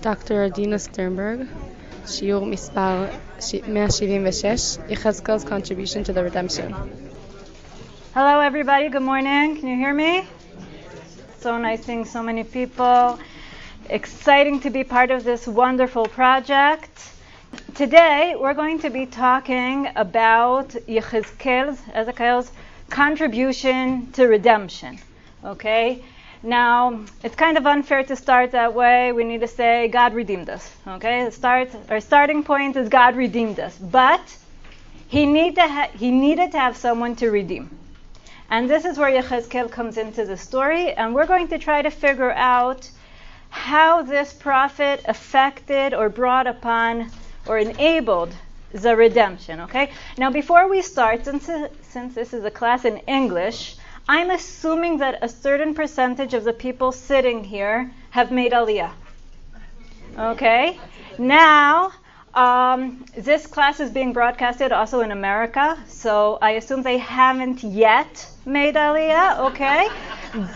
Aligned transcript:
דוקטור 0.00 0.38
עדינה 0.38 0.78
סטרנברג, 0.78 1.38
שיעור 2.06 2.46
מספר 2.46 3.04
176, 3.68 4.78
יחזקאל's 4.88 5.44
contribution 5.44 6.04
to 6.04 6.12
the 6.12 6.22
redemption. 6.22 6.72
Hello, 8.14 8.40
everybody. 8.40 8.88
Good 8.88 9.02
morning. 9.02 9.56
Can 9.58 9.68
you 9.68 9.76
hear 9.76 9.94
me? 9.94 10.24
So 11.40 11.58
nice 11.58 11.84
seeing 11.84 12.04
so 12.04 12.22
many 12.22 12.44
people. 12.44 13.18
Exciting 13.90 14.60
to 14.60 14.70
be 14.70 14.84
part 14.84 15.10
of 15.10 15.24
this 15.24 15.46
wonderful 15.46 16.06
project. 16.06 16.94
Today, 17.74 18.34
we're 18.40 18.58
going 18.62 18.78
to 18.86 18.90
be 18.90 19.06
talking 19.06 19.88
about 19.96 20.68
Yechezkel's, 20.96 21.78
Ezekiel's 21.92 22.50
contribution 22.88 24.12
to 24.12 24.22
redemption. 24.26 24.98
Okay? 25.44 26.02
Now, 26.42 27.04
it's 27.24 27.34
kind 27.34 27.58
of 27.58 27.66
unfair 27.66 28.04
to 28.04 28.14
start 28.14 28.52
that 28.52 28.74
way. 28.74 29.12
We 29.12 29.24
need 29.24 29.40
to 29.40 29.48
say 29.48 29.88
God 29.88 30.14
redeemed 30.14 30.48
us. 30.48 30.70
Okay? 30.86 31.30
Start, 31.30 31.70
our 31.88 32.00
starting 32.00 32.44
point 32.44 32.76
is 32.76 32.88
God 32.88 33.16
redeemed 33.16 33.58
us. 33.58 33.76
But 33.76 34.36
he, 35.08 35.26
need 35.26 35.56
to 35.56 35.66
ha- 35.66 35.90
he 35.94 36.10
needed 36.10 36.52
to 36.52 36.58
have 36.58 36.76
someone 36.76 37.16
to 37.16 37.30
redeem. 37.30 37.70
And 38.50 38.70
this 38.70 38.84
is 38.84 38.98
where 38.98 39.10
Yechezkel 39.10 39.70
comes 39.70 39.98
into 39.98 40.24
the 40.24 40.36
story, 40.36 40.92
and 40.92 41.14
we're 41.14 41.26
going 41.26 41.48
to 41.48 41.58
try 41.58 41.82
to 41.82 41.90
figure 41.90 42.32
out 42.32 42.88
how 43.50 44.02
this 44.02 44.32
prophet 44.32 45.02
affected 45.06 45.92
or 45.92 46.08
brought 46.08 46.46
upon 46.46 47.10
or 47.46 47.58
enabled 47.58 48.32
the 48.72 48.94
redemption. 48.94 49.60
Okay? 49.60 49.90
Now, 50.16 50.30
before 50.30 50.68
we 50.68 50.82
start, 50.82 51.24
since, 51.24 51.50
since 51.82 52.14
this 52.14 52.32
is 52.32 52.44
a 52.44 52.50
class 52.50 52.84
in 52.84 52.98
English, 53.08 53.76
I'm 54.08 54.30
assuming 54.30 54.98
that 54.98 55.18
a 55.20 55.28
certain 55.28 55.74
percentage 55.74 56.32
of 56.32 56.44
the 56.44 56.54
people 56.54 56.92
sitting 56.92 57.44
here 57.44 57.92
have 58.10 58.30
made 58.30 58.52
aliyah. 58.52 58.92
Okay? 60.18 60.80
Now, 61.18 61.92
um, 62.32 63.04
this 63.14 63.46
class 63.46 63.80
is 63.80 63.90
being 63.90 64.14
broadcasted 64.14 64.72
also 64.72 65.00
in 65.00 65.12
America, 65.12 65.78
so 65.88 66.38
I 66.40 66.52
assume 66.52 66.82
they 66.82 66.96
haven't 66.96 67.62
yet 67.62 68.26
made 68.46 68.76
aliyah. 68.76 69.40
Okay? 69.50 69.88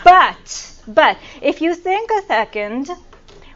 But, 0.02 0.80
but, 0.88 1.18
if 1.42 1.60
you 1.60 1.74
think 1.74 2.10
a 2.10 2.22
second, 2.22 2.90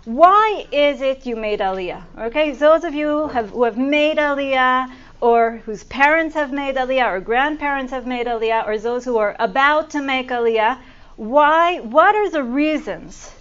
why 0.04 0.66
is 0.70 1.00
it 1.00 1.24
you 1.24 1.36
made 1.36 1.60
aliyah? 1.60 2.02
Okay, 2.18 2.52
those 2.52 2.84
of 2.84 2.94
you 2.94 3.28
have, 3.28 3.50
who 3.50 3.64
have 3.64 3.78
made 3.78 4.18
aliyah, 4.18 4.90
or 5.20 5.62
whose 5.64 5.84
parents 5.84 6.34
have 6.34 6.52
made 6.52 6.76
aliyah, 6.76 7.12
or 7.12 7.20
grandparents 7.20 7.92
have 7.92 8.06
made 8.06 8.26
aliyah, 8.26 8.66
or 8.66 8.78
those 8.78 9.04
who 9.04 9.16
are 9.18 9.34
about 9.38 9.90
to 9.90 10.00
make 10.02 10.28
aliyah, 10.28 10.78
why? 11.16 11.80
What 11.80 12.14
are 12.14 12.30
the 12.30 12.42
reasons 12.42 13.32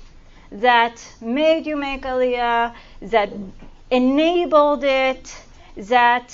that 0.51 1.05
made 1.21 1.65
you 1.65 1.75
make 1.75 2.03
aliyah? 2.03 2.73
That 3.01 3.29
enabled 3.91 4.83
it? 4.83 5.35
That 5.75 6.33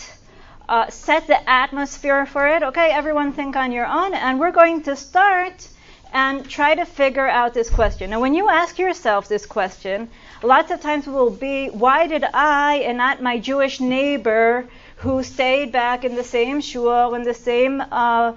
uh, 0.70 0.90
set 0.90 1.28
the 1.28 1.50
atmosphere 1.50 2.26
for 2.26 2.48
it? 2.48 2.62
Okay, 2.64 2.92
everyone 2.92 3.34
think 3.34 3.56
on 3.56 3.72
your 3.72 3.88
own, 3.88 4.14
and 4.14 4.40
we're 4.40 4.52
going 4.52 4.84
to 4.84 4.96
start 4.96 5.68
and 6.14 6.48
try 6.50 6.76
to 6.76 6.86
figure 6.86 7.28
out 7.28 7.54
this 7.54 7.70
question. 7.70 8.10
Now, 8.10 8.20
when 8.20 8.34
you 8.34 8.50
ask 8.50 8.78
yourself 8.78 9.28
this 9.28 9.46
question, 9.46 10.10
lots 10.44 10.70
of 10.70 10.82
times 10.82 11.08
it 11.08 11.12
will 11.12 11.30
be, 11.30 11.70
why 11.70 12.08
did 12.08 12.26
I 12.34 12.84
and 12.86 12.98
not 12.98 13.22
my 13.22 13.40
Jewish 13.40 13.80
neighbor 13.80 14.68
who 15.02 15.24
stayed 15.24 15.72
back 15.72 16.06
in 16.06 16.14
the 16.16 16.24
same 16.24 16.62
shul, 16.62 17.16
in 17.16 17.24
the 17.24 17.34
same 17.34 17.82
uh, 17.92 18.34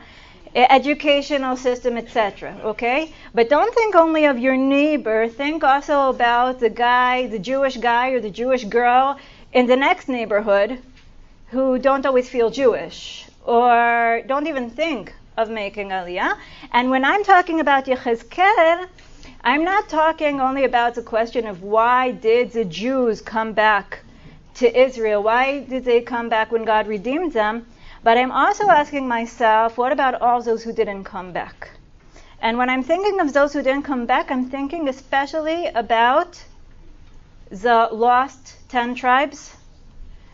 educational 0.54 1.56
system, 1.56 1.98
etc. 1.98 2.56
Okay? 2.64 3.12
But 3.34 3.50
don't 3.50 3.74
think 3.74 3.94
only 3.94 4.24
of 4.24 4.38
your 4.38 4.56
neighbor. 4.56 5.28
Think 5.28 5.62
also 5.62 6.08
about 6.08 6.60
the 6.60 6.70
guy, 6.70 7.26
the 7.26 7.38
Jewish 7.38 7.76
guy 7.76 8.10
or 8.10 8.20
the 8.20 8.30
Jewish 8.30 8.64
girl 8.64 9.18
in 9.52 9.66
the 9.66 9.76
next 9.76 10.08
neighborhood 10.08 10.78
who 11.48 11.78
don't 11.78 12.06
always 12.06 12.30
feel 12.30 12.50
Jewish 12.50 13.26
or 13.44 14.22
don't 14.26 14.46
even 14.46 14.70
think 14.70 15.12
of 15.36 15.50
making 15.50 15.90
aliyah. 15.90 16.39
And 16.72 16.89
when 16.89 17.05
I'm 17.05 17.24
talking 17.24 17.60
about 17.60 17.84
Yechezkel, 17.84 18.86
I'm 19.42 19.64
not 19.64 19.90
talking 19.90 20.40
only 20.40 20.64
about 20.64 20.94
the 20.94 21.02
question 21.02 21.46
of 21.46 21.62
why 21.62 22.12
did 22.12 22.52
the 22.52 22.64
Jews 22.64 23.20
come 23.20 23.52
back 23.52 24.03
to 24.54 24.80
Israel? 24.80 25.22
Why 25.22 25.60
did 25.60 25.84
they 25.84 26.00
come 26.00 26.28
back 26.28 26.52
when 26.52 26.64
God 26.64 26.86
redeemed 26.86 27.32
them? 27.32 27.66
But 28.02 28.18
I'm 28.18 28.32
also 28.32 28.68
asking 28.68 29.08
myself, 29.08 29.78
what 29.78 29.92
about 29.92 30.20
all 30.20 30.42
those 30.42 30.62
who 30.62 30.72
didn't 30.72 31.04
come 31.04 31.32
back? 31.32 31.70
And 32.40 32.58
when 32.58 32.68
I'm 32.68 32.82
thinking 32.82 33.20
of 33.20 33.32
those 33.32 33.52
who 33.54 33.62
didn't 33.62 33.84
come 33.84 34.04
back, 34.04 34.30
I'm 34.30 34.50
thinking 34.50 34.88
especially 34.88 35.66
about 35.68 36.44
the 37.50 37.88
lost 37.90 38.56
ten 38.68 38.94
tribes, 38.94 39.56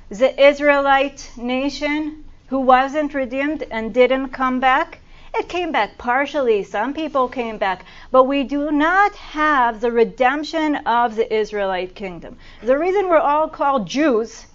the 0.08 0.32
Israelite 0.48 1.30
nation 1.36 2.24
who 2.48 2.58
wasn't 2.58 3.14
redeemed 3.14 3.62
and 3.70 3.94
didn't 3.94 4.30
come 4.30 4.58
back. 4.58 4.98
It 5.34 5.48
came 5.48 5.72
back 5.72 5.96
partially. 5.96 6.64
Some 6.64 6.92
people 6.92 7.28
came 7.28 7.58
back. 7.58 7.84
But 8.10 8.24
we 8.24 8.44
do 8.44 8.70
not 8.70 9.14
have 9.16 9.80
the 9.80 9.92
redemption 9.92 10.76
of 10.76 11.16
the 11.16 11.32
Israelite 11.32 11.94
kingdom. 11.94 12.36
The 12.62 12.78
reason 12.78 13.08
we're 13.08 13.18
all 13.18 13.48
called 13.48 13.86
Jews 13.86 14.46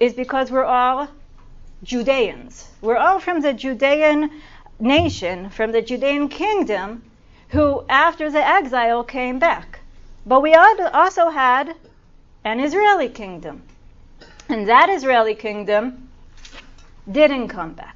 is 0.00 0.12
because 0.12 0.50
we're 0.50 0.64
all 0.64 1.08
Judeans. 1.82 2.68
We're 2.80 2.96
all 2.96 3.18
from 3.18 3.40
the 3.40 3.52
Judean 3.52 4.30
nation, 4.80 5.50
from 5.50 5.72
the 5.72 5.82
Judean 5.82 6.28
kingdom, 6.28 7.02
who 7.48 7.84
after 7.88 8.30
the 8.30 8.44
exile 8.44 9.04
came 9.04 9.38
back. 9.38 9.80
But 10.26 10.42
we 10.42 10.54
also 10.54 11.30
had 11.30 11.74
an 12.44 12.60
Israeli 12.60 13.08
kingdom. 13.08 13.62
And 14.48 14.68
that 14.68 14.90
Israeli 14.90 15.34
kingdom 15.34 16.08
didn't 17.10 17.48
come 17.48 17.72
back. 17.72 17.95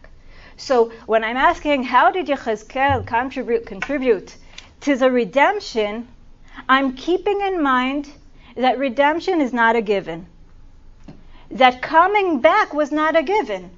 So 0.60 0.92
when 1.06 1.24
I'm 1.24 1.38
asking 1.38 1.84
how 1.84 2.10
did 2.10 2.26
Yechezkel 2.26 3.06
contribute, 3.06 3.64
contribute 3.64 4.36
to 4.82 4.94
the 4.94 5.10
redemption, 5.10 6.06
I'm 6.68 6.94
keeping 6.94 7.40
in 7.40 7.62
mind 7.62 8.10
that 8.56 8.78
redemption 8.78 9.40
is 9.40 9.54
not 9.54 9.74
a 9.74 9.80
given. 9.80 10.26
That 11.50 11.80
coming 11.80 12.40
back 12.40 12.74
was 12.74 12.92
not 12.92 13.16
a 13.16 13.22
given. 13.22 13.70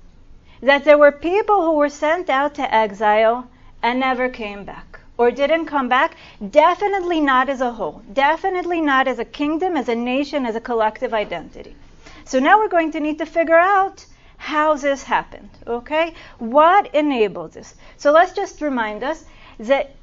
That 0.61 0.85
there 0.85 0.99
were 0.99 1.13
people 1.13 1.63
who 1.63 1.75
were 1.75 1.89
sent 1.89 2.29
out 2.29 2.57
to 2.57 2.75
exile 2.75 3.49
and 3.81 4.01
never 4.01 4.29
came 4.29 4.65
back 4.65 4.99
or 5.17 5.31
didn't 5.31 5.67
come 5.67 5.89
back, 5.89 6.17
definitely 6.51 7.21
not 7.21 7.49
as 7.49 7.61
a 7.61 7.71
whole, 7.71 8.03
definitely 8.13 8.81
not 8.81 9.07
as 9.07 9.21
a 9.21 9.25
kingdom, 9.25 9.77
as 9.77 9.89
a 9.89 9.95
nation, 9.95 10.45
as 10.45 10.57
a 10.57 10.61
collective 10.61 11.15
identity. 11.15 11.77
So 12.25 12.41
now 12.41 12.59
we're 12.59 12.69
going 12.69 12.91
to 12.93 13.01
need 13.01 13.19
to 13.19 13.27
figure 13.27 13.59
out 13.59 14.05
how 14.43 14.75
this 14.75 15.05
happened, 15.05 15.51
okay? 15.69 16.15
What 16.41 16.93
enabled 16.93 17.53
this? 17.53 17.77
So 17.97 18.11
let's 18.11 18.33
just 18.33 18.61
remind 18.61 19.05
us 19.05 19.25
that 19.61 19.95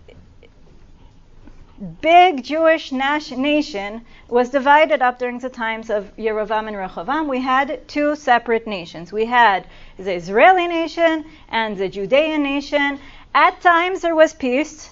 big 2.01 2.41
Jewish 2.41 2.93
nation 2.93 4.05
was 4.29 4.49
divided 4.49 5.01
up 5.01 5.19
during 5.19 5.39
the 5.39 5.49
times 5.49 5.89
of 5.89 6.15
Yerovam 6.15 6.69
and 6.69 6.77
Rehovam. 6.77 7.27
We 7.27 7.41
had 7.41 7.85
two 7.89 8.15
separate 8.15 8.65
nations. 8.65 9.11
We 9.11 9.25
had 9.25 9.67
the 9.97 10.13
Israeli 10.13 10.67
nation 10.67 11.25
and 11.49 11.77
the 11.77 11.89
Judean 11.89 12.41
nation. 12.41 12.97
At 13.35 13.59
times 13.59 13.99
there 13.99 14.15
was 14.15 14.33
peace. 14.33 14.89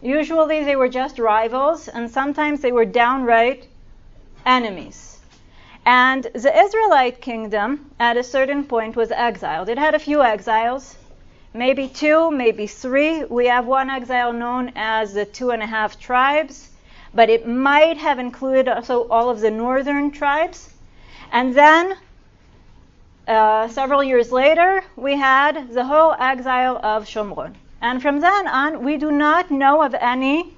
Usually 0.00 0.64
they 0.64 0.76
were 0.76 0.88
just 0.88 1.18
rivals, 1.18 1.86
and 1.86 2.10
sometimes 2.10 2.62
they 2.62 2.72
were 2.72 2.86
downright 2.86 3.68
enemies. 4.46 5.09
And 5.86 6.24
the 6.34 6.56
Israelite 6.56 7.20
kingdom, 7.20 7.90
at 7.98 8.16
a 8.16 8.22
certain 8.22 8.64
point, 8.64 8.96
was 8.96 9.10
exiled. 9.10 9.68
It 9.68 9.78
had 9.78 9.94
a 9.94 9.98
few 9.98 10.22
exiles, 10.22 10.96
maybe 11.54 11.88
two, 11.88 12.30
maybe 12.30 12.66
three. 12.66 13.24
We 13.24 13.46
have 13.46 13.66
one 13.66 13.90
exile 13.90 14.32
known 14.32 14.72
as 14.76 15.14
the 15.14 15.24
two 15.24 15.50
and 15.50 15.62
a 15.62 15.66
half 15.66 15.98
tribes, 15.98 16.70
but 17.14 17.30
it 17.30 17.46
might 17.46 17.96
have 17.96 18.18
included 18.18 18.68
also 18.68 19.08
all 19.08 19.30
of 19.30 19.40
the 19.40 19.50
northern 19.50 20.10
tribes. 20.10 20.72
And 21.32 21.54
then, 21.54 21.96
uh, 23.26 23.68
several 23.68 24.02
years 24.04 24.30
later, 24.30 24.82
we 24.96 25.16
had 25.16 25.72
the 25.72 25.84
whole 25.84 26.14
exile 26.18 26.78
of 26.82 27.06
Shomron. 27.06 27.54
And 27.80 28.02
from 28.02 28.20
then 28.20 28.46
on, 28.46 28.84
we 28.84 28.98
do 28.98 29.10
not 29.10 29.50
know 29.50 29.82
of 29.82 29.94
any 29.94 30.54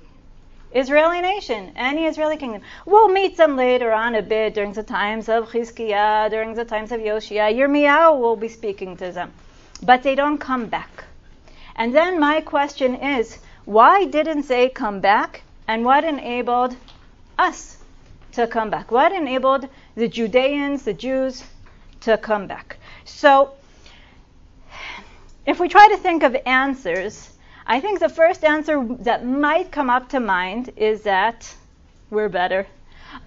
Israeli 0.74 1.20
nation, 1.20 1.72
any 1.76 2.06
Israeli 2.06 2.36
kingdom. 2.36 2.62
We'll 2.86 3.08
meet 3.08 3.36
them 3.36 3.56
later 3.56 3.92
on 3.92 4.14
a 4.14 4.22
bit 4.22 4.54
during 4.54 4.72
the 4.72 4.82
times 4.82 5.28
of 5.28 5.50
Chizkiah, 5.50 6.30
during 6.30 6.54
the 6.54 6.64
times 6.64 6.92
of 6.92 7.00
Yoshia. 7.00 7.52
Yirmiyahu 7.54 8.18
will 8.18 8.36
be 8.36 8.48
speaking 8.48 8.96
to 8.96 9.12
them. 9.12 9.32
But 9.82 10.02
they 10.02 10.14
don't 10.14 10.38
come 10.38 10.66
back. 10.66 11.04
And 11.76 11.94
then 11.94 12.18
my 12.18 12.40
question 12.40 12.94
is, 12.94 13.38
why 13.64 14.06
didn't 14.06 14.48
they 14.48 14.68
come 14.68 15.00
back? 15.00 15.42
And 15.68 15.84
what 15.84 16.04
enabled 16.04 16.76
us 17.38 17.78
to 18.32 18.46
come 18.46 18.70
back? 18.70 18.90
What 18.90 19.12
enabled 19.12 19.68
the 19.94 20.08
Judeans, 20.08 20.84
the 20.84 20.92
Jews, 20.92 21.44
to 22.00 22.16
come 22.18 22.46
back? 22.46 22.78
So, 23.04 23.52
if 25.46 25.60
we 25.60 25.68
try 25.68 25.88
to 25.88 25.96
think 25.96 26.22
of 26.22 26.36
answers, 26.46 27.31
I 27.66 27.80
think 27.80 28.00
the 28.00 28.08
first 28.08 28.44
answer 28.44 28.84
that 29.00 29.24
might 29.26 29.70
come 29.70 29.90
up 29.90 30.08
to 30.10 30.20
mind 30.20 30.70
is 30.76 31.02
that 31.02 31.54
we're 32.10 32.28
better. 32.28 32.66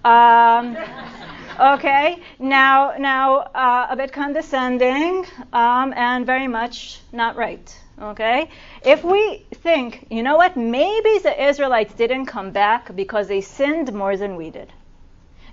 Um, 0.04 0.76
okay, 1.60 2.22
now, 2.38 2.94
now 2.98 3.38
uh, 3.54 3.86
a 3.90 3.96
bit 3.96 4.12
condescending 4.12 5.26
um, 5.52 5.92
and 5.96 6.26
very 6.26 6.48
much 6.48 7.00
not 7.12 7.36
right. 7.36 7.82
Okay, 7.98 8.50
if 8.84 9.02
we 9.02 9.46
think, 9.54 10.06
you 10.10 10.22
know 10.22 10.36
what, 10.36 10.54
maybe 10.54 11.18
the 11.22 11.48
Israelites 11.48 11.94
didn't 11.94 12.26
come 12.26 12.50
back 12.50 12.94
because 12.94 13.26
they 13.26 13.40
sinned 13.40 13.90
more 13.94 14.18
than 14.18 14.36
we 14.36 14.50
did. 14.50 14.70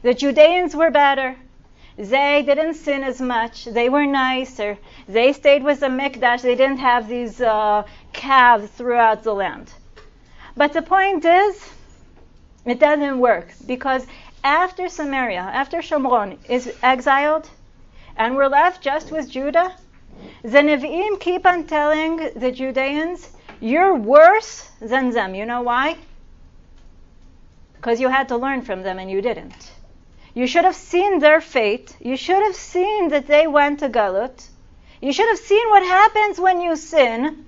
The 0.01 0.13
Judeans 0.13 0.75
were 0.75 0.91
better. 0.91 1.37
They 1.97 2.43
didn't 2.43 2.73
sin 2.73 3.03
as 3.03 3.21
much. 3.21 3.65
They 3.65 3.87
were 3.87 4.05
nicer. 4.05 4.77
They 5.07 5.31
stayed 5.33 5.63
with 5.63 5.79
the 5.79 5.87
Mikdash. 5.87 6.41
They 6.41 6.55
didn't 6.55 6.79
have 6.79 7.07
these 7.07 7.39
uh, 7.39 7.83
calves 8.13 8.69
throughout 8.71 9.23
the 9.23 9.33
land. 9.33 9.71
But 10.57 10.73
the 10.73 10.81
point 10.81 11.23
is, 11.25 11.69
it 12.65 12.79
doesn't 12.79 13.19
work 13.19 13.53
because 13.67 14.07
after 14.43 14.89
Samaria, 14.89 15.41
after 15.41 15.77
Shomron 15.77 16.37
is 16.49 16.73
exiled, 16.81 17.49
and 18.17 18.35
we're 18.35 18.47
left 18.47 18.81
just 18.81 19.11
with 19.11 19.29
Judah, 19.29 19.75
the 20.41 20.59
Nevi'im 20.59 21.19
keep 21.19 21.45
on 21.45 21.65
telling 21.65 22.17
the 22.35 22.51
Judeans, 22.51 23.29
you're 23.59 23.95
worse 23.95 24.69
than 24.79 25.11
them. 25.11 25.35
You 25.35 25.45
know 25.45 25.61
why? 25.61 25.97
Because 27.75 27.99
you 27.99 28.09
had 28.09 28.29
to 28.29 28.37
learn 28.37 28.61
from 28.61 28.83
them 28.83 28.99
and 28.99 29.09
you 29.09 29.21
didn't. 29.21 29.72
You 30.33 30.47
should 30.47 30.65
have 30.65 30.75
seen 30.75 31.19
their 31.19 31.41
fate. 31.41 31.95
You 32.01 32.17
should 32.17 32.41
have 32.43 32.55
seen 32.55 33.09
that 33.09 33.27
they 33.27 33.45
went 33.47 33.79
to 33.79 33.89
Galut. 33.89 34.47
You 35.01 35.13
should 35.13 35.29
have 35.29 35.37
seen 35.37 35.69
what 35.69 35.83
happens 35.83 36.39
when 36.39 36.61
you 36.61 36.75
sin. 36.75 37.45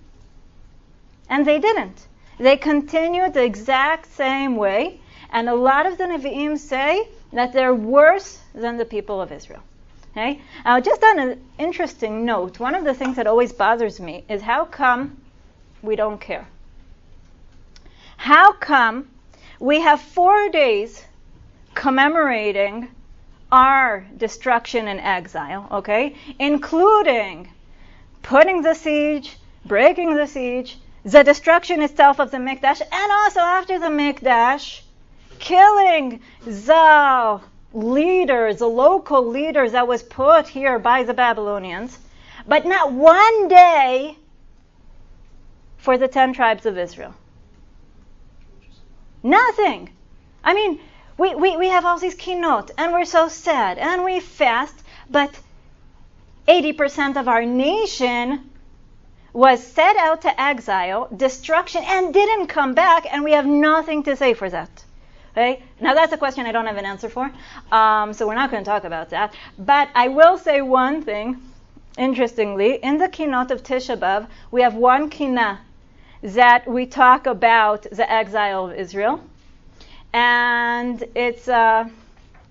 And 1.29 1.45
they 1.45 1.59
didn't. 1.59 2.07
They 2.37 2.57
continued 2.57 3.33
the 3.33 3.43
exact 3.43 4.11
same 4.13 4.55
way. 4.55 4.99
And 5.31 5.49
a 5.49 5.55
lot 5.55 5.85
of 5.85 5.97
the 5.97 6.03
Nevi'im 6.03 6.57
say 6.57 7.07
that 7.33 7.53
they're 7.53 7.73
worse 7.73 8.39
than 8.53 8.77
the 8.77 8.85
people 8.85 9.21
of 9.21 9.31
Israel. 9.31 9.63
Okay? 10.11 10.41
Now, 10.63 10.79
just 10.79 11.03
on 11.03 11.19
an 11.19 11.43
interesting 11.57 12.23
note, 12.23 12.59
one 12.59 12.75
of 12.75 12.85
the 12.85 12.93
things 12.93 13.15
that 13.15 13.27
always 13.27 13.51
bothers 13.51 13.99
me 13.99 14.23
is 14.29 14.41
how 14.41 14.65
come 14.65 15.17
we 15.81 15.95
don't 15.95 16.21
care? 16.21 16.47
How 18.17 18.53
come 18.53 19.09
we 19.59 19.81
have 19.81 19.99
four 19.99 20.49
days 20.49 21.03
commemorating 21.75 22.89
our 23.51 24.05
destruction 24.17 24.87
and 24.87 24.99
exile, 24.99 25.67
okay? 25.71 26.15
Including 26.39 27.49
putting 28.23 28.63
the 28.63 28.73
siege, 28.73 29.37
breaking 29.65 30.15
the 30.15 30.25
siege, 30.25 30.77
the 31.03 31.23
destruction 31.23 31.81
itself 31.83 32.19
of 32.19 32.31
the 32.31 32.37
Mikdash, 32.37 32.81
and 32.81 33.11
also 33.11 33.39
after 33.39 33.77
the 33.77 33.87
Mikdash, 33.87 34.81
killing 35.37 36.21
the 36.45 37.39
leaders, 37.73 38.57
the 38.57 38.67
local 38.67 39.27
leaders 39.27 39.73
that 39.73 39.87
was 39.87 40.01
put 40.01 40.47
here 40.47 40.79
by 40.79 41.03
the 41.03 41.13
Babylonians, 41.13 41.99
but 42.47 42.65
not 42.65 42.91
one 42.91 43.47
day 43.47 44.17
for 45.77 45.97
the 45.97 46.07
ten 46.07 46.33
tribes 46.33 46.65
of 46.65 46.77
Israel. 46.77 47.13
Nothing. 49.21 49.89
I 50.43 50.53
mean, 50.53 50.79
we, 51.17 51.33
we, 51.33 51.55
we 51.57 51.69
have 51.69 51.85
all 51.85 51.97
these 51.97 52.15
kinot, 52.15 52.71
and 52.77 52.91
we're 52.91 53.05
so 53.05 53.27
sad, 53.27 53.77
and 53.77 54.03
we 54.03 54.19
fast, 54.19 54.75
but 55.09 55.39
80% 56.47 57.17
of 57.17 57.27
our 57.27 57.45
nation 57.45 58.49
was 59.31 59.65
set 59.65 59.95
out 59.97 60.21
to 60.21 60.41
exile, 60.41 61.07
destruction, 61.15 61.83
and 61.85 62.13
didn't 62.13 62.47
come 62.47 62.73
back, 62.73 63.05
and 63.11 63.23
we 63.23 63.31
have 63.31 63.45
nothing 63.45 64.03
to 64.03 64.15
say 64.15 64.33
for 64.33 64.49
that. 64.49 64.83
Okay? 65.31 65.61
Now 65.81 65.93
that's 65.93 66.13
a 66.13 66.17
question 66.17 66.45
I 66.45 66.51
don't 66.51 66.65
have 66.65 66.77
an 66.77 66.85
answer 66.85 67.09
for, 67.09 67.31
um, 67.71 68.13
so 68.13 68.27
we're 68.27 68.35
not 68.35 68.51
going 68.51 68.63
to 68.63 68.69
talk 68.69 68.83
about 68.83 69.09
that. 69.09 69.33
But 69.57 69.89
I 69.95 70.09
will 70.09 70.37
say 70.37 70.61
one 70.61 71.01
thing. 71.01 71.41
Interestingly, 71.97 72.75
in 72.75 72.97
the 72.97 73.07
kinot 73.07 73.51
of 73.51 73.63
Tisha 73.63 73.97
B'av, 73.97 74.27
we 74.51 74.61
have 74.61 74.75
one 74.75 75.09
kina 75.09 75.61
that 76.21 76.67
we 76.67 76.85
talk 76.85 77.25
about 77.25 77.83
the 77.83 78.09
exile 78.11 78.65
of 78.65 78.73
Israel 78.77 79.21
and 80.15 81.03
it's 81.13 81.49
uh, 81.49 81.89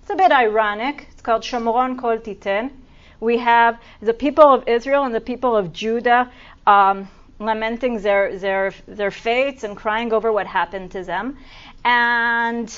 it's 0.03 0.11
a 0.11 0.17
bit 0.17 0.31
ironic. 0.31 1.09
It's 1.13 1.23
called 1.23 1.43
Shomron 1.43 1.99
Kol 1.99 2.19
Titen. 2.19 2.71
We 3.21 3.39
have 3.39 3.81
the 4.03 4.13
people 4.13 4.45
of 4.45 4.69
Israel 4.69 5.05
and 5.05 5.15
the 5.15 5.21
people 5.33 5.57
of 5.57 5.73
Judah 5.73 6.31
um, 6.67 7.09
lamenting 7.39 8.03
their 8.03 8.39
their 8.39 8.75
their 8.87 9.11
fates 9.11 9.65
and 9.65 9.75
crying 9.75 10.13
over 10.13 10.31
what 10.31 10.47
happened 10.47 10.93
to 10.93 11.03
them, 11.03 11.39
and. 11.85 12.69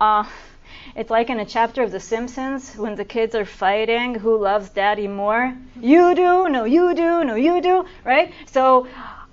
Uh, 0.00 0.24
it's 0.96 1.10
like 1.10 1.30
in 1.30 1.40
a 1.40 1.44
chapter 1.46 1.82
of 1.82 1.90
The 1.90 1.98
Simpsons 1.98 2.74
when 2.76 2.94
the 2.94 3.04
kids 3.04 3.34
are 3.34 3.44
fighting 3.44 4.14
who 4.14 4.36
loves 4.36 4.68
daddy 4.68 5.08
more. 5.08 5.56
You 5.80 6.14
do, 6.14 6.48
no, 6.48 6.64
you 6.64 6.94
do, 6.94 7.24
no, 7.24 7.34
you 7.34 7.60
do, 7.60 7.84
right? 8.04 8.32
So 8.46 8.86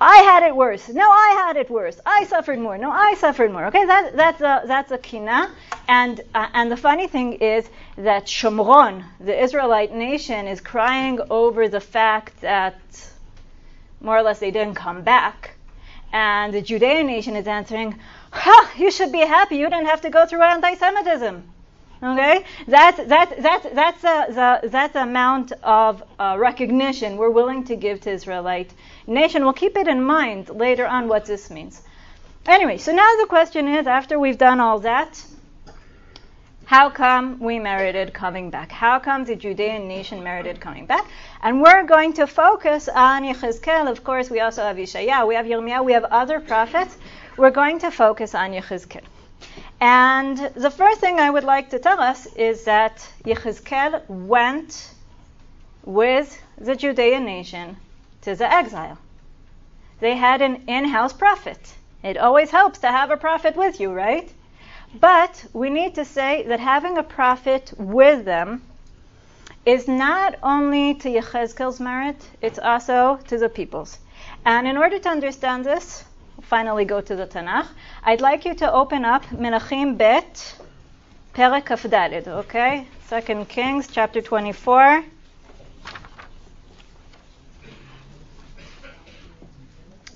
I 0.03 0.17
had 0.23 0.41
it 0.41 0.55
worse. 0.55 0.89
No, 0.89 1.07
I 1.11 1.35
had 1.45 1.57
it 1.57 1.69
worse. 1.69 1.99
I 2.03 2.23
suffered 2.23 2.57
more. 2.57 2.75
No, 2.75 2.89
I 2.89 3.13
suffered 3.13 3.51
more. 3.51 3.65
Okay, 3.67 3.85
that, 3.85 4.15
that's 4.15 4.41
a 4.41 4.63
that's 4.65 4.91
a 4.91 4.97
kina. 4.97 5.51
And 5.87 6.21
uh, 6.33 6.47
and 6.53 6.71
the 6.71 6.77
funny 6.77 7.07
thing 7.07 7.33
is 7.33 7.69
that 7.97 8.25
Shomron, 8.25 9.03
the 9.19 9.39
Israelite 9.39 9.93
nation, 9.93 10.47
is 10.47 10.59
crying 10.59 11.19
over 11.29 11.69
the 11.69 11.79
fact 11.79 12.41
that 12.41 12.79
more 13.99 14.17
or 14.17 14.23
less 14.23 14.39
they 14.39 14.49
didn't 14.49 14.73
come 14.73 15.03
back, 15.03 15.51
and 16.11 16.51
the 16.51 16.63
Judean 16.63 17.05
nation 17.05 17.35
is 17.35 17.45
answering, 17.45 17.99
"Ha! 18.31 18.71
You 18.77 18.89
should 18.89 19.11
be 19.11 19.19
happy. 19.19 19.57
You 19.57 19.69
didn't 19.69 19.85
have 19.85 20.01
to 20.01 20.09
go 20.09 20.25
through 20.25 20.41
anti-Semitism." 20.41 21.43
Okay, 22.03 22.43
that's 22.67 22.97
that's 23.05 23.31
that's 23.43 23.67
that's 23.75 24.03
a, 24.03 24.25
the, 24.61 24.69
that's 24.69 24.95
amount 24.95 25.51
of 25.61 26.01
uh, 26.17 26.35
recognition 26.39 27.15
we're 27.15 27.29
willing 27.29 27.63
to 27.65 27.75
give 27.75 28.01
to 28.01 28.09
Israelite 28.09 28.73
nation. 29.07 29.43
We'll 29.43 29.53
keep 29.53 29.77
it 29.77 29.87
in 29.87 30.03
mind 30.03 30.49
later 30.49 30.85
on 30.85 31.07
what 31.07 31.25
this 31.25 31.49
means. 31.49 31.81
Anyway, 32.45 32.77
so 32.77 32.91
now 32.91 33.15
the 33.17 33.27
question 33.27 33.67
is, 33.67 33.87
after 33.87 34.17
we've 34.17 34.37
done 34.37 34.59
all 34.59 34.79
that, 34.79 35.23
how 36.65 36.89
come 36.89 37.37
we 37.39 37.59
merited 37.59 38.13
coming 38.13 38.49
back? 38.49 38.71
How 38.71 38.97
come 38.97 39.25
the 39.25 39.35
Judean 39.35 39.87
nation 39.87 40.23
merited 40.23 40.61
coming 40.61 40.85
back? 40.85 41.05
And 41.41 41.61
we're 41.61 41.83
going 41.83 42.13
to 42.13 42.25
focus 42.25 42.87
on 42.87 43.23
Yechezkel. 43.23 43.91
Of 43.91 44.03
course, 44.03 44.29
we 44.29 44.39
also 44.39 44.63
have 44.63 44.77
Yeshaya, 44.77 45.27
we 45.27 45.35
have 45.35 45.45
Yirmiyahu, 45.45 45.83
we 45.83 45.91
have 45.91 46.05
other 46.05 46.39
prophets. 46.39 46.97
We're 47.35 47.51
going 47.51 47.79
to 47.79 47.91
focus 47.91 48.33
on 48.33 48.51
Yechezkel. 48.53 49.03
And 49.81 50.37
the 50.55 50.71
first 50.71 51.01
thing 51.01 51.19
I 51.19 51.29
would 51.29 51.43
like 51.43 51.71
to 51.71 51.79
tell 51.79 51.99
us 51.99 52.25
is 52.37 52.63
that 52.63 53.05
Yechezkel 53.25 54.07
went 54.07 54.93
with 55.83 56.41
the 56.57 56.75
Judean 56.75 57.25
nation 57.25 57.75
to 58.21 58.35
the 58.35 58.51
exile. 58.51 58.97
They 59.99 60.15
had 60.15 60.41
an 60.41 60.63
in 60.67 60.85
house 60.85 61.13
prophet. 61.13 61.59
It 62.03 62.17
always 62.17 62.49
helps 62.49 62.79
to 62.79 62.87
have 62.87 63.11
a 63.11 63.17
prophet 63.17 63.55
with 63.55 63.79
you, 63.79 63.91
right? 63.91 64.31
But 64.99 65.45
we 65.53 65.69
need 65.69 65.95
to 65.95 66.05
say 66.05 66.43
that 66.47 66.59
having 66.59 66.97
a 66.97 67.03
prophet 67.03 67.71
with 67.77 68.25
them 68.25 68.61
is 69.65 69.87
not 69.87 70.35
only 70.41 70.95
to 70.95 71.09
Yechezkel's 71.09 71.79
merit, 71.79 72.17
it's 72.41 72.59
also 72.59 73.19
to 73.27 73.37
the 73.37 73.49
people's. 73.49 73.99
And 74.43 74.67
in 74.67 74.77
order 74.77 74.97
to 74.99 75.09
understand 75.09 75.65
this, 75.65 76.03
finally 76.41 76.85
go 76.85 76.99
to 76.99 77.15
the 77.15 77.27
Tanakh, 77.27 77.67
I'd 78.03 78.21
like 78.21 78.45
you 78.45 78.55
to 78.55 78.73
open 78.73 79.05
up 79.05 79.23
Melachim 79.25 79.97
Bet, 79.97 80.55
Perek 81.35 81.65
Kafdalid, 81.65 82.27
okay? 82.27 82.87
Second 83.05 83.47
Kings, 83.49 83.87
chapter 83.87 84.21
24. 84.21 85.03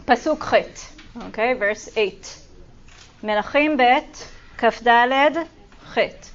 Pasuk 0.06 0.50
Chet, 0.50 0.88
okay, 1.28 1.52
verse 1.54 1.88
8. 1.96 2.38
Melachim 3.22 3.76
Bet, 3.76 4.28
Kafdalid, 4.56 5.46
Chet. 5.94 6.30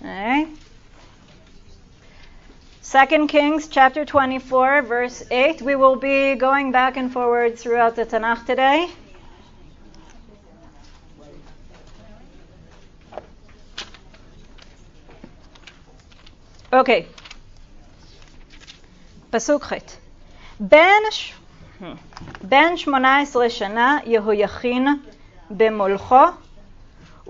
Okay? 0.00 0.46
Second 2.82 3.28
Kings 3.28 3.68
chapter 3.68 4.04
24, 4.04 4.82
verse 4.82 5.22
8. 5.30 5.62
We 5.62 5.74
will 5.76 5.96
be 5.96 6.34
going 6.36 6.72
back 6.72 6.96
and 6.96 7.12
forward 7.12 7.58
throughout 7.58 7.96
the 7.96 8.06
Tanakh 8.06 8.46
today. 8.46 8.88
Okay. 16.72 17.06
פסוק 19.30 19.64
ח' 19.64 19.72
בן, 20.60 21.02
ש... 21.10 21.32
בן 22.42 22.76
שמונה 22.76 23.20
עשרה 23.20 23.50
שנה 23.50 23.98
יהויכין 24.04 24.88
במולכו 25.50 26.24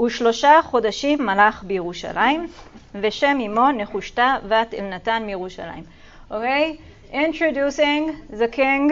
ושלושה 0.00 0.61
חודשים 0.62 1.26
מלך 1.26 1.62
בירושלים 1.62 2.49
ושם 2.95 3.38
אמו 3.47 3.71
נחושתה 3.71 4.37
בת 4.49 4.75
אלנתן 4.75 5.23
מירושלים. 5.26 5.85
Okay, 6.30 6.80
introducing 7.12 8.16
the 8.30 8.49
king 8.49 8.90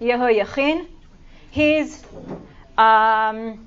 Yehoiachin. 0.00 0.86
He's 1.50 2.04
um, 2.78 3.66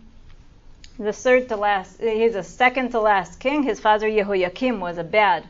the 0.99 1.13
third 1.13 1.49
to 1.49 1.57
last, 1.57 2.01
he's 2.01 2.35
a 2.35 2.43
second 2.43 2.91
to 2.91 2.99
last 2.99 3.39
king. 3.39 3.63
His 3.63 3.79
father 3.79 4.07
Yehoiakim 4.07 4.79
was 4.79 4.97
a 4.97 5.03
bad, 5.03 5.43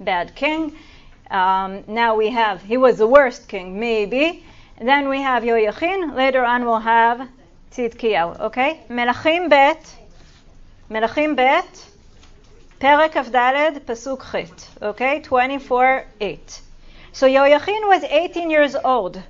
bad 0.00 0.34
king. 0.34 0.76
Um, 1.30 1.84
now 1.86 2.14
we 2.14 2.30
have, 2.30 2.62
he 2.62 2.76
was 2.76 2.98
the 2.98 3.06
worst 3.06 3.48
king, 3.48 3.78
maybe. 3.78 4.44
Then 4.81 5.09
we 5.09 5.21
have 5.21 5.43
Yoyachin. 5.43 6.15
Later 6.15 6.45
on 6.45 6.63
we'll 6.63 6.79
have 6.79 7.27
Tzidkiyahu. 7.71 8.39
Okay? 8.39 8.79
Melachim 8.89 9.49
bet, 9.49 9.95
Melachim 10.89 11.35
bet, 11.35 11.85
Perek 12.79 13.11
Avdaled, 13.11 13.81
Pasuk 13.81 14.31
Chit. 14.31 14.69
Okay? 14.81 15.21
24 15.21 16.05
8. 16.21 16.61
So 17.11 17.27
Yoyachin 17.27 17.87
was 17.87 18.03
18 18.03 18.49
years 18.49 18.75
old. 18.75 19.21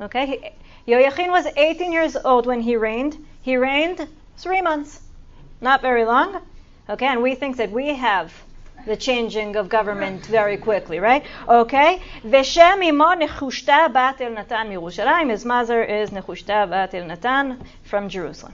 Okay? 0.00 0.52
Yoyachin 0.86 1.30
was 1.30 1.46
18 1.46 1.90
years 1.90 2.14
old 2.16 2.46
when 2.46 2.60
he 2.60 2.76
reigned. 2.76 3.16
He 3.40 3.56
reigned 3.56 4.06
three 4.36 4.60
months. 4.60 5.00
Not 5.62 5.80
very 5.80 6.04
long. 6.04 6.42
Okay? 6.90 7.06
And 7.06 7.22
we 7.22 7.34
think 7.36 7.56
that 7.56 7.70
we 7.70 7.94
have 7.94 8.34
the 8.85 8.95
changing 8.95 9.55
of 9.55 9.67
government 9.69 10.25
very 10.25 10.57
quickly, 10.57 10.99
right? 10.99 11.23
Okay? 11.47 12.01
Veshem 12.23 12.83
imo 12.83 13.15
Nechushta 13.15 13.91
bat 13.91 14.21
El 14.21 14.31
Natan 14.31 14.69
Yerushalayim. 14.69 15.29
His 15.29 15.43
mother 15.45 15.83
is 15.83 16.09
Nechushta 16.09 16.69
bat 16.69 16.93
El 16.93 17.05
Natan 17.05 17.61
from 17.83 18.09
Jerusalem. 18.09 18.53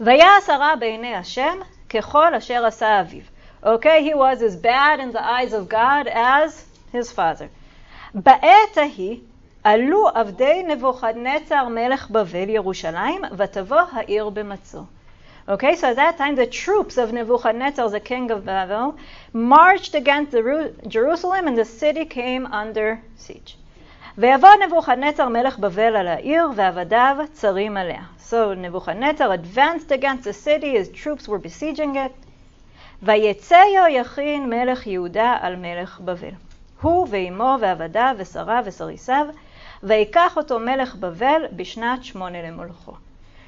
ויעש 0.00 0.48
הרע 0.48 0.74
בעיני 0.74 1.14
השם 1.14 1.58
ככל 1.88 2.34
אשר 2.34 2.66
עשה 2.66 3.00
אביו. 3.00 3.22
Okay, 3.62 4.04
he 4.04 4.14
was 4.14 4.42
as 4.42 4.56
bad 4.56 5.00
in 5.00 5.10
the 5.12 5.24
eyes 5.24 5.52
of 5.52 5.68
God 5.68 6.06
as 6.06 6.64
his 6.92 7.10
father. 7.12 7.48
בעת 8.14 8.76
ההיא 8.76 9.20
עלו 9.64 10.08
עבדי 10.14 10.62
נבוכדנצר 10.62 11.68
מלך 11.68 12.10
בבל 12.10 12.48
ירושלים, 12.48 13.22
ותבוא 13.36 13.82
העיר 13.92 14.28
במצור. 14.28 14.84
Okay, 15.48 15.76
so 15.76 15.88
at 15.88 15.96
that 15.96 16.18
time 16.18 16.34
the 16.36 16.46
troops 16.46 16.98
of 16.98 17.12
Nebuchadnezzar, 17.12 17.88
the 17.88 18.00
king 18.00 18.30
of 18.30 18.44
Babel, 18.44 18.96
marched 19.32 19.94
against 19.94 20.32
Jerusalem 20.86 21.46
and 21.48 21.56
the 21.56 21.64
city 21.64 22.04
came 22.04 22.44
under 22.46 23.00
siege. 23.16 23.56
ויבוא 24.18 24.48
נבוכדנצר 24.66 25.28
מלך 25.28 25.58
בבל 25.58 25.96
על 25.96 26.08
העיר 26.08 26.48
ועבדיו 26.54 27.16
צרים 27.32 27.76
עליה. 27.76 28.02
So 28.30 28.54
Nebuchadnezzar 28.54 29.32
advanced 29.32 29.92
against 29.92 30.24
the 30.24 30.32
city, 30.32 30.76
his 30.76 30.88
troops 30.88 31.28
were 31.28 31.38
besieging 31.38 31.96
it. 31.96 32.12
ויצא 33.02 33.54
יהויכין 33.74 34.50
מלך 34.50 34.86
יהודה 34.86 35.36
על 35.40 35.56
מלך 35.56 36.00
בבל. 36.00 36.34
הוא 36.82 37.06
ואמו 37.10 37.56
ועבדיו 37.60 38.14
ושריו 38.18 38.62
וסריסיו, 38.66 39.26
ויקח 39.82 40.36
אותו 40.36 40.58
מלך 40.58 40.94
בבל 40.94 41.42
בשנת 41.56 42.04
שמונה 42.04 42.42
למולכו. 42.42 42.92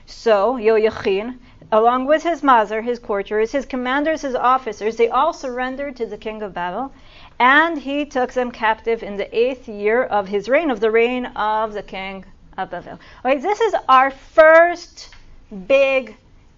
So 0.08 0.58
Yoyachin 0.58 1.32
along 1.72 2.06
with 2.06 2.22
his 2.22 2.42
mother, 2.42 2.82
his 2.82 2.99
courtiers, 2.99 3.52
his 3.52 3.64
commanders, 3.64 4.22
his 4.22 4.34
officers, 4.34 4.96
they 4.96 5.08
all 5.08 5.32
surrendered 5.32 5.96
to 5.96 6.06
the 6.06 6.18
king 6.18 6.42
of 6.42 6.54
Babel, 6.54 6.92
and 7.38 7.78
he 7.78 8.04
took 8.04 8.32
them 8.32 8.50
captive 8.50 9.02
in 9.02 9.16
the 9.16 9.37
eighth 9.37 9.68
year 9.68 10.02
of 10.02 10.28
his 10.28 10.49
reign, 10.49 10.70
of 10.70 10.80
the 10.80 10.90
reign 10.90 11.26
of 11.26 11.72
the 11.72 11.82
king 11.82 12.25
of 12.58 12.70
Babel. 12.70 12.99
Okay, 13.25 13.38
this 13.38 13.60
is 13.60 13.75
our 13.88 14.10
first 14.10 15.14
big 15.66 16.16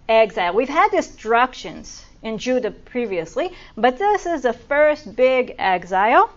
exile. 0.09 0.53
We've 0.53 0.69
had 0.69 0.91
destructions 0.91 2.05
in 2.21 2.37
Judah 2.37 2.71
previously, 2.71 3.51
but 3.77 3.97
this 3.97 4.25
is 4.25 4.41
the 4.41 4.53
first 4.53 5.15
big 5.15 5.55
exile 5.59 6.29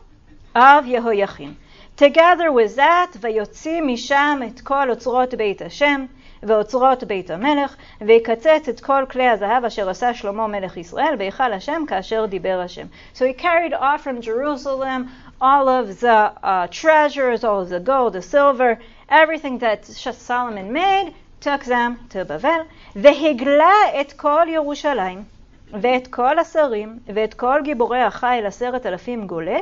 of 0.54 0.84
Yehoiachin. 0.84 1.56
Together 1.96 2.52
with 2.52 2.76
that, 2.76 3.16
ויוציא 3.20 3.80
משם 3.80 4.40
את 4.46 4.60
כל 4.60 4.90
אוצרות 4.90 5.34
בית 5.34 5.62
השם, 5.62 6.06
ואוצרות 6.42 7.04
בית 7.04 7.30
המלך, 7.30 7.76
ויקצץ 8.00 8.68
את 8.68 8.80
כל 8.80 9.04
כלי 9.10 9.28
הזהב 9.28 9.64
אשר 9.64 9.90
עשה 9.90 10.14
שלמה 10.14 10.46
מלך 10.46 10.76
ישראל, 10.76 11.14
בהיכל 11.18 11.52
השם 11.52 11.82
כאשר 11.88 12.26
דיבר 12.26 12.60
השם. 12.64 12.86
So 13.14 13.18
he 13.18 13.42
carried 13.42 13.74
off 13.74 14.02
from 14.04 14.20
Jerusalem 14.20 15.08
all 15.40 15.68
of 15.68 16.00
the 16.00 16.32
uh, 16.42 16.66
treasures, 16.70 17.44
all 17.44 17.60
of 17.60 17.68
the 17.68 17.80
gold, 17.80 18.12
the 18.12 18.22
silver, 18.22 18.78
everything 19.10 19.58
that 19.58 19.84
Solomon 19.84 20.72
made, 20.72 21.12
took 21.40 21.64
them 21.64 21.96
to 22.10 22.24
בבל, 22.26 22.60
והגלה 22.96 24.00
את 24.00 24.12
כל 24.12 24.46
ירושלים, 24.48 25.24
ואת 25.72 26.06
כל 26.06 26.38
השרים, 26.38 26.98
ואת 27.06 27.34
כל 27.34 27.60
גיבורי 27.64 28.02
החיל 28.02 28.46
עשרת 28.46 28.86
אלפים 28.86 29.26
גולה, 29.26 29.58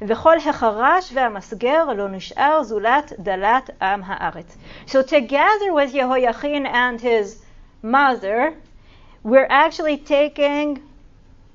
וכל 0.00 0.36
החרש 0.38 1.10
והמסגר 1.14 1.84
לא 1.84 2.08
נשאר 2.08 2.62
זולת 2.62 3.12
דלת 3.18 3.70
עם 3.82 4.02
הארץ. 4.04 4.56
So 4.86 5.02
together 5.02 5.72
with 5.72 5.92
Yehoiachin 5.94 6.66
and 6.66 7.00
his 7.00 7.42
mother, 7.82 8.54
we're 9.24 9.48
actually 9.50 9.96
taking 9.96 10.78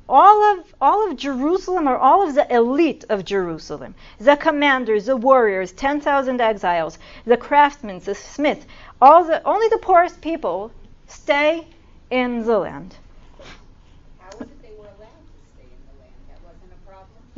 all 0.10 0.40
of 0.52 0.76
all 0.82 1.10
of 1.10 1.16
Jerusalem 1.16 1.88
or 1.88 1.98
all 1.98 2.28
of 2.28 2.36
the 2.36 2.54
elite 2.54 3.06
of 3.10 3.24
Jerusalem, 3.24 3.96
the 4.20 4.36
commanders, 4.36 5.06
the 5.06 5.16
warriors, 5.16 5.72
10,000 5.72 6.42
exiles, 6.42 7.00
the 7.26 7.38
craftsmen, 7.38 8.00
the 8.00 8.16
smith, 8.16 8.66
all 9.02 9.24
the 9.24 9.42
only 9.46 9.68
the 9.70 9.78
poorest 9.78 10.22
people 10.22 10.72
stay 11.08 11.66
in 12.12 12.46
the 12.46 12.60
land. 12.60 12.98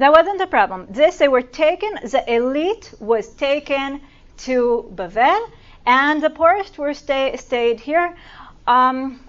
That 0.01 0.13
wasn't 0.13 0.41
a 0.41 0.47
problem. 0.47 0.87
This, 0.89 1.19
they 1.19 1.29
were 1.29 1.43
taken, 1.43 1.91
the 2.03 2.25
elite 2.27 2.95
was 3.01 3.29
taken 3.35 4.01
to 4.39 4.91
Bavel, 4.95 5.51
and 5.85 6.23
the 6.23 6.31
poorest 6.31 6.79
were 6.79 6.95
stay, 6.95 7.37
stayed 7.37 7.81
here. 7.81 8.17
Um, 8.67 9.21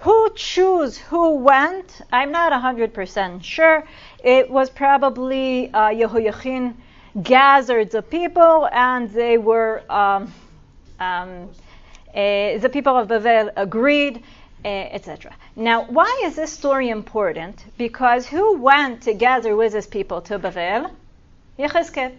who 0.00 0.28
chose 0.34 0.98
who 0.98 1.36
went? 1.36 2.00
I'm 2.10 2.32
not 2.32 2.52
100% 2.52 3.44
sure. 3.44 3.86
It 4.24 4.50
was 4.50 4.70
probably 4.70 5.70
uh, 5.72 5.90
Yehoiachin 5.90 6.74
gathered 7.22 7.92
the 7.92 8.02
people, 8.02 8.68
and 8.72 9.08
they 9.10 9.38
were, 9.38 9.84
um, 9.88 10.34
um, 10.98 11.48
uh, 12.12 12.58
the 12.58 12.70
people 12.72 12.96
of 12.96 13.06
Bavel 13.06 13.52
agreed 13.54 14.24
etc. 14.64 15.34
Now, 15.56 15.84
why 15.84 16.22
is 16.24 16.36
this 16.36 16.52
story 16.52 16.90
important? 16.90 17.64
Because 17.78 18.26
who 18.26 18.58
went 18.58 19.02
together 19.02 19.56
with 19.56 19.72
his 19.72 19.86
people 19.86 20.20
to 20.22 20.38
Bavel? 20.38 20.90
Yechezkel. 21.58 22.12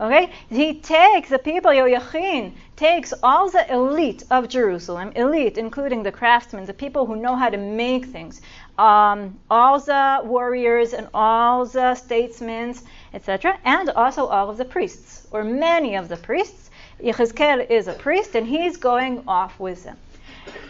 Okay? 0.00 0.30
He 0.48 0.74
takes 0.74 1.28
the 1.28 1.38
people, 1.38 1.70
Yoyachin, 1.70 2.52
takes 2.76 3.12
all 3.22 3.50
the 3.50 3.72
elite 3.72 4.24
of 4.30 4.48
Jerusalem, 4.48 5.12
elite 5.14 5.58
including 5.58 6.02
the 6.02 6.10
craftsmen, 6.10 6.66
the 6.66 6.74
people 6.74 7.06
who 7.06 7.16
know 7.16 7.36
how 7.36 7.50
to 7.50 7.56
make 7.56 8.06
things, 8.06 8.40
um, 8.78 9.38
all 9.50 9.78
the 9.78 10.20
warriors 10.24 10.92
and 10.92 11.08
all 11.14 11.66
the 11.66 11.94
statesmen, 11.94 12.74
etc., 13.14 13.58
and 13.64 13.90
also 13.90 14.26
all 14.26 14.50
of 14.50 14.56
the 14.56 14.64
priests, 14.64 15.28
or 15.30 15.44
many 15.44 15.94
of 15.94 16.08
the 16.08 16.16
priests. 16.16 16.70
Yechezkel 17.00 17.70
is 17.70 17.86
a 17.86 17.92
priest, 17.92 18.34
and 18.34 18.46
he's 18.46 18.76
going 18.76 19.22
off 19.28 19.60
with 19.60 19.84
them. 19.84 19.96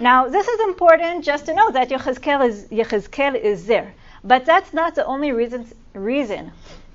Now, 0.01 0.29
this 0.29 0.49
is 0.49 0.61
important 0.61 1.25
just 1.25 1.47
to 1.47 1.55
know 1.55 1.71
that 1.71 1.89
Yechezkel 1.89 2.49
is, 2.49 2.67
Yechezkel 2.67 3.35
is 3.35 3.67
there. 3.67 3.95
But 4.25 4.45
that's 4.45 4.73
not 4.73 4.95
the 4.95 5.05
only 5.05 5.33
reason, 5.33 5.67
reason 5.95 6.53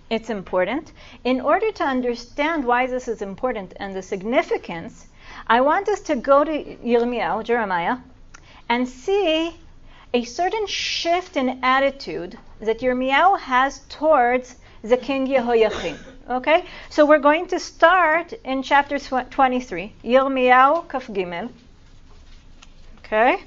it's 0.10 0.30
important. 0.30 0.94
In 1.24 1.42
order 1.42 1.72
to 1.72 1.84
understand 1.84 2.66
why 2.66 2.88
this 2.88 3.08
is 3.08 3.22
important 3.22 3.74
and 3.78 3.96
the 3.96 4.02
significance, 4.02 5.08
I 5.48 5.62
want 5.62 5.90
us 5.90 6.00
to 6.02 6.16
go 6.16 6.44
to 6.44 6.52
Yirmiyahu, 6.52 7.44
Jeremiah, 7.44 7.98
and 8.70 8.88
see 8.88 9.56
a 10.14 10.24
certain 10.24 10.66
shift 10.68 11.36
in 11.36 11.60
attitude 11.64 12.38
that 12.62 12.80
Yirmiyahu 12.80 13.40
has 13.40 13.80
towards 13.90 14.56
the 14.82 14.98
king 14.98 15.28
Yehoiachin. 15.28 15.98
Okay? 16.30 16.64
So 16.90 17.06
we're 17.06 17.20
going 17.20 17.48
to 17.48 17.60
start 17.60 18.34
in 18.46 18.64
chapter 18.64 18.98
23, 19.00 19.94
Yirmiyahu 20.04 20.88
Kaf 20.88 21.08
Gimel. 21.08 21.50
Okay? 23.08 23.40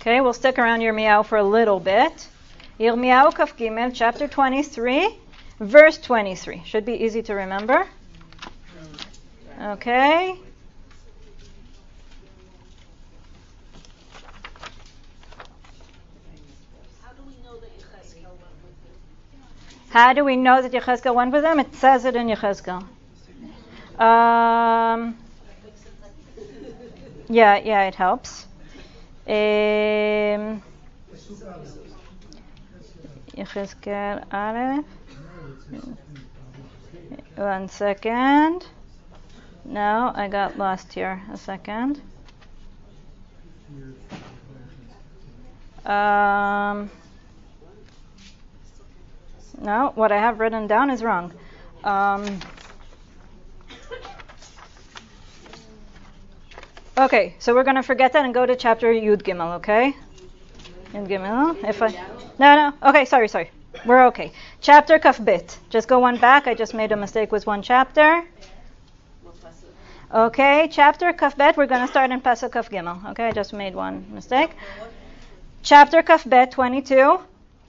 Okay, 0.00 0.20
we'll 0.20 0.32
stick 0.32 0.60
around 0.60 0.80
your 0.80 0.94
Yirmiyahu 0.94 1.26
for 1.26 1.38
a 1.38 1.42
little 1.42 1.80
bit. 1.80 2.28
Yirmiyahu 2.78 3.34
Kaf 3.34 3.56
Gimel, 3.56 3.90
chapter 3.92 4.28
23, 4.28 5.18
verse 5.58 5.98
23. 5.98 6.62
Should 6.64 6.84
be 6.84 6.92
easy 6.92 7.20
to 7.22 7.34
remember. 7.34 7.84
Okay. 9.60 10.38
How 19.90 20.12
do 20.12 20.24
we 20.24 20.36
know 20.36 20.62
that 20.62 20.70
Yechezkel 20.70 21.12
went 21.12 21.32
with 21.32 21.42
them? 21.42 21.58
It 21.58 21.74
says 21.74 22.04
it 22.04 22.14
in 22.14 22.28
Yechezkel. 22.28 22.86
Um, 23.98 25.16
yeah, 27.28 27.56
yeah, 27.58 27.84
it 27.88 27.94
helps. 27.96 28.46
Um, 29.26 30.62
One 37.36 37.68
second. 37.68 38.66
No, 39.64 40.12
I 40.14 40.28
got 40.28 40.58
lost 40.58 40.92
here. 40.92 41.22
A 41.32 41.36
second. 41.36 42.00
Um, 45.84 46.90
no, 49.60 49.92
what 49.94 50.12
I 50.12 50.18
have 50.18 50.40
written 50.40 50.66
down 50.66 50.90
is 50.90 51.02
wrong. 51.02 51.32
Um, 51.84 52.40
okay, 56.98 57.34
so 57.38 57.54
we're 57.54 57.64
to 57.76 57.82
forget 57.82 58.12
that 58.12 58.24
and 58.24 58.34
go 58.34 58.44
to 58.46 58.56
chapter 58.56 58.92
Yud 58.92 59.22
Gimel, 59.22 59.56
okay? 59.56 59.94
Yud 60.92 61.08
Gimel. 61.08 61.56
If 61.68 61.82
I 61.82 61.88
no 62.38 62.54
no 62.56 62.88
okay 62.88 63.04
sorry 63.04 63.28
sorry 63.28 63.50
we're 63.86 64.06
okay. 64.06 64.32
Chapter 64.60 64.98
Kaf 64.98 65.22
Bet. 65.24 65.56
Just 65.70 65.88
go 65.88 65.98
one 65.98 66.18
back. 66.18 66.46
I 66.46 66.54
just 66.54 66.74
made 66.74 66.92
a 66.92 66.96
mistake 66.96 67.30
with 67.30 67.46
one 67.46 67.62
chapter. 67.62 68.24
Okay, 70.12 70.68
chapter 70.70 71.12
Kaf 71.12 71.36
Bet. 71.36 71.56
We're 71.56 71.66
to 71.66 71.86
start 71.86 72.10
in 72.10 72.20
Pasuk 72.20 72.52
Kaf 72.52 72.70
Gimel. 72.70 73.10
Okay, 73.10 73.28
I 73.28 73.32
just 73.32 73.52
made 73.52 73.74
one 73.74 74.06
mistake. 74.10 74.50
Chapter 75.62 76.02
Kaf 76.02 76.24
Bet 76.28 76.50
22. 76.52 77.20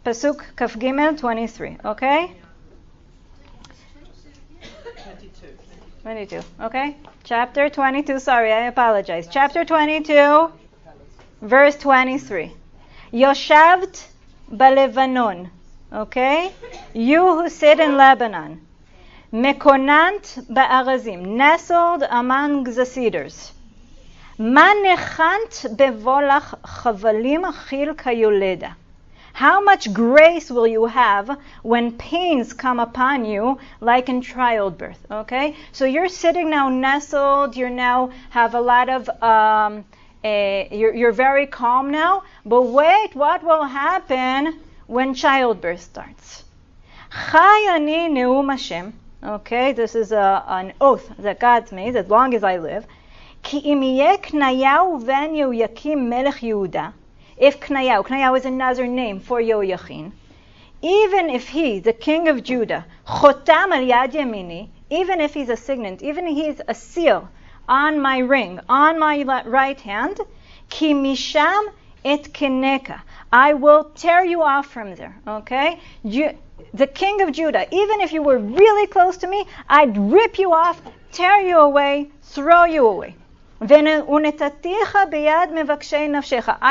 Pasuk 0.05 0.41
Kaf 0.55 0.75
Gimel 0.75 1.19
23. 1.19 1.77
Okay? 1.83 2.31
22. 6.09 6.41
Okay? 6.59 6.95
Chapter 7.23 7.69
22. 7.69 8.17
Sorry, 8.17 8.51
I 8.51 8.61
apologize. 8.61 9.27
Chapter 9.31 9.63
22, 9.63 10.51
verse 11.43 11.75
23. 11.77 12.51
Yoshavt 13.13 14.07
balevanon. 14.51 15.51
Okay? 15.93 16.51
You 16.95 17.21
who 17.35 17.47
sit 17.47 17.79
in 17.79 17.95
Lebanon. 17.95 18.59
Mekonant 19.31 20.47
ba'arazim. 20.51 21.27
Nestled 21.37 22.03
among 22.09 22.63
the 22.63 22.87
cedars. 22.87 23.51
Manechant 24.39 25.77
bevolach 25.77 26.59
chavalim 26.63 27.53
chil 27.69 27.93
kayoleda. 27.93 28.73
How 29.39 29.61
much 29.61 29.93
grace 29.93 30.51
will 30.51 30.67
you 30.67 30.87
have 30.87 31.39
when 31.63 31.93
pains 31.93 32.51
come 32.51 32.77
upon 32.77 33.23
you, 33.23 33.57
like 33.79 34.09
in 34.09 34.21
childbirth? 34.21 34.99
Okay, 35.09 35.55
so 35.71 35.85
you're 35.85 36.09
sitting 36.09 36.49
now 36.49 36.67
nestled. 36.67 37.55
You 37.55 37.69
now 37.69 38.09
have 38.31 38.53
a 38.53 38.59
lot 38.59 38.89
of. 38.89 39.07
Um, 39.23 39.85
a, 40.25 40.67
you're, 40.73 40.93
you're 40.93 41.13
very 41.13 41.47
calm 41.47 41.89
now, 41.89 42.23
but 42.45 42.63
wait, 42.63 43.15
what 43.15 43.41
will 43.41 43.63
happen 43.63 44.59
when 44.87 45.13
childbirth 45.13 45.79
starts? 45.79 46.43
Chayani 47.09 48.11
neum 48.11 48.49
Hashem. 48.51 48.91
Okay, 49.23 49.71
this 49.71 49.95
is 49.95 50.11
a, 50.11 50.43
an 50.49 50.73
oath 50.81 51.09
that 51.17 51.39
God 51.39 51.71
made 51.71 51.95
as 51.95 52.09
long 52.09 52.33
as 52.33 52.43
I 52.43 52.57
live. 52.57 52.85
Ki 53.41 53.61
knayahu 53.61 55.01
ven 55.01 55.33
yakim 55.33 56.09
melech 56.09 56.41
Yehuda 56.41 56.91
if 57.39 57.59
Knayau, 57.61 58.05
Knayau 58.05 58.37
is 58.37 58.45
another 58.45 58.85
name 58.85 59.19
for 59.19 59.41
Yoyachin, 59.41 60.11
even 60.81 61.29
if 61.29 61.47
he, 61.49 61.79
the 61.79 61.93
king 61.93 62.27
of 62.27 62.43
Judah, 62.43 62.85
Chotam 63.07 63.71
al 63.71 63.83
Yad 63.83 64.69
even 64.89 65.21
if 65.21 65.33
he's 65.33 65.49
a 65.49 65.57
signet, 65.57 66.01
even 66.01 66.27
if 66.27 66.35
he's 66.35 66.61
a 66.67 66.73
seal 66.73 67.29
on 67.67 67.99
my 67.99 68.17
ring, 68.19 68.59
on 68.67 68.99
my 68.99 69.23
right 69.45 69.79
hand, 69.79 70.19
Ki 70.69 70.91
et 72.05 72.23
Keneka, 72.33 73.01
I 73.31 73.53
will 73.53 73.85
tear 73.95 74.23
you 74.23 74.41
off 74.41 74.67
from 74.67 74.95
there. 74.95 75.15
Okay? 75.27 75.79
The 76.73 76.87
king 76.87 77.21
of 77.21 77.31
Judah, 77.31 77.67
even 77.73 78.01
if 78.01 78.11
you 78.13 78.21
were 78.21 78.37
really 78.37 78.87
close 78.87 79.17
to 79.17 79.27
me, 79.27 79.45
I'd 79.67 79.97
rip 79.97 80.39
you 80.39 80.53
off, 80.53 80.81
tear 81.11 81.39
you 81.39 81.57
away, 81.57 82.11
throw 82.21 82.65
you 82.65 82.87
away. 82.87 83.15
I 83.60 84.00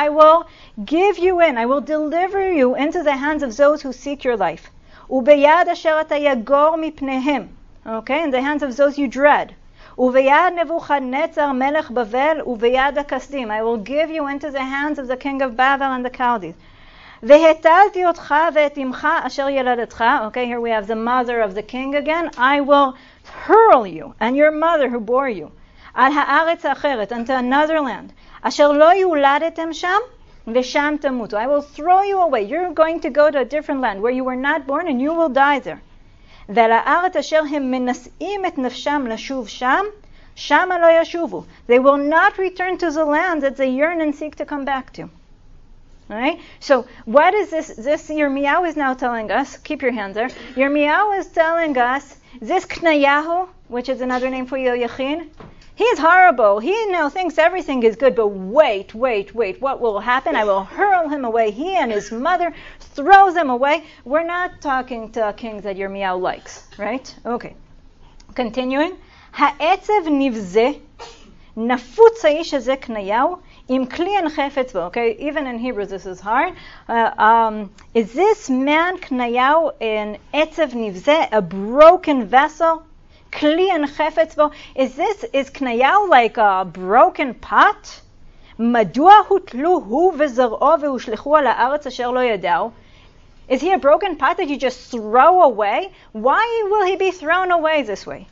will 0.10 0.46
give 0.86 1.18
you 1.18 1.42
in, 1.42 1.58
I 1.58 1.66
will 1.66 1.82
deliver 1.82 2.52
you 2.52 2.76
into 2.76 3.04
the 3.04 3.16
hands 3.16 3.42
of 3.42 3.58
those 3.58 3.82
who 3.82 3.92
seek 3.92 4.24
your 4.24 4.38
life. 4.38 4.70
Okay, 5.10 5.44
in 8.24 8.32
the 8.32 8.42
hands 8.42 8.64
of 8.64 8.78
those 8.78 8.98
you 8.98 9.08
dread. 9.08 9.54
וביד 9.98 10.54
נבוכדנצר 10.56 11.52
מלך 11.52 11.92
בבל 11.92 12.42
וביד 12.46 12.98
הכסדים. 12.98 13.52
I 13.52 13.62
will 13.62 13.78
give 13.78 14.10
you 14.10 14.28
into 14.28 14.50
the 14.52 14.64
hands 14.64 15.00
of 15.00 15.08
the 15.08 15.18
king 15.18 15.42
of 15.42 15.56
Babel 15.56 15.92
and 15.92 16.06
the 16.06 16.10
Chaldees. 16.10 16.56
והטלתי 17.24 18.06
אותך 18.06 18.36
ואת 18.54 18.78
אמך 18.78 19.08
אשר 19.28 19.50
ילדתך. 19.50 20.04
Okay, 20.28 20.46
here 20.46 20.62
we 20.62 20.70
have 20.70 20.88
the 20.88 20.96
mother 20.96 21.42
of 21.42 21.56
the 21.56 21.62
king 21.62 21.96
again. 21.96 22.30
I 22.38 22.62
will 22.62 22.96
hurl 23.46 23.88
you 23.88 24.14
and 24.20 24.36
your 24.36 24.52
mother 24.52 24.90
who 24.90 25.00
bore 25.00 25.30
you. 25.30 25.52
על 25.98 26.12
הארץ 26.16 26.66
האחרת, 26.66 27.12
unto 27.12 27.30
another 27.30 27.80
land, 27.80 28.12
אשר 28.42 28.72
לא 28.72 28.94
יולדתם 28.94 29.74
שם, 29.74 30.00
ושם 30.48 30.96
תמותו. 31.02 31.38
I 31.38 31.48
will 31.48 31.62
throw 31.62 32.02
you 32.02 32.20
away. 32.20 32.42
You're 32.42 32.74
going 32.74 33.00
to 33.00 33.10
go 33.10 33.32
to 33.32 33.40
a 33.40 33.46
different 33.46 33.82
land 33.82 34.02
where 34.02 34.12
you 34.12 34.24
were 34.24 34.36
not 34.36 34.68
born 34.68 34.88
and 34.88 35.02
you 35.02 35.14
will 35.14 35.30
die 35.30 35.60
there. 35.60 35.80
ולארץ 36.50 37.16
אשר 37.16 37.42
הם 37.52 37.72
מנשאים 37.72 38.46
את 38.46 38.58
נפשם 38.58 39.06
לשוב 39.10 39.48
שם, 39.48 39.86
שמה 40.36 40.80
לא 40.80 40.88
ישובו. 41.02 41.44
They 41.68 41.80
will 41.80 41.98
not 41.98 42.38
return 42.38 42.78
to 42.78 42.92
the 42.92 43.06
land 43.06 43.42
that 43.42 43.56
they 43.58 43.70
yearn 43.70 44.02
and 44.02 44.16
seek 44.16 44.36
to 44.36 44.46
come 44.46 44.66
back 44.66 44.94
to. 44.94 45.10
Right? 46.10 46.40
So 46.60 46.86
what 47.06 47.34
is 47.34 47.50
this? 47.50 47.68
This 47.68 48.10
Yirmiyahu 48.10 48.68
is 48.68 48.76
now 48.76 48.94
telling 48.94 49.32
us. 49.32 49.58
Keep 49.58 49.82
your 49.82 49.94
hands 49.94 50.16
there. 50.16 50.30
Yirmiyahu 50.56 51.20
is 51.20 51.28
telling 51.28 51.78
us 51.78 52.18
this 52.42 52.66
Knayahu, 52.66 53.48
which 53.70 53.88
is 53.88 54.02
another 54.02 54.30
name 54.30 54.46
for 54.46 54.58
Yoyachin, 54.58 55.30
He's 55.79 55.99
horrible. 56.01 56.59
He 56.59 56.87
now 56.87 57.09
thinks 57.09 57.39
everything 57.39 57.85
is 57.85 57.95
good, 57.95 58.17
but 58.17 58.27
wait, 58.29 58.97
wait, 58.97 59.33
wait. 59.33 59.61
What 59.61 59.81
will 59.81 60.01
happen? 60.01 60.35
I 60.35 60.43
will 60.43 60.65
hurl 60.65 61.09
him 61.09 61.25
away. 61.25 61.53
He 61.53 61.77
and 61.77 61.93
his 61.93 62.11
mother 62.11 62.53
throws 62.81 63.37
him 63.37 63.49
away. 63.49 63.85
We're 64.05 64.27
not 64.27 64.61
talking 64.61 65.13
to 65.13 65.29
a 65.29 65.33
king 65.33 65.61
that 65.61 65.77
Yirmiyahu 65.77 66.21
likes, 66.21 66.67
right? 66.79 67.07
Okay. 67.25 67.55
Continuing. 68.35 68.97
העצב 69.35 70.09
nivze 70.09 70.79
נפוץ 71.57 72.25
האיש 72.25 72.55
הזה 72.55 72.77
קנייהו, 72.77 73.37
עם 73.69 73.85
Okay, 73.85 75.17
even 75.19 75.47
in 75.47 75.59
Hebrew 75.59 75.87
this 75.87 76.07
is 76.07 76.19
hard. 76.21 76.55
Uh, 76.89 77.11
um, 77.19 77.71
is 77.95 78.13
this 78.15 78.51
man 78.51 78.99
knayau 78.99 79.71
in 79.81 80.19
עצב 80.35 80.73
nivze 80.73 81.29
a 81.31 81.41
broken 81.41 82.25
vessel? 82.25 82.83
kli 83.32 83.70
and 83.70 83.86
chefetz 83.86 84.36
bo. 84.36 84.52
Is 84.76 84.96
this 84.96 85.26
is 85.34 85.50
knayau 85.50 86.10
like 86.10 86.38
a 86.38 86.66
broken 86.66 87.34
pot? 87.34 88.02
מדוע 88.60 89.14
הוטלו 89.28 89.82
הוא 89.88 90.14
וזרעו 90.18 90.82
והושלכו 90.82 91.38
על 91.38 91.48
הארץ 91.48 91.88
אשר 91.88 92.12
לא 92.12 92.20
ידעו? 92.24 92.72
Is 93.50 93.62
he 93.62 93.72
a 93.74 93.78
broken 93.78 94.16
pot 94.16 94.38
that 94.38 94.48
you 94.48 94.58
just 94.58 94.92
throw 94.92 95.42
away? 95.42 95.92
Why 96.14 96.46
will 96.70 96.86
he 96.86 96.96
be 96.96 97.12
thrown 97.12 97.52
away 97.52 97.84
this 97.84 98.06
way? 98.06 98.28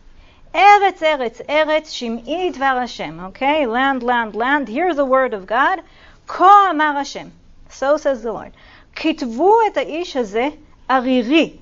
Eretz, 0.54 1.02
Eretz, 1.02 1.42
Eretz, 1.48 1.90
שמעי 1.92 2.52
דבר 2.52 2.80
Hashem. 2.80 3.20
Okay, 3.20 3.66
land, 3.66 4.04
land, 4.04 4.36
land. 4.36 4.68
Here's 4.68 4.96
the 4.96 5.06
word 5.06 5.34
of 5.34 5.46
God. 5.46 5.82
כה 6.28 6.72
אמר 6.72 6.94
Hashem. 6.94 7.32
So 7.70 7.98
says 7.98 8.22
the 8.24 8.32
Lord. 8.32 8.52
כתבו 8.96 9.54
את 9.68 9.78
האיש 9.78 10.18
הזה 10.18 10.50
ערירי. 10.90 11.58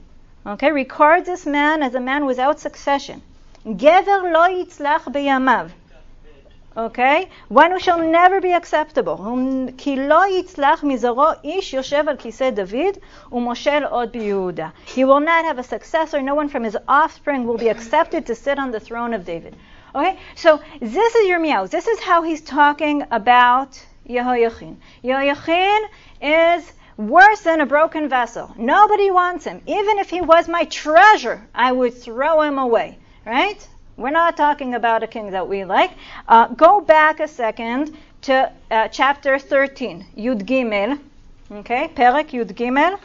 Okay, 0.46 0.72
record 0.72 1.24
this 1.24 1.46
man 1.46 1.82
as 1.82 1.94
a 1.94 2.00
man 2.00 2.26
without 2.26 2.60
succession. 2.60 3.22
Gever 3.64 4.30
lo 4.30 4.46
yitzlach 4.48 5.04
beyamav. 5.10 5.70
Okay? 6.76 7.30
One 7.48 7.70
who 7.70 7.78
shall 7.78 7.98
never 7.98 8.42
be 8.42 8.52
acceptable. 8.52 9.16
כי 9.78 9.96
לא 9.96 10.26
יצלח 10.26 10.84
מזרעו 10.84 11.32
איש 11.44 11.74
יושב 11.74 12.08
על 12.08 12.16
כיסא 12.16 12.50
דוד 12.50 12.98
ומושל 13.32 13.84
עוד 13.84 14.12
ביהודה. 14.12 14.68
He 14.86 15.04
will 15.04 15.20
not 15.20 15.44
have 15.46 15.58
a 15.58 15.62
successor. 15.62 16.20
No 16.20 16.34
one 16.34 16.50
from 16.50 16.64
his 16.64 16.76
offspring 16.88 17.46
will 17.46 17.56
be 17.56 17.70
accepted 17.70 18.26
to 18.26 18.34
sit 18.34 18.58
on 18.58 18.70
the 18.70 18.80
throne 18.80 19.14
of 19.14 19.24
David. 19.24 19.56
Okay? 19.94 20.18
So 20.36 20.60
this 20.80 21.14
is 21.14 21.26
Yirmiyahu's. 21.30 21.70
This 21.70 21.86
is 21.86 22.00
how 22.00 22.22
he's 22.22 22.42
talking 22.42 23.04
about 23.10 23.82
Yehoiachin. 24.06 24.76
Yehoiachin 25.02 25.80
is 26.20 26.70
worse 26.96 27.40
than 27.40 27.60
a 27.60 27.66
broken 27.66 28.08
vessel. 28.08 28.54
Nobody 28.56 29.10
wants 29.10 29.44
him. 29.44 29.60
Even 29.66 29.98
if 29.98 30.10
he 30.10 30.20
was 30.20 30.48
my 30.48 30.64
treasure, 30.64 31.46
I 31.54 31.72
would 31.72 31.94
throw 31.94 32.42
him 32.42 32.58
away. 32.58 32.98
Right? 33.24 33.66
We're 33.96 34.10
not 34.10 34.36
talking 34.36 34.74
about 34.74 35.02
a 35.02 35.06
king 35.06 35.30
that 35.30 35.48
we 35.48 35.64
like. 35.64 35.92
Uh, 36.28 36.48
go 36.48 36.80
back 36.80 37.20
a 37.20 37.28
second 37.28 37.96
to 38.22 38.50
uh, 38.70 38.88
chapter 38.88 39.38
13, 39.38 40.04
Yud 40.16 40.42
Gimel. 40.42 40.98
Okay, 41.50 41.88
Perek 41.94 42.30
Yud 42.30 42.52
Gimel, 42.54 42.98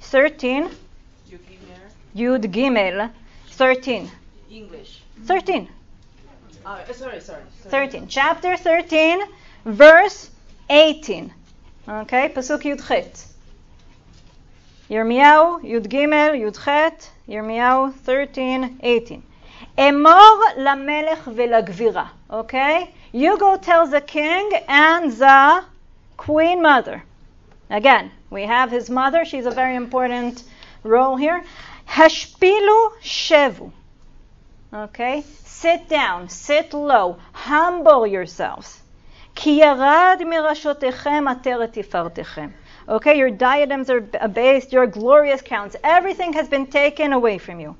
13. 0.00 0.70
Yud 2.16 2.40
Gimel, 2.50 3.10
13. 3.50 4.10
English. 4.50 5.02
13. 5.24 5.68
Uh, 6.64 6.84
sorry, 6.92 7.20
sorry, 7.20 7.20
sorry. 7.20 7.88
13. 7.88 8.08
Chapter 8.08 8.56
13, 8.56 9.20
verse 9.64 10.30
18. 10.70 11.32
Okay, 11.87 12.29
Pasuk 12.29 12.61
Yud 12.63 12.87
Chet. 12.87 13.25
Yirmiyahu, 14.89 15.63
Yud 15.63 15.87
Gimel, 15.87 16.39
Yud 16.39 16.63
Chet, 16.63 17.09
Yirmiyahu 17.27 17.93
13, 17.93 18.79
18. 18.81 19.21
אמור 19.79 20.43
למלך 20.57 21.29
ולגבירה, 21.35 22.05
okay? 22.29 22.89
You 23.13 23.37
go 23.37 23.57
tell 23.57 23.87
the 23.87 24.01
king 24.01 24.51
and 24.67 25.11
the 25.11 25.63
queen 26.17 26.61
mother. 26.61 27.03
Again, 27.69 28.11
we 28.29 28.43
have 28.43 28.69
his 28.69 28.89
mother, 28.89 29.25
she's 29.25 29.45
a 29.45 29.51
very 29.51 29.75
important 29.75 30.43
role 30.83 31.15
here. 31.15 31.43
השפילו 31.87 32.91
שבו. 33.01 33.71
Okay? 34.73 35.23
Sit 35.45 35.89
down, 35.89 36.29
sit 36.29 36.73
low, 36.73 37.17
humble 37.33 38.07
yourselves. 38.07 38.81
כי 39.35 39.49
ירד 39.49 40.21
מראשותיכם 40.25 41.25
עטרת 41.27 41.69
תפארתכם. 41.73 42.47
Okay, 42.87 43.15
your 43.15 43.29
diadems 43.29 43.89
are 43.89 44.03
abased, 44.19 44.73
your 44.73 44.87
glorious 44.87 45.41
crowns, 45.41 45.75
everything 45.83 46.33
has 46.33 46.47
been 46.49 46.65
taken 46.65 47.13
away 47.13 47.37
from 47.37 47.59
you. 47.59 47.73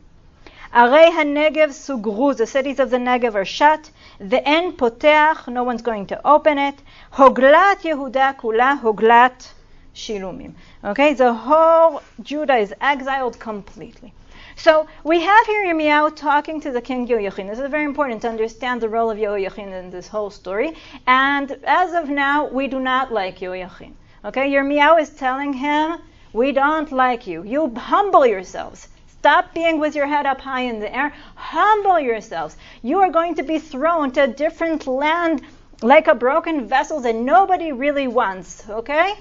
ערי 0.74 1.10
הנגב 1.20 1.72
סוגרו, 1.72 2.32
the 2.34 2.46
cities 2.46 2.80
of 2.80 2.90
the 2.90 2.98
Negev 2.98 3.36
are 3.36 3.46
shut, 3.46 3.90
ואין 4.22 4.72
פותח, 4.78 5.50
no 5.52 5.64
one's 5.64 5.82
going 5.82 6.06
to 6.06 6.26
open 6.26 6.58
it, 6.58 6.82
הוגלת 7.18 7.86
יהודה 7.86 8.32
כולה, 8.38 8.74
הוגלת 8.82 9.48
שילומים. 9.94 10.52
Okay, 10.84 11.14
the 11.14 11.34
whole 11.34 12.02
Judah 12.24 12.58
is 12.58 12.74
exiled 12.82 13.40
completely. 13.40 14.14
So 14.59 14.87
we 15.05 15.21
have 15.21 15.47
here 15.47 15.67
Yirmiyahu 15.67 16.17
talking 16.17 16.63
to 16.63 16.73
the 16.73 16.81
king 16.81 17.07
Yehoiachin. 17.07 17.47
This 17.47 17.59
is 17.59 17.71
very 17.71 17.85
important 17.85 18.23
to 18.23 18.29
understand 18.31 18.81
the 18.81 18.89
role 18.89 19.11
of 19.11 19.19
Yehoiachin 19.19 19.71
in 19.71 19.91
this 19.91 20.09
whole 20.09 20.31
story. 20.31 20.73
And 21.07 21.51
as 21.65 21.93
of 21.93 22.09
now, 22.09 22.49
we 22.49 22.67
do 22.67 22.81
not 22.81 23.13
like 23.13 23.41
Yehoiachin. 23.41 23.93
Okay, 24.25 24.51
Yirmiyahu 24.51 25.03
is 25.03 25.11
telling 25.11 25.53
him, 25.53 25.99
we 26.33 26.53
don't 26.53 26.91
like 26.91 27.27
you. 27.27 27.45
You 27.45 27.73
humble 27.77 28.27
yourselves. 28.27 28.89
Stop 29.07 29.53
being 29.53 29.79
with 29.79 29.95
your 29.95 30.07
head 30.07 30.25
up 30.25 30.41
high 30.41 30.63
in 30.63 30.81
the 30.81 30.93
air. 30.93 31.13
Humble 31.35 32.01
yourselves. 32.01 32.57
You 32.83 33.01
are 33.01 33.11
going 33.11 33.35
to 33.35 33.43
be 33.43 33.59
thrown 33.59 34.11
to 34.13 34.23
a 34.23 34.27
different 34.27 34.87
land 34.87 35.43
like 35.83 36.09
a 36.09 36.15
broken 36.15 36.67
vessel 36.67 37.01
that 37.01 37.15
nobody 37.15 37.73
really 37.73 38.09
wants. 38.09 38.67
Okay? 38.71 39.19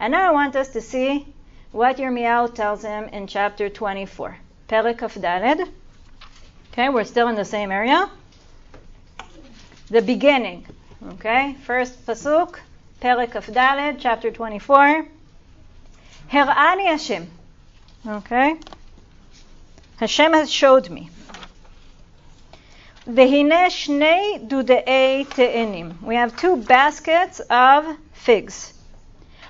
And 0.00 0.10
now 0.10 0.28
I 0.28 0.32
want 0.32 0.56
us 0.56 0.70
to 0.70 0.80
see 0.80 1.32
what 1.70 1.98
Yirmiyahu 1.98 2.54
tells 2.54 2.82
him 2.82 3.04
in 3.04 3.28
chapter 3.28 3.68
24. 3.68 4.38
Perek 4.74 4.98
Kaf 4.98 5.14
Daled. 5.14 5.68
Okay, 6.72 6.88
we're 6.88 7.04
still 7.04 7.28
in 7.28 7.36
the 7.36 7.44
same 7.44 7.70
area. 7.70 8.10
The 9.88 10.02
beginning. 10.02 10.66
Okay, 11.12 11.54
first 11.64 12.04
pasuk, 12.04 12.58
Perek 13.00 13.30
Kaf 13.30 13.46
Daled, 13.46 13.98
chapter 14.00 14.32
24. 14.32 15.06
הראני 16.28 16.86
Hashem. 16.86 17.30
Okay. 18.04 18.56
Hashem 19.98 20.32
has 20.32 20.50
showed 20.50 20.90
me. 20.90 21.08
והנה 23.06 23.70
שני 23.70 24.38
דודאי 24.48 25.24
תאנים. 25.28 25.92
We 26.02 26.16
have 26.16 26.36
two 26.36 26.56
baskets 26.56 27.38
of 27.48 27.84
figs. 28.12 28.74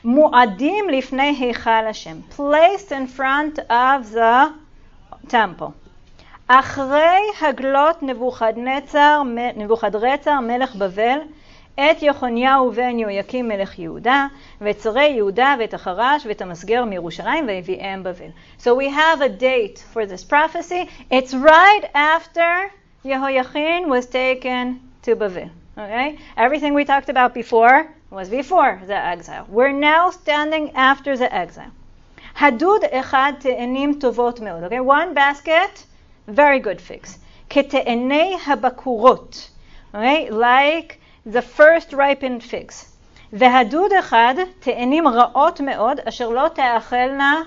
Muadim 0.05 0.91
lifnei 0.91 1.33
היכל 1.41 1.87
השם. 1.89 2.21
Placed 2.37 2.93
in 2.93 3.07
front 3.07 3.59
of 3.71 4.13
the 4.13 4.64
temple. 5.28 5.72
אחרי 6.48 7.20
הגלות 7.42 8.04
נבוכדנצר, 8.04 9.22
נבוכדרצר 9.56 10.40
מלך 10.40 10.76
בבל, 10.76 11.20
את 11.76 12.04
יחוניהו 12.04 12.72
בן 12.72 13.00
יהויקים 13.00 13.48
מלך 13.48 13.80
יהודה, 13.80 14.28
ואת 14.62 14.80
שרי 14.80 15.08
יהודה 15.08 15.56
ואת 15.60 15.74
החרש 15.74 16.26
ואת 16.26 16.42
המסגר 16.42 16.86
מירושלים 16.86 17.48
והביאם 17.48 18.04
בבל. 18.04 18.30
So 18.60 18.66
we 18.66 18.90
have 18.90 19.22
a 19.22 19.30
date 19.30 19.84
for 19.94 20.06
this 20.06 20.24
prophecy. 20.24 20.90
It's 21.12 21.34
right 21.34 21.86
after 21.94 22.72
Yehoiachin 23.06 23.88
was 23.88 24.06
taken 24.06 24.82
to 25.04 25.16
Bavel. 25.16 25.50
Okay? 25.78 26.18
Everything 26.36 26.74
we 26.74 26.84
talked 26.84 27.10
about 27.10 27.34
before 27.34 27.88
was 28.12 28.28
before 28.30 28.82
the 28.88 29.00
exile. 29.14 29.46
We're 29.48 29.72
now 29.72 30.10
standing 30.10 30.72
after 30.76 31.16
the 31.16 31.34
exile. 31.34 31.72
הדוד 32.40 32.82
אחד 32.92 33.34
תאנים 33.40 33.94
טובות 34.00 34.40
מאוד. 34.40 34.64
Okay? 34.64 34.80
One 34.80 35.16
basket, 35.16 35.84
very 36.30 36.60
good 36.60 36.82
figs. 36.82 37.18
כתאני 37.50 38.38
הבקורות. 38.48 39.50
Okay? 39.94 40.30
Like 40.30 40.94
the 41.26 41.42
first 41.42 41.94
ripened 41.94 42.44
figs. 42.44 42.86
והדוד 43.34 43.94
אחד 43.94 44.36
תאנים 44.60 45.08
רעות 45.08 45.62
מאוד, 45.62 46.00
אשר 46.00 46.30
לא 46.30 46.48
תאכלנה 46.48 47.42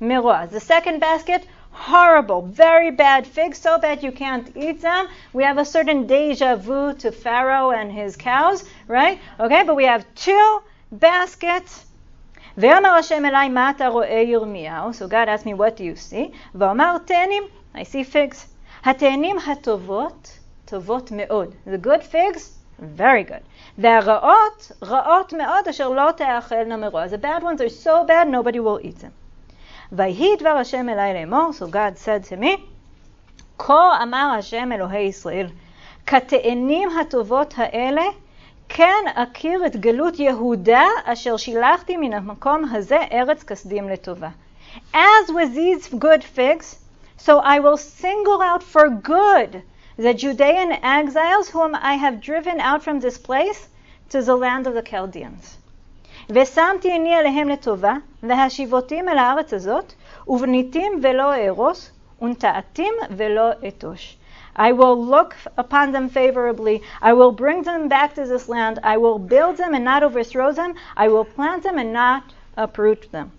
מרוע. 0.00 0.44
The 0.50 0.60
second 0.60 1.00
basket, 1.00 1.46
horrible, 1.74 2.42
very 2.42 2.90
bad 2.90 3.26
figs, 3.26 3.58
so 3.58 3.78
bad 3.78 4.02
you 4.02 4.12
can't 4.12 4.56
eat 4.56 4.80
them. 4.80 5.08
We 5.32 5.42
have 5.44 5.58
a 5.58 5.64
certain 5.64 6.06
deja 6.06 6.56
vu 6.56 6.94
to 6.94 7.10
Pharaoh 7.10 7.70
and 7.72 7.90
his 7.90 8.16
cows, 8.16 8.64
right? 8.86 9.18
Okay, 9.40 9.62
but 9.66 9.74
we 9.74 9.84
have 9.84 10.04
two 10.14 10.60
baskets. 10.92 11.84
ויאמר 12.58 12.88
השם 12.88 13.24
אליי, 13.24 13.48
מה 13.48 13.70
אתה 13.70 13.88
רואה 13.88 14.22
ירמיהו? 14.26 14.90
So 14.90 15.08
God 15.10 15.28
asked 15.28 15.46
me, 15.46 15.54
what 15.54 15.78
do 15.78 15.82
you 15.82 16.12
see? 16.12 16.36
ואומר, 16.54 16.96
תאנים, 16.98 17.42
I 17.74 17.78
see 17.78 18.14
figs. 18.14 18.36
התאנים 18.84 19.36
הטובות, 19.38 20.38
טובות 20.64 21.10
מאוד. 21.12 21.54
The 21.66 21.86
good 21.86 22.02
figs, 22.12 22.40
very 22.98 23.30
good. 23.30 23.42
והרעות, 23.78 24.72
רעות 24.82 25.32
מאוד, 25.32 25.68
אשר 25.70 25.88
לא 25.88 26.10
תאכלנה 26.16 26.76
מרוע. 26.76 27.06
The 27.06 27.24
bad 27.24 27.42
ones 27.42 27.60
are 27.60 27.84
so 27.84 28.06
bad, 28.06 28.28
nobody 28.28 28.58
will 28.58 28.86
eat 28.86 29.00
them. 29.00 29.10
ויהי 29.92 30.36
דבר 30.40 30.48
השם 30.48 30.88
אליי 30.88 31.14
לאמור, 31.14 31.50
so 31.58 31.64
God 31.64 31.98
said 32.04 32.32
to 32.32 32.40
me, 32.42 32.60
כה 33.58 34.02
אמר 34.02 34.34
השם 34.38 34.72
אלוהי 34.72 35.02
ישראל, 35.02 35.46
כתאנים 36.06 36.88
הטובות 37.00 37.54
האלה, 37.56 38.02
כן 38.69 39.05
אכיר 39.15 39.65
את 39.65 39.75
גלות 39.75 40.19
יהודה, 40.19 40.85
אשר 41.05 41.37
שילחתי 41.37 41.97
מן 41.97 42.13
המקום 42.13 42.63
הזה 42.71 42.97
ארץ 43.11 43.43
כסדים 43.43 43.89
לטובה. 43.89 44.29
As 44.93 45.29
with 45.29 45.53
these 45.55 45.93
good 45.93 46.23
figs, 46.23 46.75
so 47.17 47.31
I 47.39 47.59
will 47.59 47.77
single 47.77 48.41
out 48.41 48.63
for 48.63 48.87
good 48.89 49.61
the 49.97 50.13
Judean 50.13 50.71
exiles 50.83 51.49
whom 51.49 51.75
I 51.75 51.95
have 52.03 52.21
driven 52.21 52.59
out 52.59 52.81
from 52.83 52.99
this 52.99 53.17
place 53.17 53.67
to 54.11 54.21
the 54.21 54.35
land 54.35 54.67
of 54.67 54.73
the 54.73 54.89
Chaldeans. 54.91 55.57
ושמתי 56.29 56.91
עיני 56.91 57.15
עליהם 57.15 57.49
לטובה, 57.49 57.93
והשיבותים 58.23 59.09
אל 59.09 59.17
הארץ 59.17 59.53
הזאת, 59.53 59.93
ובניתים 60.27 60.99
ולא 61.01 61.33
אהרוס, 61.33 61.91
ונטעתים 62.21 62.93
ולא 63.17 63.49
אתוש. 63.67 64.18
I 64.58 64.72
will 64.72 64.96
look 65.14 65.34
upon 65.56 65.92
them 65.92 66.08
favorably. 66.08 66.82
I 67.02 67.12
will 67.12 67.32
bring 67.32 67.62
them 67.62 67.88
back 67.88 68.14
to 68.14 68.24
this 68.24 68.48
land. 68.48 68.78
I 68.82 68.96
will 68.96 69.18
build 69.18 69.56
them 69.56 69.74
and 69.74 69.84
not 69.84 70.02
overthrow 70.02 70.52
them. 70.52 70.74
I 70.96 71.08
will 71.08 71.24
plant 71.24 71.62
them 71.62 71.78
and 71.78 71.92
not 71.92 72.22
uproot 72.56 73.10
them. 73.12 73.32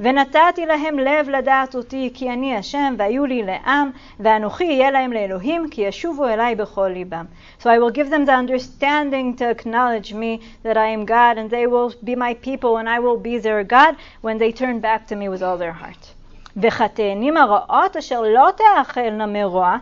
ונתתי 0.00 0.66
להם 0.66 0.98
לב 0.98 1.28
לדעת 1.28 1.74
אותי, 1.74 2.10
כי 2.14 2.30
אני 2.30 2.56
השם, 2.56 2.94
והיו 2.98 3.26
לי 3.26 3.42
לעם, 3.42 3.90
ואנוכי 4.20 4.64
יהיה 4.64 4.90
להם 4.90 5.12
לאלוהים, 5.12 5.68
כי 5.70 5.82
ישובו 5.82 6.28
אליי 6.28 6.54
בכל 6.54 6.88
ליבם. 6.88 7.24
So 7.60 7.70
I 7.70 7.78
will 7.78 7.90
give 7.90 8.10
them 8.10 8.26
the 8.26 8.34
understanding 8.34 9.36
to 9.36 9.50
acknowledge 9.50 10.12
me 10.12 10.40
that 10.64 10.76
I 10.76 10.88
am 10.88 11.04
God, 11.06 11.38
and 11.38 11.50
they 11.50 11.66
will 11.66 11.94
be 12.04 12.14
my 12.14 12.34
people, 12.34 12.76
and 12.76 12.88
I 12.88 12.98
will 12.98 13.16
be 13.16 13.38
their 13.38 13.64
God, 13.64 13.94
when 14.20 14.38
they 14.38 14.52
turn 14.52 14.80
back 14.80 15.06
to 15.06 15.16
me 15.16 15.28
with 15.28 15.42
all 15.42 15.56
their 15.56 15.72
heart. 15.72 16.12
וחטאנים 16.56 17.36
הרעות 17.36 17.96
אשר 17.96 18.22
לא 18.22 18.48
תאכלנה 18.56 19.26
מרוע, 19.26 19.76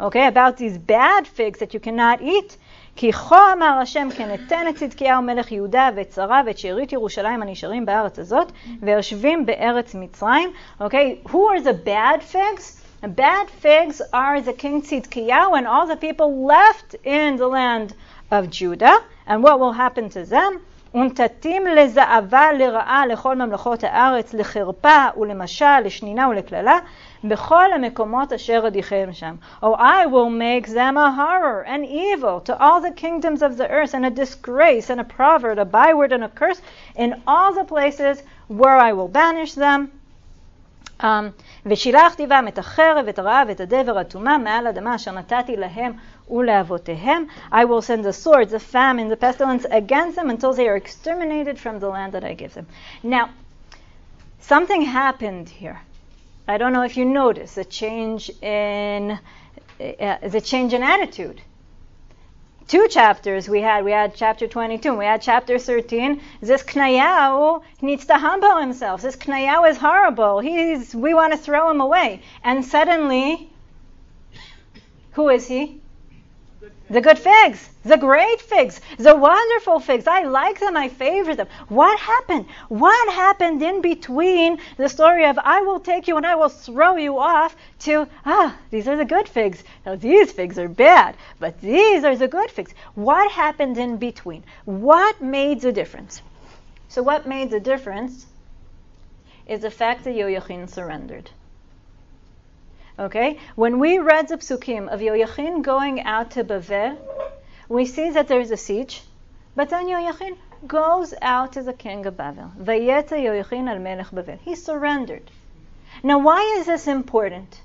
okay, 0.00 0.26
about 0.26 0.56
these 0.56 0.78
bad 0.78 1.26
figs 1.26 1.58
that 1.58 1.74
you 1.74 1.80
cannot 1.80 2.20
eat, 2.22 2.56
כי 2.96 3.12
כה 3.12 3.52
אמר 3.52 3.78
השם 3.82 4.08
כן 4.16 4.34
אתן 4.34 4.68
את 4.68 4.76
צדקיהו 4.76 5.22
מלך 5.22 5.52
יהודה 5.52 5.88
ואת 5.96 6.12
שרה 6.12 6.42
ואת 6.46 6.58
שארית 6.58 6.92
ירושלים 6.92 7.42
הנשארים 7.42 7.86
בארץ 7.86 8.18
הזאת 8.18 8.52
ויושבים 8.82 9.46
בארץ 9.46 9.94
מצרים. 9.94 10.50
Okay, 10.80 11.28
who 11.28 11.38
are 11.48 11.60
the 11.60 11.86
bad 11.86 12.22
figs? 12.22 12.80
The 13.02 13.08
bad 13.08 13.48
figs 13.64 14.02
are 14.12 14.42
the 14.42 14.52
king 14.52 14.82
Tzidkiyahu 14.82 15.56
and 15.58 15.66
all 15.66 15.86
the 15.86 15.96
people 15.96 16.46
left 16.46 16.94
in 17.04 17.36
the 17.36 17.48
land 17.48 17.94
of 18.30 18.50
Judah. 18.50 18.96
And 19.26 19.42
what 19.42 19.58
will 19.58 19.72
happen 19.72 20.10
to 20.10 20.24
them? 20.24 20.60
ונתתים 20.94 21.66
לזעבה 21.66 22.52
לרעה 22.52 23.06
לכל 23.06 23.36
ממלכות 23.36 23.84
הארץ, 23.84 24.34
לחרפה 24.34 25.06
ולמשל, 25.16 25.80
לשנינה 25.84 26.28
ולקללה, 26.28 26.78
בכל 27.24 27.72
המקומות 27.72 28.32
אשר 28.32 28.64
אדיכם 28.66 29.08
שם. 29.12 29.34
Oh, 29.62 29.74
I 29.74 30.06
will 30.06 30.30
make 30.30 30.66
them 30.68 30.96
a 30.96 31.10
horror 31.12 31.62
and 31.66 31.84
evil 31.86 32.40
to 32.40 32.58
all 32.58 32.80
the 32.80 32.90
kingdoms 32.90 33.42
of 33.42 33.56
the 33.56 33.68
earth, 33.68 33.94
and 33.94 34.06
a 34.06 34.10
disgrace 34.10 34.90
and 34.90 35.00
a 35.00 35.04
proverb, 35.04 35.58
a 35.58 35.64
byword 35.64 36.12
and 36.12 36.24
a 36.24 36.28
curse 36.28 36.60
in 36.96 37.22
all 37.26 37.52
the 37.52 37.64
places 37.64 38.22
where 38.48 38.78
I 38.88 38.92
will 38.92 39.08
banish 39.08 39.54
them. 39.54 39.90
Um, 41.02 41.32
ושילחתי 41.66 42.26
בם 42.26 42.44
את 42.48 42.58
החרב, 42.58 43.08
את 43.08 43.18
הרעב, 43.18 43.48
את 43.50 43.60
הדבר, 43.60 43.98
הטומאה, 43.98 44.38
מעל 44.38 44.66
אדמה 44.66 44.94
אשר 44.94 45.12
נתתי 45.12 45.56
להם 45.56 45.92
ולאבותיהם. 46.30 47.24
I 47.52 47.64
will 47.64 47.82
send 47.82 48.04
the 48.04 48.12
sword, 48.12 48.50
the 48.50 48.58
famine, 48.58 49.08
the 49.08 49.16
pestilence 49.16 49.66
against 49.70 50.16
them 50.16 50.30
until 50.30 50.52
they 50.52 50.68
are 50.68 50.76
exterminated 50.76 51.58
from 51.58 51.78
the 51.78 51.88
land 51.88 52.12
that 52.12 52.24
I 52.24 52.34
give 52.34 52.54
them. 52.54 52.66
Now, 53.02 53.30
something 54.40 54.82
happened 54.82 55.48
here. 55.48 55.80
I 56.47 56.57
don't 56.57 56.73
know 56.73 56.83
if 56.83 56.95
you 56.95 57.05
noticed 57.05 57.57
a 57.57 57.65
change 57.65 58.29
in 58.41 59.17
uh, 59.79 60.17
the 60.27 60.41
change 60.41 60.73
in 60.73 60.83
attitude. 60.83 61.41
Two 62.67 62.87
chapters 62.87 63.47
we 63.47 63.61
had. 63.61 63.83
We 63.83 63.91
had 63.91 64.15
chapter 64.15 64.47
22. 64.47 64.95
We 64.95 65.05
had 65.05 65.21
chapter 65.21 65.59
13. 65.59 66.21
This 66.41 66.63
Knayau 66.63 67.61
needs 67.81 68.05
to 68.05 68.17
humble 68.17 68.57
himself. 68.57 69.01
This 69.01 69.15
Knayau 69.15 69.69
is 69.69 69.77
horrible. 69.77 70.39
He's, 70.39 70.95
we 70.95 71.13
want 71.13 71.33
to 71.33 71.37
throw 71.37 71.69
him 71.69 71.81
away. 71.81 72.21
And 72.43 72.65
suddenly, 72.65 73.49
who 75.11 75.29
is 75.29 75.47
he? 75.47 75.81
The 76.87 77.01
good 77.01 77.17
figs, 77.17 77.67
the 77.83 77.97
great 77.97 78.39
figs, 78.41 78.79
the 78.97 79.15
wonderful 79.15 79.79
figs. 79.79 80.05
I 80.05 80.21
like 80.21 80.59
them, 80.59 80.77
I 80.77 80.87
favor 80.87 81.33
them. 81.33 81.47
What 81.67 81.99
happened? 81.99 82.45
What 82.69 83.11
happened 83.11 83.63
in 83.63 83.81
between 83.81 84.59
the 84.77 84.87
story 84.87 85.25
of 85.25 85.39
I 85.39 85.61
will 85.61 85.79
take 85.79 86.07
you 86.07 86.15
and 86.17 86.27
I 86.27 86.35
will 86.35 86.49
throw 86.49 86.95
you 86.95 87.17
off 87.17 87.55
to, 87.79 88.07
ah, 88.23 88.55
these 88.69 88.87
are 88.87 88.95
the 88.95 89.03
good 89.03 89.27
figs. 89.27 89.63
Now, 89.83 89.95
these 89.95 90.31
figs 90.31 90.59
are 90.59 90.69
bad, 90.69 91.15
but 91.39 91.59
these 91.59 92.03
are 92.03 92.15
the 92.15 92.27
good 92.27 92.51
figs. 92.51 92.73
What 92.93 93.31
happened 93.31 93.79
in 93.79 93.97
between? 93.97 94.43
What 94.65 95.19
made 95.21 95.61
the 95.61 95.71
difference? 95.71 96.21
So, 96.87 97.01
what 97.01 97.25
made 97.25 97.49
the 97.49 97.59
difference 97.59 98.27
is 99.47 99.61
the 99.61 99.71
fact 99.71 100.03
that 100.03 100.15
Yoyachin 100.15 100.69
surrendered. 100.69 101.31
Okay? 102.97 103.39
When 103.55 103.79
we 103.79 103.99
read 103.99 104.27
the 104.27 104.37
psukim 104.37 104.87
of 104.87 104.99
Yoyachin 104.99 105.61
going 105.61 106.01
out 106.01 106.31
to 106.31 106.43
Bavel, 106.43 106.97
we 107.67 107.85
see 107.85 108.09
that 108.11 108.27
there 108.27 108.39
is 108.39 108.51
a 108.51 108.57
siege, 108.57 109.01
but 109.55 109.69
then 109.69 109.87
Yoyachin 109.87 110.37
goes 110.67 111.13
out 111.21 111.53
to 111.53 111.63
the 111.63 111.73
king 111.73 112.05
of 112.05 112.15
Bavel. 112.15 112.51
Vayeta 112.57 113.17
Yoyachin 113.17 113.69
al 113.69 113.79
Melech 113.79 114.07
Bavel. 114.11 114.39
He 114.39 114.55
surrendered. 114.55 115.29
Now, 116.03 116.19
why 116.19 116.41
is 116.57 116.65
this 116.65 116.87
important? 116.87 117.61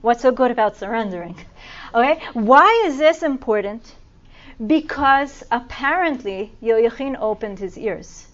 What's 0.00 0.22
so 0.22 0.32
good 0.32 0.50
about 0.50 0.76
surrendering? 0.76 1.36
Okay? 1.94 2.20
Why 2.34 2.84
is 2.84 2.98
this 2.98 3.22
important? 3.22 3.94
Because 4.64 5.42
apparently 5.50 6.52
Yoyachin 6.62 7.16
opened 7.18 7.58
his 7.58 7.78
ears. 7.78 8.27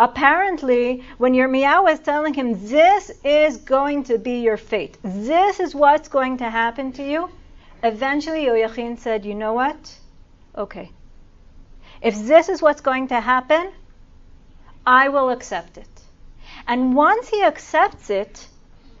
Apparently, 0.00 1.04
when 1.18 1.34
Yirmiyahu 1.34 1.84
was 1.84 2.00
telling 2.00 2.32
him, 2.32 2.66
This 2.68 3.10
is 3.22 3.58
going 3.58 4.04
to 4.04 4.16
be 4.16 4.40
your 4.40 4.56
fate, 4.56 4.96
this 5.02 5.60
is 5.60 5.74
what's 5.74 6.08
going 6.08 6.38
to 6.38 6.48
happen 6.48 6.90
to 6.92 7.02
you, 7.02 7.28
eventually 7.82 8.46
Yoyachin 8.46 8.98
said, 8.98 9.26
You 9.26 9.34
know 9.34 9.52
what? 9.52 9.98
Okay. 10.56 10.90
If 12.00 12.16
this 12.26 12.48
is 12.48 12.62
what's 12.62 12.80
going 12.80 13.08
to 13.08 13.20
happen, 13.20 13.72
I 14.86 15.10
will 15.10 15.28
accept 15.28 15.76
it. 15.76 16.00
And 16.66 16.94
once 16.94 17.28
he 17.28 17.44
accepts 17.44 18.08
it, 18.08 18.48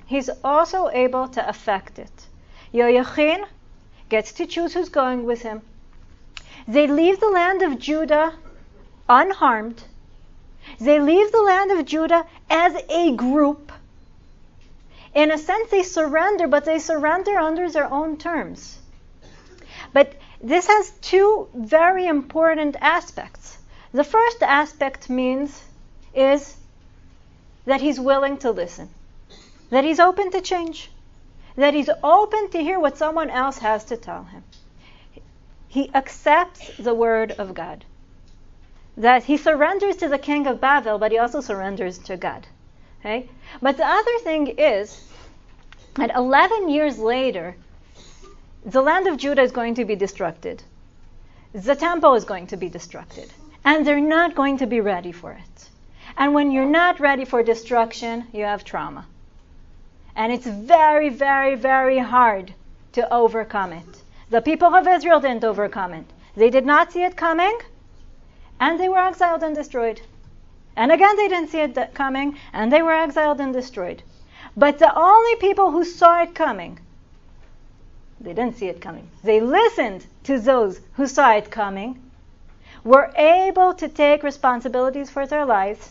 he's 0.04 0.28
also 0.44 0.90
able 0.90 1.28
to 1.28 1.48
affect 1.48 1.98
it. 1.98 2.26
Yoyachin 2.74 3.46
gets 4.10 4.32
to 4.32 4.44
choose 4.44 4.74
who's 4.74 4.90
going 4.90 5.24
with 5.24 5.40
him. 5.40 5.62
They 6.68 6.86
leave 6.86 7.20
the 7.20 7.30
land 7.30 7.62
of 7.62 7.78
Judah 7.78 8.34
unharmed 9.08 9.84
they 10.78 11.00
leave 11.00 11.32
the 11.32 11.42
land 11.42 11.70
of 11.72 11.84
Judah 11.84 12.26
as 12.48 12.76
a 12.88 13.14
group. 13.16 13.72
In 15.14 15.30
a 15.30 15.38
sense, 15.38 15.70
they 15.70 15.82
surrender, 15.82 16.46
but 16.46 16.64
they 16.64 16.78
surrender 16.78 17.38
under 17.38 17.68
their 17.70 17.92
own 17.92 18.16
terms. 18.16 18.78
But 19.92 20.14
this 20.40 20.68
has 20.68 20.90
two 21.02 21.48
very 21.54 22.06
important 22.06 22.76
aspects. 22.80 23.58
The 23.92 24.04
first 24.04 24.42
aspect 24.42 25.10
means 25.10 25.62
is 26.14 26.56
that 27.66 27.80
he's 27.80 27.98
willing 27.98 28.38
to 28.38 28.52
listen, 28.52 28.88
that 29.70 29.84
he's 29.84 30.00
open 30.00 30.30
to 30.30 30.40
change, 30.40 30.90
that 31.56 31.74
he's 31.74 31.90
open 32.02 32.50
to 32.50 32.62
hear 32.62 32.78
what 32.78 32.96
someone 32.96 33.30
else 33.30 33.58
has 33.58 33.84
to 33.86 33.96
tell 33.96 34.24
him. 34.24 34.44
He 35.68 35.90
accepts 35.94 36.76
the 36.78 36.94
word 36.94 37.32
of 37.32 37.54
God 37.54 37.84
that 39.00 39.24
he 39.24 39.38
surrenders 39.38 39.96
to 39.96 40.08
the 40.08 40.18
king 40.18 40.46
of 40.46 40.60
Babel, 40.60 40.98
but 40.98 41.10
he 41.10 41.18
also 41.18 41.40
surrenders 41.40 41.96
to 41.98 42.18
God. 42.18 42.46
Okay? 43.00 43.28
But 43.62 43.78
the 43.78 43.86
other 43.86 44.18
thing 44.18 44.48
is 44.58 45.08
that 45.94 46.14
11 46.14 46.68
years 46.68 46.98
later, 46.98 47.56
the 48.64 48.82
land 48.82 49.06
of 49.06 49.16
Judah 49.16 49.40
is 49.40 49.52
going 49.52 49.74
to 49.76 49.86
be 49.86 49.96
destructed. 49.96 50.60
The 51.54 51.74
temple 51.74 52.14
is 52.14 52.24
going 52.24 52.48
to 52.48 52.58
be 52.58 52.68
destructed. 52.68 53.30
And 53.64 53.86
they're 53.86 54.00
not 54.00 54.34
going 54.34 54.58
to 54.58 54.66
be 54.66 54.80
ready 54.80 55.12
for 55.12 55.32
it. 55.32 55.68
And 56.18 56.34
when 56.34 56.50
you're 56.50 56.66
not 56.66 57.00
ready 57.00 57.24
for 57.24 57.42
destruction, 57.42 58.26
you 58.34 58.44
have 58.44 58.64
trauma. 58.64 59.06
And 60.14 60.30
it's 60.30 60.46
very, 60.46 61.08
very, 61.08 61.54
very 61.54 61.98
hard 61.98 62.52
to 62.92 63.10
overcome 63.10 63.72
it. 63.72 64.02
The 64.28 64.42
people 64.42 64.74
of 64.74 64.86
Israel 64.86 65.20
didn't 65.20 65.44
overcome 65.44 65.94
it. 65.94 66.04
They 66.36 66.50
did 66.50 66.66
not 66.66 66.92
see 66.92 67.02
it 67.02 67.16
coming, 67.16 67.58
and 68.60 68.78
they 68.78 68.88
were 68.88 68.98
exiled 68.98 69.42
and 69.42 69.56
destroyed. 69.56 70.00
And 70.76 70.92
again, 70.92 71.16
they 71.16 71.28
didn't 71.28 71.50
see 71.50 71.60
it 71.60 71.94
coming, 71.94 72.38
and 72.52 72.70
they 72.70 72.82
were 72.82 72.92
exiled 72.92 73.40
and 73.40 73.52
destroyed. 73.52 74.02
But 74.56 74.78
the 74.78 74.94
only 74.94 75.36
people 75.36 75.70
who 75.70 75.84
saw 75.84 76.22
it 76.22 76.34
coming, 76.34 76.78
they 78.20 78.34
didn't 78.34 78.56
see 78.56 78.68
it 78.68 78.80
coming. 78.80 79.08
They 79.24 79.40
listened 79.40 80.06
to 80.24 80.38
those 80.38 80.80
who 80.92 81.06
saw 81.06 81.32
it 81.32 81.50
coming, 81.50 82.00
were 82.84 83.12
able 83.16 83.74
to 83.74 83.88
take 83.88 84.22
responsibilities 84.22 85.10
for 85.10 85.26
their 85.26 85.44
lives, 85.44 85.90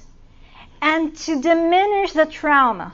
and 0.82 1.16
to 1.18 1.42
diminish 1.42 2.14
the 2.14 2.26
trauma, 2.26 2.94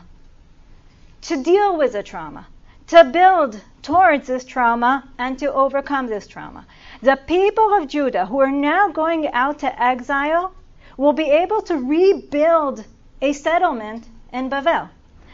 to 1.22 1.44
deal 1.44 1.78
with 1.78 1.94
the 1.94 2.04
trauma, 2.04 2.48
to 2.88 3.04
build 3.04 3.62
towards 3.82 4.28
this 4.28 4.44
trauma, 4.44 5.08
and 5.18 5.38
to 5.40 5.54
overcome 5.54 6.08
this 6.08 6.28
trauma. 6.28 6.66
The 7.06 7.18
people 7.18 7.72
of 7.72 7.88
Judah 7.88 8.26
who 8.26 8.40
are 8.40 8.52
now 8.52 8.88
going 8.88 9.32
out 9.32 9.60
to 9.60 9.80
exile 9.80 10.56
will 10.98 11.14
be 11.14 11.30
able 11.30 11.62
to 11.62 11.76
rebuild 11.78 12.84
a 13.22 13.32
settlement 13.32 14.08
in 14.34 14.50
Bavel. 14.50 14.90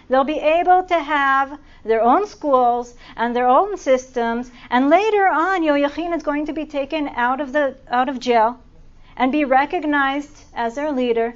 They'll 0.10 0.26
be 0.26 0.40
able 0.40 0.84
to 0.84 1.00
have 1.00 1.58
their 1.86 2.02
own 2.02 2.28
schools 2.28 2.94
and 3.16 3.34
their 3.34 3.48
own 3.48 3.78
systems, 3.78 4.52
and 4.70 4.90
later 4.90 5.30
on, 5.30 5.64
Yoyachin 5.64 6.14
is 6.14 6.24
going 6.24 6.46
to 6.48 6.52
be 6.52 6.66
taken 6.66 7.08
out 7.08 7.40
of 7.40 7.54
the 7.54 7.78
out 7.90 8.10
of 8.10 8.20
jail 8.20 8.60
and 9.16 9.32
be 9.32 9.46
recognized 9.46 10.44
as 10.54 10.76
their 10.76 10.92
leader. 10.92 11.36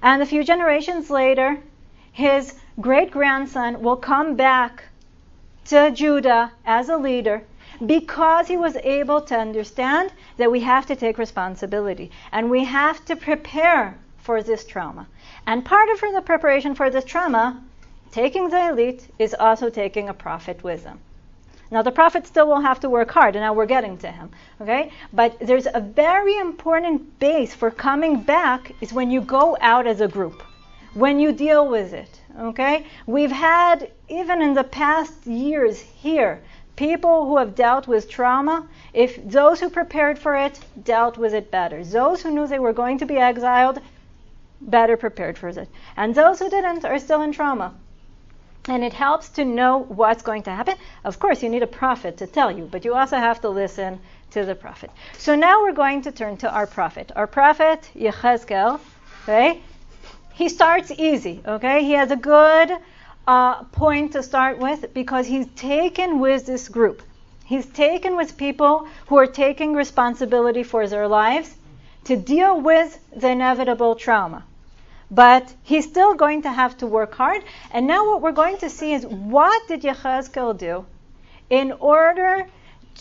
And 0.00 0.22
a 0.22 0.30
few 0.32 0.44
generations 0.44 1.10
later, 1.10 1.58
his 2.10 2.54
great 2.80 3.10
grandson 3.10 3.82
will 3.82 3.96
come 3.98 4.34
back 4.34 4.84
to 5.66 5.90
Judah 5.90 6.52
as 6.64 6.88
a 6.88 6.96
leader 6.96 7.44
because 7.86 8.48
he 8.48 8.56
was 8.56 8.76
able 8.76 9.20
to 9.22 9.36
understand 9.36 10.12
that 10.36 10.50
we 10.50 10.60
have 10.60 10.86
to 10.86 10.96
take 10.96 11.18
responsibility 11.18 12.10
and 12.32 12.50
we 12.50 12.64
have 12.64 13.04
to 13.04 13.16
prepare 13.16 13.96
for 14.18 14.42
this 14.42 14.64
trauma. 14.64 15.06
And 15.46 15.64
part 15.64 15.88
of 15.90 16.00
the 16.00 16.22
preparation 16.24 16.74
for 16.74 16.90
this 16.90 17.04
trauma, 17.04 17.62
taking 18.10 18.48
the 18.48 18.68
elite, 18.68 19.06
is 19.18 19.34
also 19.34 19.68
taking 19.68 20.08
a 20.08 20.14
prophet 20.14 20.62
with 20.64 20.84
them. 20.84 20.98
Now 21.70 21.82
the 21.82 21.90
prophet 21.90 22.26
still 22.26 22.46
will 22.46 22.60
have 22.60 22.80
to 22.80 22.90
work 22.90 23.10
hard, 23.10 23.36
and 23.36 23.42
now 23.42 23.52
we're 23.52 23.66
getting 23.66 23.98
to 23.98 24.10
him. 24.10 24.30
Okay? 24.60 24.92
But 25.12 25.38
there's 25.40 25.66
a 25.66 25.80
very 25.80 26.38
important 26.38 27.18
base 27.18 27.54
for 27.54 27.70
coming 27.70 28.22
back 28.22 28.72
is 28.80 28.92
when 28.92 29.10
you 29.10 29.20
go 29.20 29.56
out 29.60 29.86
as 29.86 30.00
a 30.00 30.08
group, 30.08 30.42
when 30.94 31.18
you 31.18 31.32
deal 31.32 31.68
with 31.68 31.92
it. 31.92 32.20
Okay? 32.38 32.86
We've 33.06 33.32
had, 33.32 33.90
even 34.08 34.40
in 34.40 34.54
the 34.54 34.64
past 34.64 35.26
years 35.26 35.80
here, 35.80 36.42
people 36.76 37.26
who 37.26 37.38
have 37.38 37.54
dealt 37.54 37.86
with 37.86 38.08
trauma, 38.08 38.66
if 38.92 39.22
those 39.28 39.60
who 39.60 39.70
prepared 39.70 40.18
for 40.18 40.36
it 40.36 40.58
dealt 40.82 41.16
with 41.16 41.34
it 41.34 41.50
better, 41.50 41.84
those 41.84 42.22
who 42.22 42.30
knew 42.30 42.46
they 42.46 42.58
were 42.58 42.72
going 42.72 42.98
to 42.98 43.06
be 43.06 43.16
exiled, 43.16 43.80
better 44.60 44.96
prepared 44.96 45.38
for 45.38 45.48
it. 45.48 45.68
And 45.96 46.14
those 46.14 46.38
who 46.38 46.50
didn't 46.50 46.84
are 46.84 46.98
still 46.98 47.22
in 47.22 47.32
trauma. 47.32 47.74
And 48.66 48.82
it 48.82 48.94
helps 48.94 49.28
to 49.30 49.44
know 49.44 49.80
what's 49.80 50.22
going 50.22 50.42
to 50.44 50.50
happen. 50.50 50.76
Of 51.04 51.18
course, 51.18 51.42
you 51.42 51.50
need 51.50 51.62
a 51.62 51.66
prophet 51.66 52.16
to 52.18 52.26
tell 52.26 52.50
you, 52.50 52.64
but 52.64 52.84
you 52.84 52.94
also 52.94 53.18
have 53.18 53.40
to 53.42 53.50
listen 53.50 54.00
to 54.30 54.44
the 54.44 54.54
prophet. 54.54 54.90
So 55.18 55.34
now 55.36 55.62
we're 55.62 55.72
going 55.72 56.02
to 56.02 56.12
turn 56.12 56.38
to 56.38 56.50
our 56.50 56.66
prophet. 56.66 57.12
Our 57.14 57.26
prophet, 57.26 57.88
Yechezkel, 57.94 58.80
okay? 59.24 59.60
He 60.32 60.48
starts 60.48 60.90
easy, 60.90 61.42
okay? 61.46 61.84
He 61.84 61.92
has 61.92 62.10
a 62.10 62.16
good 62.16 62.72
uh, 63.26 63.64
point 63.64 64.12
to 64.12 64.22
start 64.22 64.58
with 64.58 64.92
because 64.92 65.26
he's 65.26 65.46
taken 65.56 66.20
with 66.20 66.46
this 66.46 66.68
group. 66.68 67.02
He's 67.44 67.66
taken 67.66 68.16
with 68.16 68.36
people 68.36 68.86
who 69.06 69.18
are 69.18 69.26
taking 69.26 69.74
responsibility 69.74 70.62
for 70.62 70.86
their 70.86 71.08
lives 71.08 71.54
to 72.04 72.16
deal 72.16 72.60
with 72.60 72.98
the 73.14 73.30
inevitable 73.30 73.94
trauma. 73.94 74.44
But 75.10 75.52
he's 75.62 75.84
still 75.84 76.14
going 76.14 76.42
to 76.42 76.50
have 76.50 76.76
to 76.78 76.86
work 76.86 77.14
hard. 77.14 77.42
And 77.70 77.86
now 77.86 78.06
what 78.06 78.22
we're 78.22 78.32
going 78.32 78.58
to 78.58 78.70
see 78.70 78.92
is 78.92 79.06
what 79.06 79.68
did 79.68 79.82
Yechezkel 79.82 80.58
do 80.58 80.86
in 81.50 81.72
order 81.72 82.46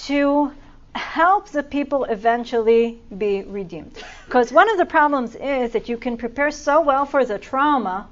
to 0.08 0.52
help 0.94 1.50
the 1.50 1.64
people 1.64 2.04
eventually 2.04 3.00
be 3.18 3.44
redeemed? 3.44 3.98
Because 4.26 4.52
one 4.52 4.70
of 4.70 4.78
the 4.78 4.86
problems 4.86 5.36
is 5.36 5.72
that 5.72 5.90
you 5.90 5.98
can 5.98 6.18
prepare 6.18 6.52
so 6.52 6.82
well 6.82 7.06
for 7.06 7.26
the 7.26 7.40
trauma 7.40 8.08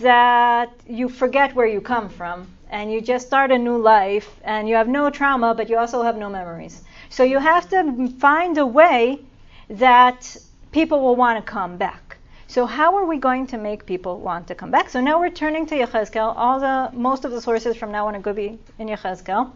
that 0.00 0.70
you 0.86 1.08
forget 1.08 1.54
where 1.54 1.66
you 1.66 1.80
come 1.80 2.08
from 2.08 2.46
and 2.70 2.92
you 2.92 3.00
just 3.00 3.26
start 3.26 3.50
a 3.52 3.58
new 3.58 3.76
life 3.76 4.28
and 4.44 4.68
you 4.68 4.74
have 4.74 4.88
no 4.88 5.10
trauma, 5.10 5.54
but 5.54 5.68
you 5.68 5.78
also 5.78 6.02
have 6.02 6.16
no 6.16 6.28
memories. 6.28 6.82
So 7.10 7.22
you 7.22 7.38
have 7.38 7.68
to 7.70 8.08
find 8.18 8.58
a 8.58 8.66
way 8.66 9.20
that 9.68 10.36
people 10.72 11.00
will 11.00 11.16
want 11.16 11.38
to 11.38 11.50
come 11.50 11.76
back. 11.76 12.16
So 12.48 12.64
how 12.64 12.96
are 12.96 13.04
we 13.04 13.18
going 13.18 13.46
to 13.48 13.58
make 13.58 13.86
people 13.86 14.20
want 14.20 14.46
to 14.48 14.54
come 14.54 14.70
back? 14.70 14.88
So 14.88 15.00
now 15.00 15.20
we're 15.20 15.30
turning 15.30 15.66
to 15.66 15.74
Yechezkel. 15.74 16.34
All 16.36 16.60
the 16.60 16.90
most 16.96 17.24
of 17.24 17.30
the 17.32 17.40
sources 17.40 17.76
from 17.76 17.92
now 17.92 18.06
on 18.06 18.14
are 18.14 18.20
going 18.20 18.36
to 18.36 18.42
be 18.42 18.58
in 18.78 18.88
Yechezkel, 18.88 19.50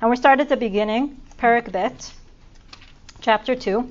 and 0.00 0.10
we 0.10 0.16
start 0.16 0.40
at 0.40 0.48
the 0.48 0.56
beginning, 0.56 1.20
Perak 1.38 1.72
Bet, 1.72 2.12
chapter 3.20 3.54
two. 3.54 3.90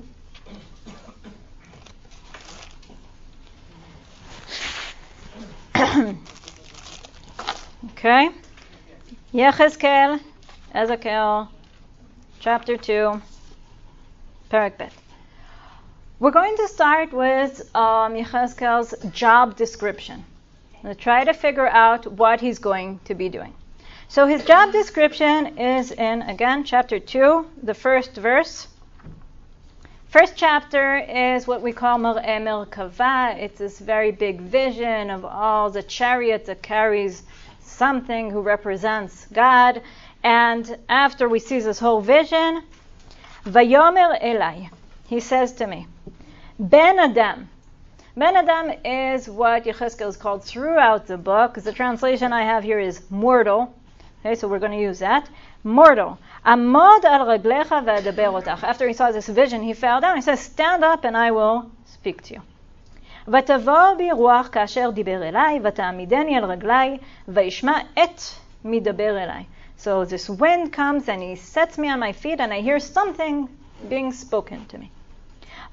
okay. 7.90 8.28
Yechezkel, 9.32 10.20
Ezekiel, 10.72 11.48
chapter 12.38 12.76
2, 12.76 13.20
Perek. 14.50 14.90
We're 16.20 16.30
going 16.30 16.56
to 16.58 16.68
start 16.68 17.12
with 17.12 17.74
um, 17.74 18.14
job 19.12 19.56
description. 19.56 20.24
We'll 20.84 20.94
try 20.94 21.24
to 21.24 21.34
figure 21.34 21.66
out 21.66 22.06
what 22.06 22.40
he's 22.40 22.60
going 22.60 23.00
to 23.06 23.14
be 23.14 23.28
doing. 23.28 23.52
So 24.06 24.28
his 24.28 24.44
job 24.44 24.70
description 24.70 25.58
is 25.58 25.90
in, 25.90 26.22
again, 26.22 26.62
chapter 26.62 27.00
2, 27.00 27.46
the 27.64 27.74
first 27.74 28.14
verse. 28.14 28.68
First 30.14 30.36
chapter 30.36 30.98
is 30.98 31.48
what 31.48 31.60
we 31.60 31.72
call 31.72 31.98
Mar'eh 31.98 32.38
Merkava. 32.38 33.36
It's 33.36 33.58
this 33.58 33.80
very 33.80 34.12
big 34.12 34.40
vision 34.42 35.10
of 35.10 35.24
all 35.24 35.70
the 35.70 35.82
chariot 35.82 36.46
that 36.46 36.62
carries 36.62 37.24
something 37.60 38.30
who 38.30 38.40
represents 38.40 39.26
God. 39.32 39.82
And 40.22 40.78
after 40.88 41.28
we 41.28 41.40
see 41.40 41.58
this 41.58 41.80
whole 41.80 42.00
vision, 42.00 42.62
Vayomer 43.44 44.22
Elai, 44.22 44.70
he 45.08 45.18
says 45.18 45.52
to 45.54 45.66
me, 45.66 45.88
Ben 46.60 47.00
Adam. 47.00 47.48
Ben 48.16 48.36
Adam 48.36 48.70
is 48.84 49.28
what 49.28 49.64
Yechezkel 49.64 50.10
is 50.10 50.16
called 50.16 50.44
throughout 50.44 51.08
the 51.08 51.18
book. 51.18 51.54
The 51.54 51.72
translation 51.72 52.32
I 52.32 52.42
have 52.42 52.62
here 52.62 52.78
is 52.78 53.02
mortal. 53.10 53.74
Okay, 54.20 54.36
so 54.36 54.46
we're 54.46 54.60
going 54.60 54.78
to 54.78 54.80
use 54.80 55.00
that. 55.00 55.28
Mortal. 55.64 56.20
Amod 56.45 57.03
al 57.05 57.25
raglecha 57.25 57.83
ve'adaber 57.83 58.63
After 58.63 58.87
he 58.87 58.93
saw 58.93 59.11
this 59.11 59.27
vision, 59.27 59.61
he 59.61 59.73
fell 59.73 59.99
down. 60.01 60.15
He 60.15 60.21
says, 60.21 60.39
Stand 60.39 60.83
up 60.83 61.03
and 61.03 61.15
I 61.17 61.31
will 61.31 61.71
speak 61.85 62.21
to 62.23 62.33
you. 62.35 62.41
ותבוא 63.27 63.93
בי 63.97 64.11
רוח 64.11 64.49
כאשר 64.51 64.89
דיבר 64.89 65.23
אליי, 65.23 65.59
ותעמידני 65.63 66.37
על 66.37 66.45
רגלי, 66.45 66.97
וישמע 67.27 67.77
את 67.93 68.21
מדבר 68.65 69.23
אליי. 69.23 69.43
So 69.77 70.05
this 70.05 70.29
wind 70.29 70.73
comes 70.73 71.07
and 71.07 71.21
he 71.21 71.35
sets 71.35 71.77
me 71.77 71.89
on 71.89 71.99
my 71.99 72.11
feet 72.11 72.39
and 72.39 72.51
I 72.53 72.61
hear 72.61 72.79
something 72.79 73.47
being 73.89 74.11
spoken 74.11 74.65
to 74.73 74.77
me. 74.77 74.89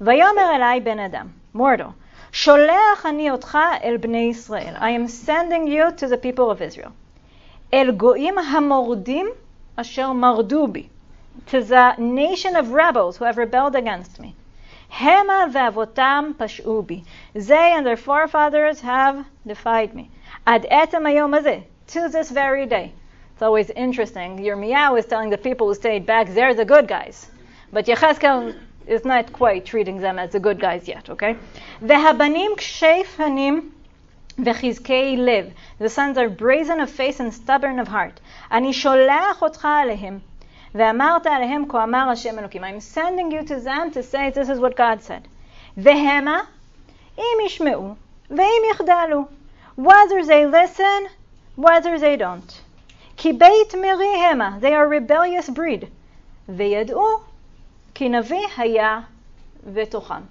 ויאמר 0.01 0.55
אליי 0.55 0.79
בן 0.79 0.99
אדם, 0.99 1.27
mortal, 1.55 1.91
שולח 2.31 3.05
אני 3.05 3.31
אותך 3.31 3.57
אל 3.83 3.97
בני 3.97 4.29
ישראל. 4.29 4.75
I 4.75 4.91
am 4.91 5.07
sending 5.07 5.67
you 5.67 5.91
to 5.97 6.07
the 6.07 6.17
people 6.17 6.51
of 6.51 6.61
Israel. 6.61 6.91
אל 7.73 7.91
גויים 7.91 8.37
המורדים 8.37 9.27
asher 9.76 10.12
mardubi, 10.14 10.88
to 11.46 11.62
the 11.62 11.94
nation 11.96 12.56
of 12.56 12.72
rebels 12.72 13.16
who 13.16 13.24
have 13.24 13.38
rebelled 13.38 13.74
against 13.74 14.20
me. 14.20 14.34
Hema 14.92 15.50
ve'avotam 15.50 16.34
pashubi. 16.34 17.04
They 17.32 17.72
and 17.72 17.86
their 17.86 17.96
forefathers 17.96 18.80
have 18.80 19.24
defied 19.46 19.94
me. 19.94 20.10
Ad 20.46 20.66
etam 20.70 21.04
ayom 21.04 21.64
to 21.88 22.08
this 22.08 22.30
very 22.30 22.66
day. 22.66 22.92
It's 23.32 23.42
always 23.42 23.70
interesting. 23.70 24.38
Yirmiyahu 24.38 24.98
is 24.98 25.06
telling 25.06 25.30
the 25.30 25.38
people 25.38 25.66
who 25.66 25.74
stayed 25.74 26.04
back, 26.04 26.28
they're 26.28 26.54
the 26.54 26.64
good 26.64 26.86
guys. 26.86 27.30
But 27.72 27.86
Yechezkel 27.86 28.54
is 28.86 29.04
not 29.04 29.32
quite 29.32 29.64
treating 29.64 29.98
them 29.98 30.18
as 30.18 30.32
the 30.32 30.40
good 30.40 30.60
guys 30.60 30.86
yet, 30.86 31.08
okay? 31.08 31.36
Ve'habanim 31.82 32.56
ksheifanim 32.56 33.70
fanim 34.37 34.53
v'chizkei 34.53 35.17
liv. 35.17 35.53
The 35.79 35.89
sons 35.89 36.17
are 36.17 36.29
brazen 36.29 36.79
of 36.79 36.89
face 36.89 37.19
and 37.19 37.33
stubborn 37.33 37.79
of 37.79 37.87
heart. 37.87 38.19
Ani 38.51 38.71
sholach 38.71 39.41
otcha 39.41 39.83
alehim. 39.83 40.21
ואמרת 40.75 41.25
עליהם 41.25 41.65
כה 41.69 41.83
אמר 41.83 42.09
השם 42.11 42.39
אלוקים. 42.39 42.63
I'm 42.63 42.79
sending 42.79 43.31
you 43.31 43.43
to 43.43 43.59
them 43.59 43.91
to 43.91 44.03
say 44.03 44.29
this 44.29 44.49
is 44.49 44.59
what 44.59 44.75
God 44.75 45.01
said. 45.01 45.27
והמה 45.77 46.41
אם 47.17 47.45
ישמעו 47.45 47.95
ואם 48.29 48.61
יחדלו. 48.71 49.25
Whether 49.77 50.23
they 50.25 50.45
listen, 50.45 51.09
whether 51.57 51.99
they 51.99 52.17
don't. 52.17 52.53
כי 53.17 53.33
בית 53.33 53.75
מרי 53.75 54.15
המה, 54.15 54.57
they 54.61 54.73
are 54.73 54.87
rebellious 54.87 55.49
breed. 55.49 55.85
וידעו 56.49 57.19
כי 57.93 58.09
נביא 58.09 58.47
היה 58.57 58.99
בתוכם. 59.73 60.21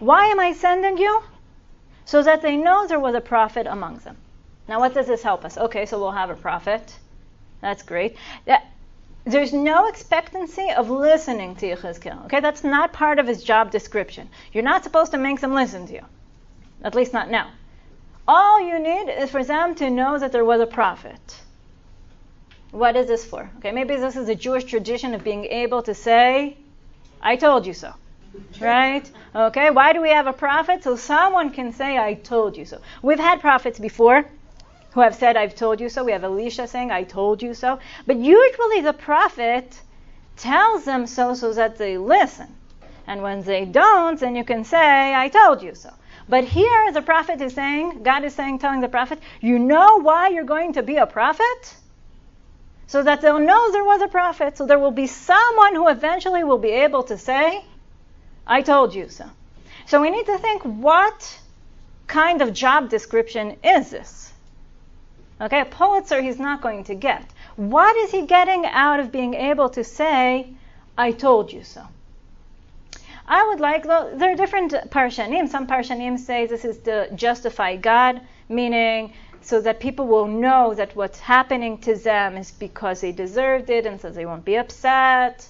Why 0.00 0.26
am 0.32 0.40
I 0.40 0.52
sending 0.52 0.98
you? 0.98 1.22
So 2.07 2.23
that 2.23 2.41
they 2.41 2.55
know 2.55 2.87
there 2.87 2.99
was 2.99 3.15
a 3.15 3.21
prophet 3.21 3.67
among 3.67 3.97
them. 3.97 4.15
Now, 4.67 4.79
what 4.79 4.93
does 4.93 5.07
this 5.07 5.21
help 5.21 5.45
us? 5.45 5.57
Okay, 5.57 5.85
so 5.85 5.99
we'll 5.99 6.11
have 6.11 6.29
a 6.29 6.35
prophet. 6.35 6.95
That's 7.61 7.83
great. 7.83 8.15
There's 9.25 9.51
no 9.51 9.87
expectancy 9.87 10.69
of 10.71 10.89
listening 10.89 11.55
to 11.57 11.65
Yechezkel. 11.65 12.25
Okay, 12.25 12.39
that's 12.39 12.63
not 12.63 12.93
part 12.93 13.19
of 13.19 13.27
his 13.27 13.43
job 13.43 13.71
description. 13.71 14.29
You're 14.53 14.63
not 14.63 14.85
supposed 14.85 15.11
to 15.11 15.17
make 15.17 15.41
them 15.41 15.53
listen 15.53 15.85
to 15.87 15.93
you. 15.95 16.05
At 16.81 16.95
least 16.95 17.13
not 17.13 17.29
now. 17.29 17.51
All 18.25 18.61
you 18.61 18.79
need 18.79 19.09
is 19.11 19.29
for 19.29 19.43
them 19.43 19.75
to 19.75 19.89
know 19.89 20.17
that 20.17 20.31
there 20.31 20.45
was 20.45 20.61
a 20.61 20.65
prophet. 20.65 21.41
What 22.71 22.95
is 22.95 23.07
this 23.07 23.25
for? 23.25 23.49
Okay, 23.57 23.73
maybe 23.73 23.97
this 23.97 24.15
is 24.15 24.29
a 24.29 24.35
Jewish 24.35 24.63
tradition 24.63 25.13
of 25.13 25.25
being 25.25 25.43
able 25.45 25.81
to 25.83 25.93
say, 25.93 26.57
I 27.21 27.35
told 27.35 27.65
you 27.65 27.73
so. 27.73 27.93
Right? 28.59 29.09
Okay, 29.35 29.69
why 29.69 29.93
do 29.93 30.01
we 30.01 30.09
have 30.09 30.27
a 30.27 30.33
prophet? 30.33 30.83
So 30.83 30.95
someone 30.95 31.51
can 31.51 31.71
say, 31.73 31.97
I 31.97 32.15
told 32.15 32.57
you 32.57 32.65
so. 32.65 32.81
We've 33.01 33.19
had 33.19 33.39
prophets 33.39 33.79
before 33.79 34.25
who 34.91 35.01
have 35.01 35.15
said, 35.15 35.37
I've 35.37 35.55
told 35.55 35.79
you 35.79 35.89
so. 35.89 36.03
We 36.03 36.11
have 36.11 36.23
Elisha 36.23 36.67
saying, 36.67 36.91
I 36.91 37.03
told 37.03 37.43
you 37.43 37.53
so. 37.53 37.79
But 38.07 38.17
usually 38.17 38.81
the 38.81 38.93
prophet 38.93 39.79
tells 40.37 40.85
them 40.85 41.05
so 41.05 41.33
so 41.35 41.53
that 41.53 41.77
they 41.77 41.97
listen. 41.97 42.47
And 43.05 43.21
when 43.21 43.43
they 43.43 43.65
don't, 43.65 44.19
then 44.19 44.35
you 44.35 44.43
can 44.43 44.63
say, 44.63 45.13
I 45.13 45.29
told 45.29 45.61
you 45.61 45.75
so. 45.75 45.91
But 46.27 46.43
here 46.43 46.91
the 46.91 47.01
prophet 47.01 47.41
is 47.41 47.53
saying, 47.53 48.03
God 48.03 48.23
is 48.23 48.33
saying, 48.35 48.59
telling 48.59 48.81
the 48.81 48.89
prophet, 48.89 49.19
you 49.39 49.59
know 49.59 50.01
why 50.01 50.29
you're 50.29 50.43
going 50.43 50.73
to 50.73 50.83
be 50.83 50.97
a 50.97 51.05
prophet? 51.05 51.75
So 52.87 53.03
that 53.03 53.21
they'll 53.21 53.39
know 53.39 53.71
there 53.71 53.85
was 53.85 54.01
a 54.01 54.07
prophet. 54.07 54.57
So 54.57 54.65
there 54.65 54.79
will 54.79 54.91
be 54.91 55.07
someone 55.07 55.75
who 55.75 55.87
eventually 55.89 56.43
will 56.43 56.57
be 56.57 56.71
able 56.71 57.03
to 57.03 57.17
say, 57.17 57.63
I 58.47 58.61
told 58.61 58.95
you 58.95 59.09
so. 59.09 59.25
So 59.85 60.01
we 60.01 60.09
need 60.09 60.25
to 60.25 60.37
think 60.37 60.63
what 60.63 61.39
kind 62.07 62.41
of 62.41 62.53
job 62.53 62.89
description 62.89 63.57
is 63.63 63.91
this? 63.91 64.31
Okay, 65.39 65.65
Pulitzer 65.69 66.21
he's 66.21 66.39
not 66.39 66.61
going 66.61 66.85
to 66.85 66.95
get. 66.95 67.23
What 67.57 67.95
is 67.97 68.11
he 68.11 68.25
getting 68.25 68.65
out 68.65 68.99
of 68.99 69.11
being 69.11 69.33
able 69.33 69.69
to 69.69 69.83
say, 69.83 70.53
I 70.97 71.11
told 71.11 71.51
you 71.51 71.63
so? 71.63 71.83
I 73.27 73.45
would 73.47 73.59
like, 73.59 73.83
though, 73.83 74.11
there 74.15 74.31
are 74.31 74.35
different 74.35 74.71
parshanim. 74.89 75.49
Some 75.49 75.67
parshanim 75.67 76.17
say 76.17 76.47
this 76.47 76.63
is 76.63 76.77
to 76.79 77.13
justify 77.13 77.75
God, 77.75 78.21
meaning 78.47 79.13
so 79.41 79.61
that 79.61 79.79
people 79.79 80.07
will 80.07 80.27
know 80.27 80.73
that 80.73 80.95
what's 80.95 81.19
happening 81.19 81.77
to 81.79 81.95
them 81.95 82.37
is 82.37 82.51
because 82.51 83.01
they 83.01 83.11
deserved 83.11 83.69
it 83.69 83.85
and 83.85 83.99
so 83.99 84.09
they 84.09 84.25
won't 84.25 84.45
be 84.45 84.55
upset. 84.55 85.47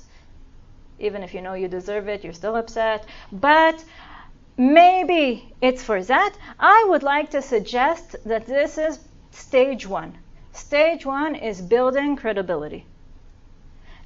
Even 1.00 1.24
if 1.24 1.34
you 1.34 1.42
know 1.42 1.54
you 1.54 1.68
deserve 1.68 2.08
it, 2.08 2.24
you're 2.24 2.34
still 2.34 2.56
upset. 2.56 3.06
But 3.32 3.84
maybe 4.58 5.54
it's 5.62 5.84
for 5.84 6.04
that. 6.04 6.34
I 6.60 6.86
would 6.90 7.04
like 7.04 7.32
to 7.32 7.42
suggest 7.42 8.16
that 8.26 8.46
this 8.48 8.78
is 8.78 9.00
Stage 9.38 9.86
one. 9.86 10.18
Stage 10.52 11.06
one 11.06 11.36
is 11.36 11.62
building 11.62 12.16
credibility. 12.16 12.86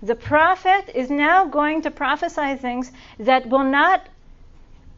The 0.04 0.16
prophet 0.16 0.90
is 0.94 1.10
now 1.10 1.46
going 1.46 1.84
to 1.84 1.92
prophesy 1.92 2.56
things 2.56 2.92
that 3.18 3.48
will 3.48 3.64
not 3.64 4.08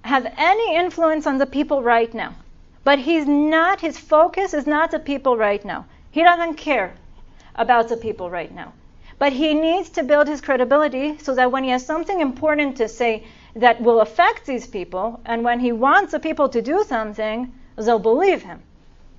have 0.02 0.26
any 0.36 0.76
influence 0.76 1.28
on 1.28 1.38
the 1.38 1.46
people 1.46 1.84
right 1.84 2.12
now. 2.14 2.34
But 2.84 3.00
he's 3.00 3.28
not, 3.28 3.82
his 3.82 4.00
focus 4.00 4.54
is 4.56 4.66
not 4.66 4.90
the 4.90 5.00
people 5.00 5.38
right 5.38 5.64
now. 5.64 5.86
He 6.10 6.24
doesn't 6.24 6.56
care 6.56 6.96
about 7.56 7.90
the 7.90 7.98
people 7.98 8.30
right 8.30 8.54
now. 8.54 8.74
But 9.24 9.32
he 9.32 9.54
needs 9.54 9.90
to 9.92 10.04
build 10.04 10.28
his 10.28 10.42
credibility 10.42 11.18
so 11.20 11.34
that 11.36 11.50
when 11.50 11.64
he 11.64 11.70
has 11.70 11.86
something 11.86 12.20
important 12.20 12.76
to 12.80 12.90
say 12.90 13.24
that 13.56 13.80
will 13.80 14.02
affect 14.02 14.46
these 14.46 14.68
people, 14.68 15.22
and 15.26 15.46
when 15.46 15.62
he 15.62 15.72
wants 15.72 16.12
the 16.12 16.20
people 16.20 16.50
to 16.50 16.62
do 16.62 16.84
something, 16.84 17.54
they'll 17.78 18.00
believe 18.00 18.42
him. 18.42 18.62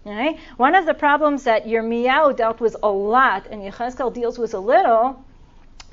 Right? 0.04 0.38
One 0.58 0.74
of 0.74 0.84
the 0.84 0.92
problems 0.92 1.44
that 1.44 1.64
Yirmiyahu 1.64 2.36
dealt 2.36 2.60
with 2.60 2.76
a 2.82 2.90
lot 2.90 3.46
and 3.46 3.62
Yechezkel 3.62 4.12
deals 4.12 4.38
with 4.38 4.52
a 4.52 4.58
little 4.58 5.24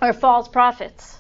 are 0.01 0.11
false 0.11 0.49
prophets. 0.49 1.17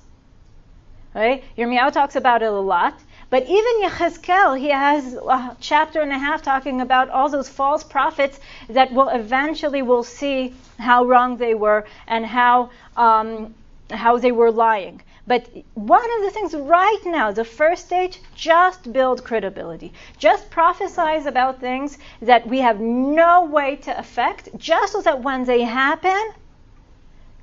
Right? 1.15 1.45
Yirmiyahu 1.57 1.93
talks 1.93 2.17
about 2.17 2.41
it 2.41 2.51
a 2.51 2.59
lot, 2.75 2.99
But 3.31 3.43
even 3.43 3.81
Yechezkel, 3.83 4.59
he 4.59 4.69
has 4.71 5.13
a 5.13 5.55
chapter 5.61 6.01
and 6.01 6.11
a 6.11 6.19
half 6.19 6.41
talking 6.41 6.81
about 6.81 7.09
all 7.09 7.29
those 7.29 7.47
false 7.47 7.81
prophets 7.81 8.41
that 8.67 8.91
will 8.91 9.07
eventually 9.07 9.81
will 9.81 10.03
see 10.03 10.53
how 10.77 11.05
wrong 11.05 11.37
they 11.37 11.55
were 11.55 11.85
and 12.07 12.25
how 12.25 12.71
um, 12.97 13.55
how 13.89 14.17
they 14.17 14.33
were 14.33 14.51
lying. 14.51 15.01
But 15.27 15.47
one 15.75 16.09
of 16.17 16.21
the 16.23 16.31
things 16.31 16.53
right 16.53 16.99
now, 17.05 17.31
the 17.31 17.45
first 17.45 17.85
stage, 17.85 18.19
just 18.35 18.91
build 18.91 19.23
credibility. 19.23 19.93
Just 20.17 20.51
prophesize 20.51 21.25
about 21.25 21.61
things 21.61 21.97
that 22.21 22.45
we 22.45 22.59
have 22.59 22.81
no 22.81 23.45
way 23.45 23.77
to 23.77 23.97
affect, 23.97 24.49
just 24.57 24.91
so 24.91 25.01
that 25.03 25.23
when 25.23 25.45
they 25.45 25.61
happen, 25.61 26.33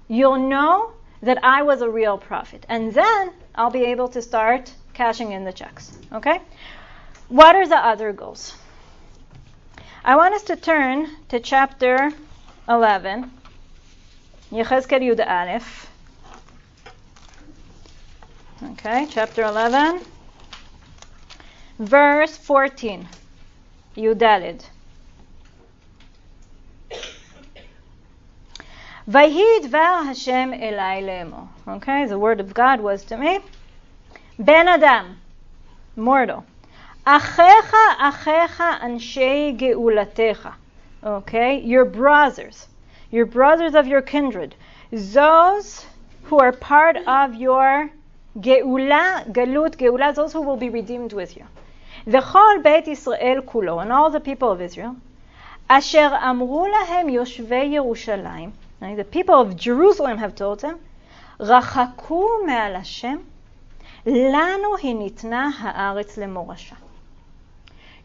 you'll 0.07 0.49
know 0.49 0.93
that 1.23 1.43
I 1.43 1.63
was 1.63 1.81
a 1.81 1.89
real 1.89 2.19
prophet. 2.19 2.67
And 2.69 2.93
then 2.93 3.33
I'll 3.55 3.71
be 3.71 3.87
able 3.87 4.09
to 4.09 4.21
start 4.21 4.75
cashing 4.99 5.31
in 5.31 5.45
the 5.45 5.53
checks. 5.53 5.97
Okay? 6.13 6.41
What 7.29 7.55
are 7.55 7.69
the 7.69 7.77
other 7.77 8.13
goals? 8.13 8.57
I 10.05 10.17
want 10.17 10.35
us 10.35 10.43
to 10.51 10.57
turn 10.57 11.07
to 11.29 11.39
chapter 11.39 12.11
11, 12.69 13.31
Yechezkel 14.51 15.03
Yud 15.09 15.21
Aleph. 15.25 15.89
Okay, 18.73 19.07
chapter 19.09 19.43
11, 19.45 20.01
verse 21.79 22.37
14. 22.37 23.07
Yud 23.97 24.19
Daled. 24.19 24.65
Vayhi 29.09 29.61
dvar 29.61 30.05
Hashem 30.07 30.51
elai 30.53 30.99
lemo. 31.09 31.49
Okay, 31.77 32.05
the 32.07 32.19
word 32.19 32.41
of 32.41 32.53
God 32.53 32.81
was 32.81 33.05
to 33.05 33.17
me, 33.17 33.39
Ben 34.40 34.68
Adam, 34.68 35.18
mortal. 35.96 36.46
Achecha 37.06 37.98
achecha 38.00 38.80
anshei 38.80 39.58
geulatecha. 39.58 40.54
Okay, 41.04 41.60
your 41.60 41.86
brothers, 41.86 42.68
your 43.12 43.26
brothers 43.26 43.76
of 43.76 43.88
your 43.88 44.02
kindred, 44.02 44.56
those 44.92 45.86
who 46.24 46.40
are 46.40 46.52
part 46.52 46.98
of 47.08 47.36
your 47.36 47.90
Geula, 48.40 49.32
Galut, 49.32 49.78
Geula, 49.78 50.16
those 50.16 50.34
who 50.34 50.42
will 50.42 50.58
be 50.58 50.70
redeemed 50.70 51.14
with 51.14 51.38
you. 51.38 51.46
V'chol 52.08 52.64
Beit 52.64 52.88
Israel 52.88 53.42
kulo, 53.44 53.80
and 53.82 53.92
all 53.92 54.10
the 54.10 54.20
people 54.20 54.52
of 54.52 54.60
Israel, 54.60 54.96
asher 55.70 56.18
amru 56.20 56.72
lahem 56.72 57.12
yoshvei 57.12 57.70
Yerushalayim, 57.70 58.52
the 58.96 59.04
people 59.04 59.36
of 59.36 59.56
Jerusalem 59.56 60.18
have 60.18 60.36
told 60.36 60.62
them, 60.62 60.80
רחקו 61.40 62.46
מעל 62.48 62.76
השם, 62.76 63.18
לנו 64.08 64.76
היא 64.82 64.96
ניתנה 64.96 65.50
הארץ 65.60 66.18
למורשה. 66.18 66.76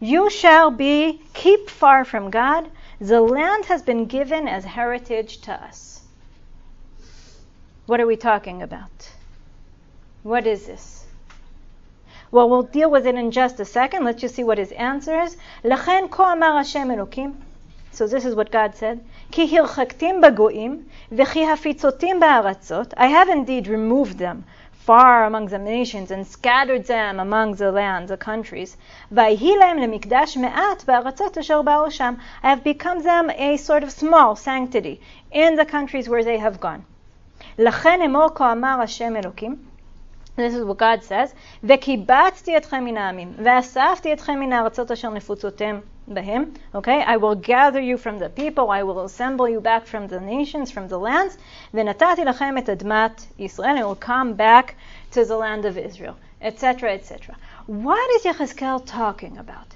You 0.00 0.30
shall 0.30 0.70
be, 0.70 1.20
keep 1.34 1.68
far 1.68 2.04
from 2.04 2.30
God, 2.30 2.70
the 3.00 3.20
land 3.20 3.64
has 3.66 3.82
been 3.82 4.06
given 4.06 4.46
as 4.46 4.64
heritage 4.64 5.40
to 5.42 5.52
us. 5.52 6.02
What 7.86 8.00
are 8.00 8.06
we 8.06 8.16
talking 8.16 8.62
about? 8.62 9.10
What 10.22 10.46
is 10.46 10.66
this? 10.66 11.06
Well, 12.30 12.50
we'll 12.50 12.62
deal 12.62 12.90
with 12.90 13.06
it 13.06 13.14
in 13.14 13.30
just 13.30 13.58
a 13.60 13.64
second. 13.64 14.04
Let's 14.04 14.20
just 14.20 14.34
see 14.34 14.44
what 14.44 14.58
his 14.58 14.72
answer 14.72 15.20
is. 15.20 15.36
לכן 15.64 16.04
כה 16.10 16.32
אמר 16.32 16.56
השם 16.60 16.90
אלוקים. 16.90 17.32
So 17.92 18.06
this 18.06 18.24
is 18.24 18.34
what 18.34 18.50
God 18.50 18.74
said. 18.74 18.98
כי 19.32 19.58
הרחקתים 19.58 20.20
בגויים, 20.20 20.82
וכי 21.12 21.46
הפיצותים 21.46 22.20
בארצות. 22.20 22.94
I 22.94 23.06
have 23.06 23.28
indeed 23.28 23.66
removed 23.66 24.18
them 24.18 24.44
far 24.82 25.24
among 25.24 25.46
the 25.46 25.58
nations 25.58 26.10
and 26.10 26.26
scattered 26.26 26.86
them 26.86 27.20
among 27.20 27.54
the 27.54 27.70
lands, 27.70 28.10
the 28.10 28.16
countries. 28.16 28.76
ויהי 29.12 29.56
להם 29.56 29.78
למקדש 29.78 30.36
מעט 30.36 30.84
בארצות 30.84 31.38
אשר 31.38 31.62
באו 31.62 31.90
שם. 31.90 32.14
I 32.42 32.46
have 32.46 32.64
become 32.64 33.02
them 33.02 33.30
a 33.30 33.56
sort 33.56 33.82
of 33.82 33.90
small 33.90 34.34
sanctity 34.34 35.00
in 35.32 35.56
the 35.56 35.64
countries 35.64 36.08
where 36.08 36.24
they 36.24 36.38
have 36.38 36.60
gone. 36.60 36.82
לכן 37.58 38.00
אמור 38.06 38.28
כה 38.34 38.52
אמר 38.52 38.80
השם 38.82 39.16
אלוקים. 39.16 39.56
This 40.38 40.54
is 40.54 40.64
what 40.64 40.78
God 40.78 41.02
says. 41.02 41.34
וקיבצתי 41.64 42.56
אתכם 42.56 42.84
מן 42.84 42.96
העמים, 42.96 43.32
ואספתי 43.44 44.12
אתכם 44.12 44.40
מן 44.40 44.52
הארצות 44.52 44.90
אשר 44.90 45.10
נפוצותם 45.10 45.80
בהם. 46.08 46.44
Okay, 46.74 47.02
I 47.04 47.16
will 47.16 47.34
gather 47.34 47.80
you 47.80 47.96
from 47.96 48.18
the 48.18 48.28
people, 48.28 48.70
I 48.70 48.82
will 48.84 49.00
assemble 49.00 49.48
you 49.48 49.60
back 49.60 49.86
from 49.86 50.06
the 50.06 50.20
nations, 50.20 50.70
from 50.70 50.88
the 50.88 50.98
lands, 50.98 51.36
ונתתי 51.74 52.24
לכם 52.24 52.58
את 52.58 52.68
אדמת 52.68 53.22
ישראל, 53.38 53.76
and 53.76 53.84
will 53.84 54.06
come 54.06 54.34
back 54.34 54.74
to 55.12 55.24
the 55.24 55.36
land 55.36 55.64
of 55.64 55.76
Israel, 55.76 56.14
etc., 56.40 56.94
etc. 56.94 57.36
What 57.66 58.10
is 58.16 58.22
Yechezkel 58.24 58.86
talking 58.86 59.38
about? 59.38 59.74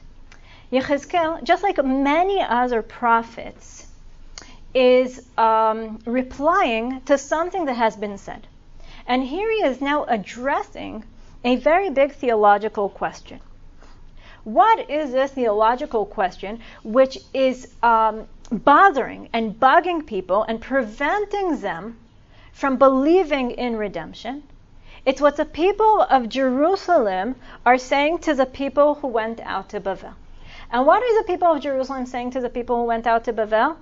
Yechezkel, 0.72 1.42
just 1.42 1.62
like 1.62 1.84
many 1.84 2.40
other 2.40 2.82
prophets, 2.82 3.86
is 4.74 5.20
um, 5.36 5.98
replying 6.06 7.00
to 7.02 7.18
something 7.18 7.64
that 7.66 7.76
has 7.76 7.96
been 7.96 8.16
said. 8.16 8.46
And 9.07 9.23
here 9.23 9.49
he 9.49 9.63
is 9.63 9.79
now 9.79 10.03
addressing 10.05 11.05
a 11.43 11.55
very 11.55 11.89
big 11.89 12.11
theological 12.11 12.89
question. 12.89 13.39
What 14.43 14.89
is 14.89 15.11
this 15.11 15.31
theological 15.31 16.05
question 16.05 16.59
which 16.83 17.17
is 17.33 17.73
um, 17.81 18.27
bothering 18.51 19.29
and 19.31 19.57
bugging 19.59 20.05
people 20.05 20.43
and 20.43 20.61
preventing 20.61 21.61
them 21.61 21.97
from 22.51 22.77
believing 22.77 23.51
in 23.51 23.77
redemption? 23.77 24.43
It's 25.05 25.21
what 25.21 25.37
the 25.37 25.45
people 25.45 26.01
of 26.01 26.27
Jerusalem 26.27 27.35
are 27.65 27.77
saying 27.77 28.19
to 28.19 28.33
the 28.33 28.45
people 28.45 28.95
who 28.95 29.07
went 29.07 29.39
out 29.39 29.69
to 29.69 29.79
Bavel. 29.79 30.15
And 30.69 30.85
what 30.85 31.01
are 31.01 31.21
the 31.21 31.27
people 31.27 31.53
of 31.53 31.61
Jerusalem 31.61 32.05
saying 32.05 32.31
to 32.31 32.41
the 32.41 32.49
people 32.49 32.75
who 32.75 32.83
went 32.83 33.07
out 33.07 33.23
to 33.23 33.33
Bavel? 33.33 33.77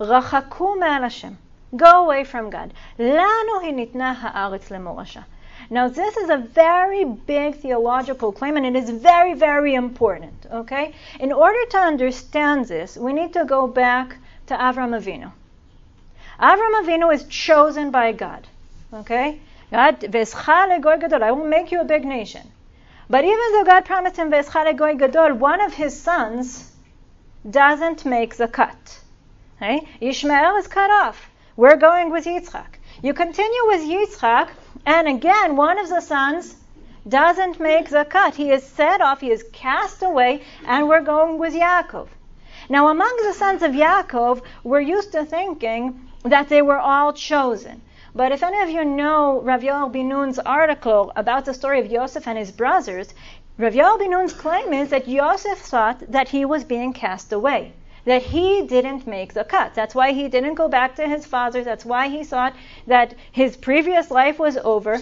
Rachaku 0.00 0.80
Hashem. 0.80 1.36
Go 1.75 2.05
away 2.05 2.23
from 2.23 2.49
God. 2.49 2.73
לנו 2.99 3.59
היא 3.61 3.73
ניתנה 3.73 4.13
הארץ 4.21 4.71
למורשה. 4.71 5.21
Now, 5.69 5.87
this 5.87 6.17
is 6.17 6.29
a 6.29 6.37
very 6.37 7.03
big 7.03 7.55
theological 7.55 8.31
claim, 8.31 8.57
and 8.57 8.65
it 8.65 8.75
is 8.75 8.89
very, 8.89 9.33
very 9.33 9.73
important. 9.73 10.45
Okay? 10.51 10.93
In 11.19 11.31
order 11.31 11.65
to 11.69 11.77
understand 11.77 12.65
this, 12.65 12.97
we 12.97 13.13
need 13.13 13.33
to 13.33 13.45
go 13.45 13.65
back 13.65 14.17
to 14.47 14.55
Avram 14.55 14.93
Avinu. 14.99 15.31
Avram 16.39 16.73
Avinu 16.83 17.13
is 17.13 17.23
chosen 17.23 17.91
by 17.91 18.11
God. 18.11 18.47
Okay? 18.93 19.39
God, 19.71 20.03
I 20.13 21.31
will 21.31 21.47
make 21.47 21.71
you 21.71 21.81
a 21.81 21.85
big 21.85 22.05
nation. 22.05 22.51
But 23.09 23.23
even 23.23 23.51
though 23.53 23.63
God 23.63 23.85
promised 23.85 24.17
him 24.17 24.29
gadol, 24.29 25.33
one 25.33 25.61
of 25.61 25.73
his 25.73 25.99
sons 25.99 26.71
doesn't 27.49 28.05
make 28.05 28.35
the 28.35 28.47
cut. 28.47 28.99
Okay? 29.57 29.87
Ishmael 30.01 30.57
is 30.57 30.67
cut 30.67 30.91
off. 30.91 31.26
We're 31.58 31.74
going 31.74 32.12
with 32.12 32.24
Yitzchak. 32.24 32.78
You 33.02 33.12
continue 33.14 33.66
with 33.66 33.80
Yitzchak, 33.80 34.50
and 34.86 35.08
again, 35.08 35.56
one 35.56 35.76
of 35.76 35.88
the 35.88 36.00
sons 36.00 36.54
doesn't 37.08 37.58
make 37.58 37.88
the 37.90 38.04
cut. 38.04 38.36
He 38.36 38.52
is 38.52 38.62
set 38.62 39.00
off, 39.00 39.20
he 39.20 39.32
is 39.32 39.44
cast 39.52 40.04
away, 40.04 40.42
and 40.64 40.86
we're 40.86 41.00
going 41.00 41.36
with 41.36 41.54
Yaakov. 41.54 42.06
Now, 42.68 42.86
among 42.86 43.12
the 43.24 43.32
sons 43.32 43.64
of 43.64 43.72
Yaakov, 43.72 44.42
we're 44.62 44.80
used 44.96 45.10
to 45.10 45.24
thinking 45.24 46.00
that 46.22 46.48
they 46.48 46.62
were 46.62 46.78
all 46.78 47.12
chosen. 47.12 47.82
But 48.14 48.30
if 48.30 48.44
any 48.44 48.60
of 48.60 48.70
you 48.70 48.84
know 48.84 49.40
Rav 49.40 49.62
Yoel 49.62 49.90
Binun's 49.90 50.38
article 50.38 51.10
about 51.16 51.44
the 51.44 51.54
story 51.54 51.80
of 51.80 51.90
Yosef 51.90 52.28
and 52.28 52.38
his 52.38 52.52
brothers, 52.52 53.12
Rav 53.58 53.72
Yoel 53.72 53.98
Binun's 53.98 54.32
claim 54.32 54.72
is 54.72 54.90
that 54.90 55.08
Yosef 55.08 55.58
thought 55.58 56.04
that 56.08 56.28
he 56.28 56.44
was 56.44 56.62
being 56.62 56.92
cast 56.92 57.32
away 57.32 57.72
that 58.08 58.22
he 58.22 58.62
didn't 58.62 59.06
make 59.06 59.34
the 59.34 59.44
cut. 59.44 59.74
That's 59.74 59.94
why 59.94 60.12
he 60.12 60.28
didn't 60.28 60.54
go 60.54 60.66
back 60.66 60.96
to 60.96 61.06
his 61.06 61.26
father. 61.26 61.62
That's 61.62 61.84
why 61.84 62.08
he 62.08 62.24
thought 62.24 62.54
that 62.86 63.12
his 63.30 63.54
previous 63.54 64.10
life 64.10 64.38
was 64.38 64.56
over. 64.56 64.98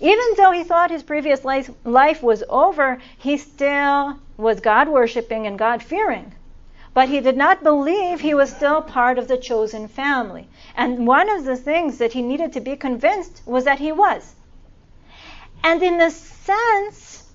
Even 0.00 0.26
though 0.36 0.50
he 0.50 0.62
thought 0.62 0.90
his 0.90 1.02
previous 1.02 1.46
life, 1.46 1.70
life 1.82 2.22
was 2.22 2.44
over, 2.50 3.00
he 3.16 3.38
still 3.38 4.18
was 4.36 4.60
God 4.60 4.90
worshiping 4.90 5.46
and 5.46 5.58
God 5.58 5.82
fearing. 5.82 6.34
But 6.92 7.08
he 7.08 7.20
did 7.20 7.38
not 7.38 7.62
believe 7.62 8.20
he 8.20 8.34
was 8.34 8.54
still 8.54 8.82
part 8.82 9.18
of 9.18 9.28
the 9.28 9.38
chosen 9.38 9.88
family. 9.88 10.46
And 10.76 11.06
one 11.06 11.30
of 11.30 11.46
the 11.46 11.56
things 11.56 11.96
that 11.96 12.12
he 12.12 12.20
needed 12.20 12.52
to 12.52 12.60
be 12.60 12.76
convinced 12.76 13.40
was 13.46 13.64
that 13.64 13.78
he 13.78 13.92
was. 13.92 14.34
And 15.64 15.82
in 15.82 16.02
a 16.02 16.10
sense, 16.10 17.32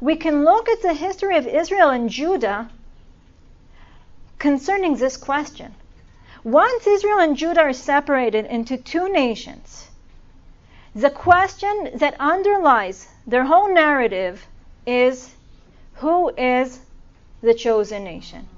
we 0.00 0.14
can 0.14 0.44
look 0.44 0.68
at 0.68 0.82
the 0.82 0.94
history 0.94 1.36
of 1.36 1.48
Israel 1.48 1.90
and 1.90 2.08
Judah 2.08 2.70
concerning 4.38 4.96
this 4.96 5.16
question. 5.16 5.74
Once 6.44 6.86
Israel 6.86 7.18
and 7.18 7.36
Judah 7.36 7.62
are 7.62 7.72
separated 7.72 8.46
into 8.46 8.76
two 8.76 9.12
nations, 9.12 9.88
the 10.94 11.10
question 11.10 11.90
that 11.94 12.14
underlies 12.20 13.08
their 13.26 13.44
whole 13.44 13.72
narrative 13.72 14.46
is 14.86 15.34
who 15.94 16.30
is 16.36 16.80
the 17.42 17.54
chosen 17.54 18.04
nation? 18.04 18.48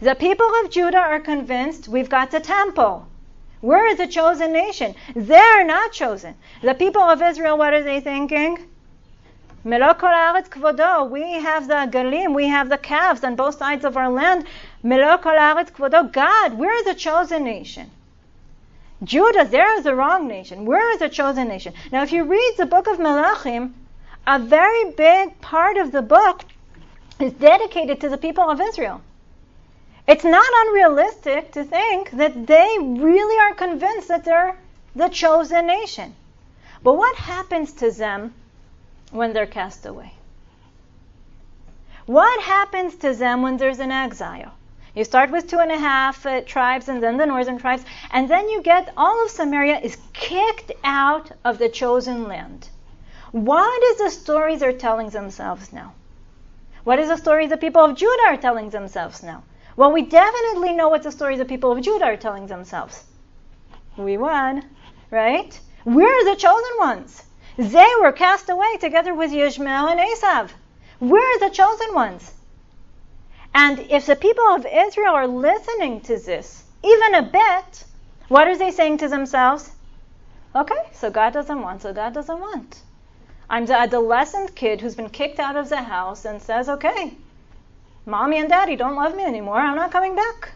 The 0.00 0.14
people 0.14 0.48
of 0.62 0.70
Judah 0.70 0.98
are 0.98 1.20
convinced 1.20 1.88
we've 1.88 2.08
got 2.08 2.30
the 2.30 2.40
temple. 2.40 3.06
We're 3.62 3.94
the 3.94 4.06
chosen 4.06 4.52
nation. 4.52 4.94
They're 5.14 5.64
not 5.64 5.92
chosen. 5.92 6.34
The 6.62 6.74
people 6.74 7.02
of 7.02 7.22
Israel, 7.22 7.56
what 7.56 7.72
are 7.72 7.82
they 7.82 8.00
thinking? 8.00 8.58
We 9.66 9.72
have 9.72 9.98
the 11.66 11.88
galim, 11.90 12.34
we 12.34 12.46
have 12.46 12.68
the 12.68 12.78
calves 12.78 13.24
on 13.24 13.34
both 13.34 13.58
sides 13.58 13.84
of 13.84 13.96
our 13.96 14.08
land. 14.08 14.46
Kol 14.84 14.92
haaretz 14.92 15.72
kvodo. 15.72 16.12
God, 16.12 16.54
we're 16.54 16.84
the 16.84 16.94
chosen 16.94 17.42
nation. 17.42 17.90
Judah, 19.02 19.44
they're 19.44 19.80
the 19.80 19.96
wrong 19.96 20.28
nation. 20.28 20.66
We're 20.66 20.96
the 20.98 21.08
chosen 21.08 21.48
nation. 21.48 21.74
Now, 21.90 22.04
if 22.04 22.12
you 22.12 22.22
read 22.22 22.54
the 22.56 22.66
book 22.66 22.86
of 22.86 22.98
Melachim, 22.98 23.72
a 24.24 24.38
very 24.38 24.92
big 24.92 25.40
part 25.40 25.76
of 25.78 25.90
the 25.90 26.02
book 26.02 26.44
is 27.18 27.32
dedicated 27.32 28.00
to 28.02 28.08
the 28.08 28.18
people 28.18 28.48
of 28.48 28.60
Israel. 28.60 29.00
It's 30.06 30.22
not 30.22 30.46
unrealistic 30.66 31.50
to 31.54 31.64
think 31.64 32.12
that 32.12 32.46
they 32.46 32.76
really 32.80 33.38
are 33.40 33.54
convinced 33.54 34.06
that 34.06 34.24
they're 34.24 34.56
the 34.94 35.08
chosen 35.08 35.66
nation. 35.66 36.14
But 36.84 36.96
what 36.96 37.16
happens 37.16 37.72
to 37.72 37.90
them 37.90 38.32
when 39.16 39.32
they're 39.32 39.46
cast 39.46 39.86
away? 39.86 40.12
What 42.06 42.40
happens 42.42 42.94
to 42.96 43.14
them 43.14 43.42
when 43.42 43.56
there's 43.56 43.80
an 43.80 43.90
exile? 43.90 44.52
You 44.94 45.04
start 45.04 45.30
with 45.30 45.46
two 45.46 45.58
and 45.58 45.70
a 45.70 45.78
half 45.78 46.24
uh, 46.24 46.40
tribes 46.40 46.88
and 46.88 47.02
then 47.02 47.16
the 47.16 47.26
northern 47.26 47.58
tribes, 47.58 47.84
and 48.12 48.30
then 48.30 48.48
you 48.48 48.62
get 48.62 48.92
all 48.96 49.24
of 49.24 49.30
Samaria 49.30 49.80
is 49.80 49.98
kicked 50.12 50.72
out 50.84 51.32
of 51.44 51.58
the 51.58 51.68
chosen 51.68 52.28
land. 52.28 52.68
What 53.32 53.82
is 53.82 53.98
the 53.98 54.10
story 54.10 54.56
they're 54.56 54.72
telling 54.72 55.10
themselves 55.10 55.72
now? 55.72 55.92
What 56.84 56.98
is 56.98 57.08
the 57.08 57.18
story 57.18 57.46
the 57.46 57.58
people 57.58 57.84
of 57.84 57.96
Judah 57.96 58.28
are 58.28 58.36
telling 58.38 58.70
themselves 58.70 59.22
now? 59.22 59.42
Well, 59.76 59.92
we 59.92 60.00
definitely 60.00 60.72
know 60.72 60.88
what 60.88 61.02
the 61.02 61.12
story 61.12 61.36
the 61.36 61.44
people 61.44 61.72
of 61.72 61.82
Judah 61.82 62.06
are 62.06 62.16
telling 62.16 62.46
themselves. 62.46 63.04
We 63.98 64.16
won, 64.16 64.64
right? 65.10 65.60
We're 65.84 66.24
the 66.24 66.36
chosen 66.36 66.72
ones. 66.78 67.25
They 67.56 67.90
were 68.00 68.12
cast 68.12 68.50
away 68.50 68.76
together 68.78 69.14
with 69.14 69.32
Yishmael 69.32 69.90
and 69.90 70.00
Esav. 70.00 70.50
We're 71.00 71.38
the 71.38 71.50
chosen 71.50 71.94
ones. 71.94 72.34
And 73.54 73.78
if 73.90 74.04
the 74.04 74.16
people 74.16 74.44
of 74.48 74.66
Israel 74.66 75.14
are 75.14 75.26
listening 75.26 76.02
to 76.02 76.18
this, 76.18 76.64
even 76.84 77.14
a 77.14 77.22
bit, 77.22 77.84
what 78.28 78.46
are 78.46 78.56
they 78.58 78.70
saying 78.70 78.98
to 78.98 79.08
themselves? 79.08 79.70
Okay, 80.54 80.82
so 80.92 81.10
God 81.10 81.32
doesn't 81.32 81.62
want, 81.62 81.82
so 81.82 81.92
God 81.94 82.12
doesn't 82.12 82.40
want. 82.40 82.82
I'm 83.48 83.64
the 83.64 83.78
adolescent 83.78 84.54
kid 84.54 84.80
who's 84.80 84.94
been 84.94 85.08
kicked 85.08 85.38
out 85.38 85.56
of 85.56 85.68
the 85.70 85.82
house 85.82 86.26
and 86.26 86.42
says, 86.42 86.68
okay, 86.68 87.14
mommy 88.04 88.38
and 88.38 88.50
daddy 88.50 88.76
don't 88.76 88.96
love 88.96 89.16
me 89.16 89.24
anymore, 89.24 89.56
I'm 89.56 89.76
not 89.76 89.92
coming 89.92 90.14
back. 90.14 90.52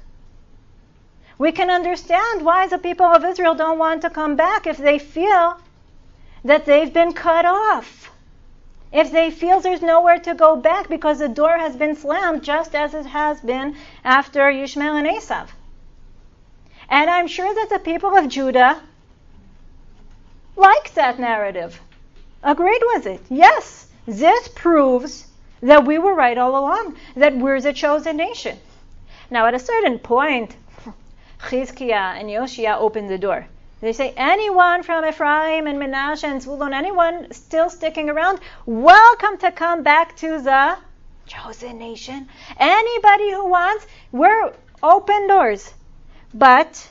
We 1.38 1.53
can 1.53 1.70
understand 1.70 2.44
why 2.44 2.66
the 2.66 2.78
people 2.78 3.07
of 3.07 3.24
Israel 3.24 3.55
don't 3.55 3.78
want 3.78 4.03
to 4.03 4.11
come 4.11 4.36
back 4.36 4.66
if 4.66 4.76
they 4.76 4.98
feel 4.98 5.57
that 6.45 6.64
they've 6.66 6.93
been 6.93 7.12
cut 7.12 7.45
off. 7.45 8.11
If 8.93 9.12
they 9.12 9.30
feel 9.30 9.61
there's 9.61 9.82
nowhere 9.82 10.18
to 10.20 10.34
go 10.34 10.57
back 10.57 10.88
because 10.88 11.18
the 11.20 11.28
door 11.28 11.59
has 11.59 11.76
been 11.76 11.95
slammed 11.95 12.43
just 12.43 12.74
as 12.74 12.93
it 12.95 13.07
has 13.07 13.41
been 13.41 13.76
after 14.05 14.41
Yishmael 14.41 14.99
and 14.99 15.07
Esav. 15.07 15.49
And 16.88 17.09
I'm 17.09 17.28
sure 17.28 17.55
that 17.55 17.70
the 17.70 17.78
people 17.78 18.16
of 18.16 18.28
Judah 18.28 18.82
liked 20.57 20.97
that 20.97 21.20
narrative, 21.20 21.80
agreed 22.43 22.82
with 22.95 23.07
it. 23.07 23.20
Yes, 23.30 23.86
this 24.07 24.49
proves 24.49 25.26
that 25.62 25.86
we 25.86 25.99
were 25.99 26.14
right 26.14 26.36
all 26.36 26.59
along, 26.59 26.97
that 27.14 27.36
we're 27.36 27.61
the 27.61 27.72
chosen 27.72 28.16
nation. 28.16 28.59
Now, 29.30 29.47
at 29.47 29.55
a 29.55 29.59
certain 29.61 30.01
point, 30.01 30.57
Chizkiah 31.43 32.18
and 32.18 32.28
Yoshia 32.28 32.76
opened 32.76 33.09
the 33.09 33.18
door. 33.18 33.47
They 33.80 33.94
say, 33.94 34.12
anyone 34.14 34.82
from 34.82 35.06
Ephraim 35.06 35.66
and 35.66 35.78
Menashe 35.78 36.24
and 36.24 36.42
Zvulun, 36.42 36.74
anyone 36.74 37.32
still 37.32 37.70
sticking 37.70 38.10
around, 38.10 38.40
welcome 38.66 39.38
to 39.38 39.50
come 39.50 39.82
back 39.82 40.14
to 40.16 40.38
the 40.38 40.76
chosen 41.26 41.78
nation. 41.78 42.28
Anybody 42.58 43.30
who 43.30 43.46
wants, 43.46 43.86
we're 44.12 44.52
open 44.82 45.28
doors. 45.28 45.72
But 46.34 46.90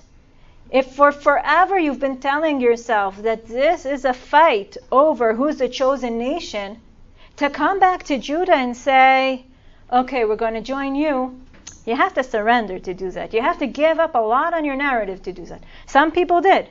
if 0.71 0.95
for 0.95 1.11
forever 1.11 1.77
you've 1.77 1.99
been 1.99 2.19
telling 2.19 2.59
yourself 2.59 3.21
that 3.21 3.45
this 3.45 3.85
is 3.85 4.03
a 4.03 4.13
fight 4.13 4.75
over 4.91 5.35
who's 5.35 5.57
the 5.57 5.69
chosen 5.69 6.17
nation, 6.17 6.81
to 7.35 7.51
come 7.51 7.79
back 7.79 8.01
to 8.05 8.17
Judah 8.17 8.55
and 8.55 8.75
say, 8.75 9.45
okay, 9.93 10.25
we're 10.25 10.35
going 10.35 10.55
to 10.55 10.61
join 10.61 10.95
you, 10.95 11.39
you 11.85 11.95
have 11.95 12.15
to 12.15 12.23
surrender 12.23 12.79
to 12.79 12.93
do 12.95 13.11
that. 13.11 13.31
You 13.31 13.43
have 13.43 13.59
to 13.59 13.67
give 13.67 13.99
up 13.99 14.15
a 14.15 14.19
lot 14.19 14.55
on 14.55 14.65
your 14.65 14.75
narrative 14.75 15.21
to 15.23 15.31
do 15.31 15.45
that. 15.45 15.63
Some 15.85 16.11
people 16.11 16.41
did. 16.41 16.67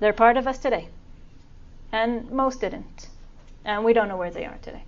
They're 0.00 0.14
part 0.14 0.36
of 0.36 0.46
us 0.46 0.58
today. 0.58 0.88
And 1.92 2.30
most 2.30 2.60
didn't. 2.60 3.08
And 3.64 3.84
we 3.84 3.92
don't 3.92 4.08
know 4.08 4.16
where 4.16 4.30
they 4.30 4.46
are 4.46 4.58
today. 4.62 4.82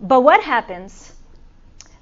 But 0.00 0.20
what 0.20 0.42
happens 0.42 1.12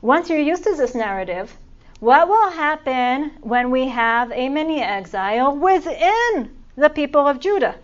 once 0.02 0.28
you're 0.28 0.38
used 0.38 0.64
to 0.64 0.74
this 0.76 0.94
narrative? 0.94 1.56
What 2.00 2.28
will 2.28 2.50
happen 2.50 3.32
when 3.40 3.70
we 3.70 3.88
have 3.88 4.30
a 4.30 4.48
mini 4.48 4.80
exile 4.80 5.56
within 5.56 6.56
the 6.76 6.90
people 6.90 7.26
of 7.26 7.40
Judah? 7.40 7.74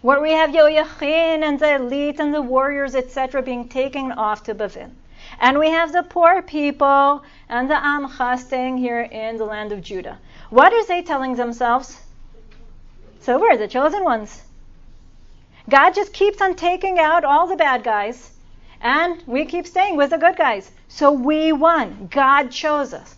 Where 0.00 0.20
we 0.20 0.30
have 0.32 0.50
Yoyachin 0.50 1.42
and 1.42 1.58
the 1.58 1.74
elite 1.74 2.20
and 2.20 2.32
the 2.32 2.40
warriors, 2.40 2.94
etc., 2.94 3.42
being 3.42 3.68
taken 3.68 4.12
off 4.12 4.44
to 4.44 4.54
Bavel. 4.54 4.90
And 5.40 5.58
we 5.58 5.68
have 5.68 5.92
the 5.92 6.02
poor 6.02 6.40
people 6.40 7.22
and 7.50 7.68
the 7.68 7.74
Amcha 7.74 8.38
staying 8.38 8.78
here 8.78 9.02
in 9.02 9.36
the 9.36 9.44
land 9.44 9.72
of 9.72 9.82
Judah. 9.82 10.18
What 10.48 10.72
are 10.72 10.86
they 10.86 11.02
telling 11.02 11.34
themselves? 11.34 12.00
So 13.20 13.38
we're 13.38 13.56
the 13.56 13.68
chosen 13.68 14.02
ones. 14.02 14.42
God 15.68 15.94
just 15.94 16.12
keeps 16.12 16.40
on 16.40 16.54
taking 16.54 16.98
out 16.98 17.22
all 17.22 17.46
the 17.46 17.56
bad 17.56 17.84
guys, 17.84 18.32
and 18.80 19.22
we 19.26 19.44
keep 19.44 19.66
staying 19.66 19.96
with 19.96 20.10
the 20.10 20.18
good 20.18 20.36
guys. 20.36 20.70
So 20.88 21.12
we 21.12 21.52
won. 21.52 22.08
God 22.10 22.50
chose 22.50 22.94
us. 22.94 23.14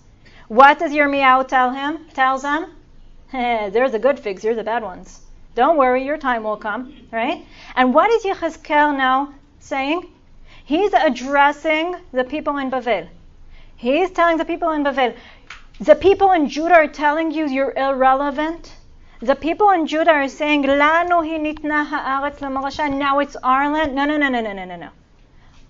What 0.48 0.80
does 0.80 0.92
Yirmiyahu 0.92 1.46
tell 1.46 1.70
him? 1.70 2.06
Tells 2.14 2.42
them, 2.42 2.66
they're 3.32 3.88
the 3.88 3.98
good 3.98 4.18
figs, 4.18 4.42
you're 4.42 4.56
the 4.56 4.64
bad 4.64 4.82
ones. 4.82 5.20
Don't 5.54 5.76
worry, 5.76 6.04
your 6.04 6.18
time 6.18 6.42
will 6.42 6.56
come, 6.56 6.94
right? 7.10 7.46
And 7.76 7.94
what 7.94 8.10
is 8.10 8.24
Yechezkel 8.24 8.96
now 8.96 9.32
saying? 9.60 10.08
He's 10.64 10.92
addressing 10.92 11.96
the 12.12 12.24
people 12.24 12.56
in 12.58 12.70
Bavel. 12.70 13.08
He's 13.76 14.10
telling 14.10 14.38
the 14.38 14.44
people 14.44 14.70
in 14.72 14.82
Bavel, 14.82 15.14
the 15.80 15.94
people 15.94 16.32
in 16.32 16.48
Judah 16.48 16.74
are 16.74 16.88
telling 16.88 17.30
you 17.30 17.48
you're 17.48 17.72
irrelevant. 17.76 18.72
The 19.22 19.36
people 19.36 19.70
in 19.70 19.86
Judah 19.86 20.10
are 20.10 20.26
saying, 20.26 20.64
hinitna 20.64 21.86
haaretz 21.86 22.98
Now 22.98 23.20
it's 23.20 23.36
our 23.36 23.70
land. 23.72 23.94
No, 23.94 24.04
no, 24.04 24.16
no, 24.16 24.28
no, 24.28 24.40
no, 24.40 24.52
no, 24.52 24.64
no, 24.64 24.74
no. 24.74 24.88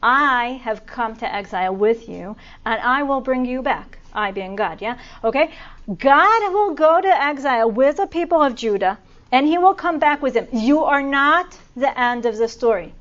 I 0.03 0.59
have 0.65 0.87
come 0.87 1.17
to 1.17 1.31
exile 1.31 1.77
with 1.77 2.09
you, 2.09 2.35
and 2.65 2.81
I 2.81 3.03
will 3.03 3.21
bring 3.21 3.45
you 3.45 3.61
back. 3.61 3.99
I 4.15 4.31
being 4.33 4.57
God, 4.57 4.81
yeah? 4.81 4.97
Okay? 5.23 5.51
God 5.99 6.53
will 6.55 6.73
go 6.73 7.03
to 7.03 7.23
exile 7.23 7.71
with 7.71 7.99
the 7.99 8.07
people 8.07 8.43
of 8.43 8.55
Judah, 8.55 8.99
and 9.31 9.47
he 9.47 9.59
will 9.59 9.75
come 9.75 9.99
back 9.99 10.23
with 10.23 10.33
them. 10.33 10.49
You 10.51 10.85
are 10.85 11.03
not 11.03 11.55
the 11.77 11.93
end 12.01 12.25
of 12.25 12.39
the 12.39 12.49
story. 12.49 12.95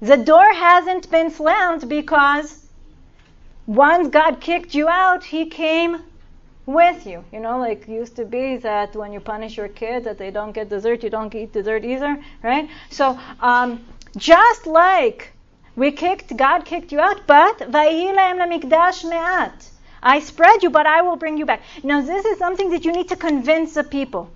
The 0.00 0.18
door 0.18 0.52
hasn't 0.52 1.10
been 1.10 1.30
slammed 1.30 1.88
because 1.88 2.66
once 3.66 4.08
God 4.08 4.42
kicked 4.42 4.74
you 4.74 4.90
out, 4.90 5.24
he 5.24 5.46
came 5.46 6.02
with 6.68 7.06
you. 7.06 7.24
You 7.32 7.40
know, 7.40 7.58
like 7.58 7.88
used 7.88 8.14
to 8.16 8.26
be 8.26 8.58
that 8.58 8.94
when 8.94 9.10
you 9.12 9.20
punish 9.20 9.56
your 9.56 9.68
kid 9.68 10.04
that 10.04 10.18
they 10.18 10.30
don't 10.30 10.52
get 10.52 10.68
dessert, 10.68 11.02
you 11.02 11.08
don't 11.08 11.34
eat 11.34 11.52
dessert 11.52 11.82
either, 11.82 12.22
right? 12.42 12.68
So 12.90 13.18
um, 13.40 13.84
just 14.16 14.66
like 14.66 15.32
we 15.76 15.90
kicked, 15.90 16.36
God 16.36 16.66
kicked 16.66 16.92
you 16.92 17.00
out, 17.00 17.26
but. 17.26 17.72
I 20.02 20.20
spread 20.20 20.62
you, 20.62 20.70
but 20.70 20.86
I 20.86 21.00
will 21.00 21.16
bring 21.16 21.38
you 21.38 21.46
back. 21.46 21.62
Now, 21.82 22.02
this 22.02 22.24
is 22.26 22.38
something 22.38 22.70
that 22.70 22.84
you 22.84 22.92
need 22.92 23.08
to 23.08 23.16
convince 23.16 23.74
the 23.74 23.82
people. 23.82 24.30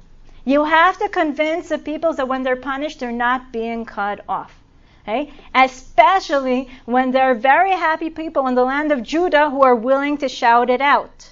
You 0.45 0.65
have 0.65 0.99
to 0.99 1.09
convince 1.09 1.69
the 1.69 1.79
people 1.79 2.15
that 2.15 2.27
when 2.27 2.43
they're 2.43 2.57
punished, 2.57 2.99
they're 3.01 3.13
not 3.13 3.53
being 3.53 3.85
cut 3.85 4.25
off. 4.29 4.59
Okay? 5.03 5.33
Especially 5.55 6.71
when 6.87 7.11
there 7.11 7.31
are 7.31 7.35
very 7.35 7.73
happy 7.73 8.09
people 8.09 8.47
in 8.47 8.55
the 8.55 8.65
land 8.65 8.91
of 8.91 9.03
Judah 9.03 9.51
who 9.51 9.63
are 9.63 9.77
willing 9.77 10.17
to 10.19 10.29
shout 10.29 10.71
it 10.71 10.81
out. 10.81 11.32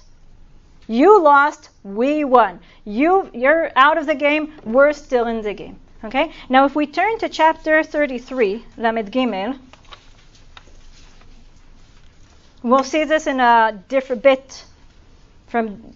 You 0.91 1.21
lost, 1.23 1.69
we 1.83 2.25
won. 2.25 2.59
You 2.83 3.29
you're 3.33 3.71
out 3.77 3.97
of 3.97 4.07
the 4.07 4.13
game, 4.13 4.51
we're 4.65 4.91
still 4.91 5.25
in 5.25 5.41
the 5.41 5.53
game. 5.53 5.79
Okay? 6.03 6.33
Now 6.49 6.65
if 6.65 6.75
we 6.75 6.85
turn 6.85 7.17
to 7.19 7.29
chapter 7.29 7.81
33, 7.81 8.65
Lamed 8.75 9.09
Gimel, 9.09 9.57
we'll 12.61 12.83
see 12.83 13.05
this 13.05 13.25
in 13.25 13.39
a 13.39 13.81
different 13.87 14.21
bit 14.21 14.65
from 15.47 15.93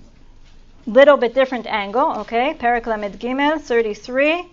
little 0.87 1.17
bit 1.17 1.33
different 1.33 1.67
angle, 1.67 2.19
okay? 2.19 2.53
Perek 2.53 2.85
Lamed 2.85 3.19
Gimel 3.19 3.59
33. 3.59 4.47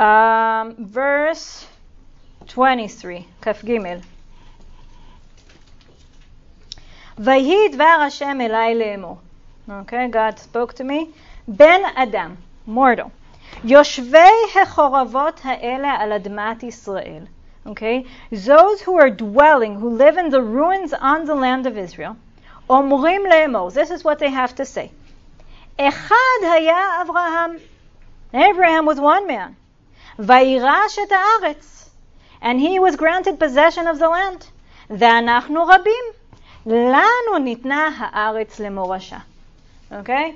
Um, 0.00 0.74
verse 0.84 1.66
23, 2.47 3.23
כ"ג. 3.41 3.79
ויהי 7.17 7.69
דבר 7.69 7.85
השם 8.07 8.37
אלי 8.41 8.75
לאמור. 8.75 9.17
Okay, 9.69 10.07
God 10.11 10.39
spoke 10.39 10.73
to 10.73 10.83
me. 10.83 11.13
Ben 11.47 11.85
Adam, 11.95 12.35
mortal. 12.67 13.09
יושבי 13.63 14.61
החורבות 14.61 15.41
האלה 15.43 15.89
על 15.89 16.13
אדמת 16.13 16.63
ישראל. 16.63 17.23
Okay, 17.65 18.05
those 18.31 18.81
who 18.81 18.97
are 18.97 19.09
dwelling, 19.09 19.75
who 19.75 19.89
live 19.89 20.17
in 20.17 20.29
the 20.29 20.41
ruins 20.41 20.93
on 20.93 21.25
the 21.25 21.35
land 21.35 21.67
of 21.67 21.77
Israel, 21.77 22.15
אומרים 22.69 23.21
לאמור, 23.25 23.69
this 23.69 23.91
is 23.91 24.03
what 24.03 24.19
they 24.19 24.29
have 24.29 24.55
to 24.55 24.65
say. 24.65 24.89
אחד 25.77 26.47
היה 26.53 27.01
אברהם. 27.01 27.55
Abraham 28.33 28.85
was 28.85 28.99
one 28.99 29.27
man. 29.27 29.53
וירש 30.19 30.99
את 30.99 31.11
הארץ. 31.11 31.84
And 32.45 32.59
he 32.59 32.79
was 32.79 32.95
granted 32.95 33.39
possession 33.39 33.87
of 33.87 33.99
the 33.99 34.09
land. 34.09 34.47
ואנחנו 34.89 35.65
רבים. 35.65 36.03
לנו 36.65 37.37
ניתנה 37.39 37.89
הארץ 37.97 38.59
למורשה. 38.59 39.17
Okay? 39.91 40.35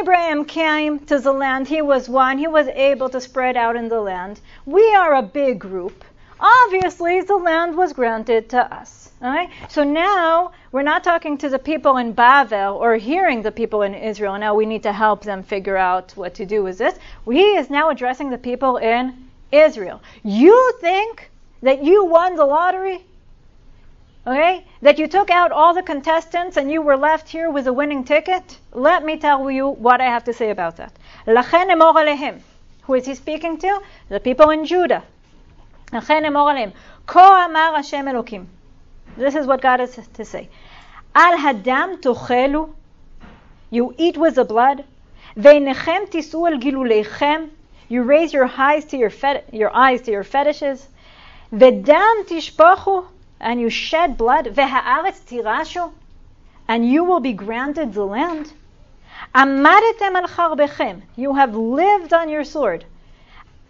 Abraham 0.00 0.44
came 0.44 0.98
to 1.00 1.18
the 1.18 1.32
land. 1.32 1.68
He 1.68 1.82
was 1.82 2.08
one. 2.08 2.38
He 2.38 2.46
was 2.46 2.66
able 2.68 3.10
to 3.10 3.20
spread 3.20 3.56
out 3.56 3.76
in 3.76 3.88
the 3.88 4.00
land. 4.00 4.40
We 4.64 4.94
are 4.94 5.14
a 5.14 5.22
big 5.22 5.58
group. 5.58 6.02
Obviously, 6.40 7.20
the 7.20 7.36
land 7.36 7.76
was 7.76 7.92
granted 7.92 8.48
to 8.50 8.74
us. 8.74 9.10
Okay? 9.22 9.50
So 9.68 9.84
now 9.84 10.52
we're 10.72 10.82
not 10.82 11.04
talking 11.04 11.36
to 11.38 11.48
the 11.48 11.58
people 11.58 11.96
in 11.96 12.14
Bavel 12.14 12.76
or 12.76 12.96
hearing 12.96 13.42
the 13.42 13.52
people 13.52 13.82
in 13.82 13.94
Israel. 13.94 14.38
Now 14.38 14.54
we 14.54 14.66
need 14.66 14.82
to 14.84 14.92
help 14.92 15.24
them 15.24 15.42
figure 15.42 15.76
out 15.76 16.12
what 16.16 16.34
to 16.34 16.46
do 16.46 16.62
with 16.62 16.78
this. 16.78 16.94
He 17.30 17.56
is 17.56 17.68
now 17.68 17.90
addressing 17.90 18.30
the 18.30 18.38
people 18.38 18.76
in 18.76 19.14
Israel. 19.52 20.02
You 20.22 20.72
think 20.80 21.30
that 21.62 21.82
you 21.82 22.04
won 22.04 22.36
the 22.36 22.44
lottery? 22.44 23.04
Okay? 24.26 24.64
That 24.82 24.98
you 24.98 25.06
took 25.06 25.30
out 25.30 25.52
all 25.52 25.74
the 25.74 25.82
contestants 25.82 26.56
and 26.56 26.70
you 26.70 26.82
were 26.82 26.96
left 26.96 27.28
here 27.28 27.50
with 27.50 27.66
a 27.66 27.72
winning 27.72 28.04
ticket? 28.04 28.58
Let 28.72 29.04
me 29.04 29.16
tell 29.18 29.50
you 29.50 29.68
what 29.68 30.00
I 30.00 30.06
have 30.06 30.24
to 30.24 30.32
say 30.32 30.50
about 30.50 30.76
that. 30.76 30.92
לכן 31.26 31.70
אמור 31.70 31.98
עליהם. 31.98 32.40
Who 32.86 32.94
is 32.94 33.06
he 33.06 33.14
speaking 33.14 33.58
to? 33.58 33.80
The 34.08 34.20
people 34.20 34.50
in 34.50 34.64
Judah. 34.64 35.02
לכן 35.92 36.24
אמור 36.24 36.50
עליהם. 36.50 36.70
כה 37.06 37.44
אמר 37.44 37.74
השם 37.78 38.08
אלוקים. 38.08 38.46
This 39.16 39.34
is 39.34 39.46
what 39.46 39.62
God 39.62 39.80
has 39.80 39.96
to 40.14 40.24
say. 40.24 40.46
על 41.14 41.34
הדם 41.44 41.90
תאכלו, 42.02 42.68
you 43.72 43.94
eat 43.98 44.16
with 44.16 44.34
the 44.34 44.44
blood, 44.44 44.82
ועיניכם 45.36 46.00
תישאו 46.10 46.46
אל 46.46 46.58
גילוליכם, 46.58 47.40
you 47.91 48.03
raise 48.03 48.31
your 48.31 48.49
eyes 48.57 48.85
to 48.85 48.97
your, 48.97 49.09
fet- 49.09 49.53
your 49.53 49.75
eyes 49.75 50.03
to 50.03 50.11
your 50.11 50.23
fetishes. 50.23 50.87
V'dam 51.51 52.23
tishpachu, 52.23 53.05
and 53.37 53.59
you 53.59 53.69
shed 53.69 54.17
blood. 54.17 54.45
Veha'aretz 54.45 55.19
tirashu, 55.27 55.91
and 56.69 56.89
you 56.89 57.03
will 57.03 57.19
be 57.19 57.33
granted 57.33 57.93
the 57.93 58.05
land. 58.05 58.53
Amaritem 59.35 60.15
al 60.15 60.29
charbechem, 60.29 61.01
you 61.17 61.33
have 61.33 61.53
lived 61.53 62.13
on 62.13 62.29
your 62.29 62.45
sword. 62.45 62.85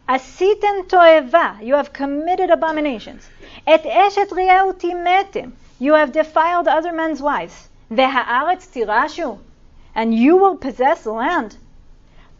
Asitem 0.08 0.88
toeva, 0.88 1.60
you 1.60 1.74
have 1.74 1.92
committed 1.92 2.52
abominations. 2.52 3.28
Et 3.66 3.82
eshet 3.82 4.30
rieu 4.32 4.72
timetim, 4.74 5.54
you 5.80 5.94
have 5.96 6.12
defiled 6.12 6.68
other 6.68 6.94
men's 6.94 7.24
wives. 7.24 7.70
Veha'aretz 7.92 8.68
tirashu, 8.68 9.40
and 9.96 10.14
you 10.14 10.38
will 10.38 10.58
possess 10.58 11.06
the 11.06 11.12
land. 11.12 11.58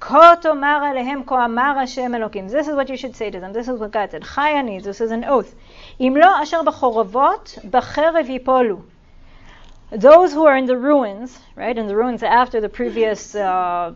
כה 0.01 0.33
תאמר 0.41 0.81
עליהם 0.91 1.23
כה 1.27 1.45
אמר 1.45 1.75
השם 1.83 2.15
אלוקים. 2.15 2.47
This 2.47 2.67
is 2.67 2.75
what 2.75 2.89
you 2.89 2.97
should 2.97 3.17
say 3.17 3.31
to 3.31 3.41
them. 3.41 3.53
This 3.53 3.69
is 3.69 3.81
what 3.81 3.91
God 3.91 4.11
said. 4.11 4.25
חי 4.25 4.61
אני, 4.61 4.81
this 4.81 5.01
is 5.01 5.11
an 5.11 5.25
oath. 5.25 5.55
אם 6.01 6.15
לא 6.17 6.43
אשר 6.43 6.63
בחורבות, 6.63 7.59
בחרב 7.71 8.29
ייפולו. 8.29 8.77
Those 9.93 10.33
who 10.35 10.45
are 10.45 10.57
in 10.57 10.67
the 10.67 10.77
ruins, 10.77 11.39
right, 11.57 11.79
in 11.79 11.87
the 11.87 11.97
ruins 11.97 12.23
after 12.23 12.61
the 12.61 12.69
previous 12.69 13.35
uh, 13.35 13.93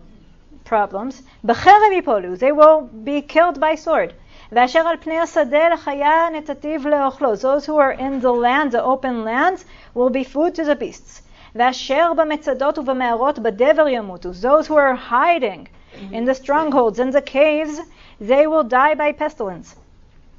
problems, 0.64 1.22
בחרב 1.44 1.92
ייפולו. 1.92 2.36
They 2.36 2.52
will 2.52 2.88
be 3.04 3.22
killed 3.22 3.60
by 3.60 3.74
sword. 3.74 4.12
ואשר 4.52 4.78
על 4.78 4.96
פני 5.00 5.18
השדה 5.18 5.68
לחיה 5.68 6.30
נתתיו 6.32 6.88
לאוכלו. 6.88 7.34
Those 7.34 7.66
who 7.66 7.76
are 7.76 7.92
in 7.92 8.20
the 8.20 8.32
land, 8.32 8.72
the 8.72 8.82
open 8.82 9.24
lands, 9.24 9.64
will 9.94 10.10
be 10.10 10.24
food 10.24 10.54
to 10.54 10.64
the 10.64 10.74
beasts. 10.74 11.22
ואשר 11.54 12.12
במצדות 12.16 12.78
ובמערות 12.78 13.38
בדבר 13.38 13.88
ימותו. 13.88 14.30
Those 14.30 14.66
who 14.66 14.74
are 14.74 14.94
hiding 15.10 15.66
in 16.12 16.24
the 16.24 16.34
strongholds 16.34 16.98
and 16.98 17.12
the 17.12 17.22
caves, 17.22 17.80
they 18.20 18.46
will 18.46 18.64
die 18.64 18.94
by 18.94 19.12
pestilence. 19.12 19.76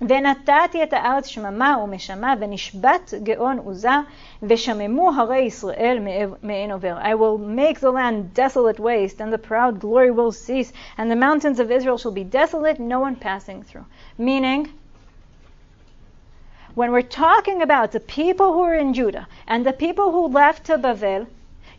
ונתתי 0.02 0.84
את 0.84 0.94
הארץ 0.94 1.26
שממה 1.28 1.78
ומשמה, 1.84 2.34
ונשבת 2.40 3.14
גאון 3.24 3.58
עוזה, 3.58 3.90
ושממו 4.44 5.12
הרי 5.16 5.40
ישראל 5.40 6.00
מעין 6.44 6.72
עובר. 6.72 6.98
I 7.02 7.14
will 7.14 7.38
make 7.38 7.80
the 7.80 7.92
land 7.92 8.34
desolate 8.34 8.80
waste, 8.80 9.22
and 9.22 9.32
the 9.32 9.38
proud 9.38 9.80
glory 9.80 10.10
will 10.10 10.32
cease, 10.32 10.74
and 10.98 11.12
the 11.12 11.16
mountains 11.16 11.60
of 11.60 11.72
Israel 11.72 12.00
shall 12.00 12.12
be 12.12 12.24
desolate, 12.24 12.80
no 12.80 13.00
one 13.00 13.16
passing 13.16 13.62
through. 13.62 13.86
Meaning, 14.18 14.70
when 16.74 16.92
we're 16.92 17.02
talking 17.28 17.62
about 17.62 17.92
the 17.92 18.00
people 18.00 18.54
who 18.54 18.64
are 18.64 18.76
in 18.76 18.94
Judah 18.94 19.28
and 19.48 19.66
the 19.66 19.74
people 19.74 20.12
who 20.12 20.28
left 20.28 20.66
to 20.66 20.78
Bavel, 20.80 21.28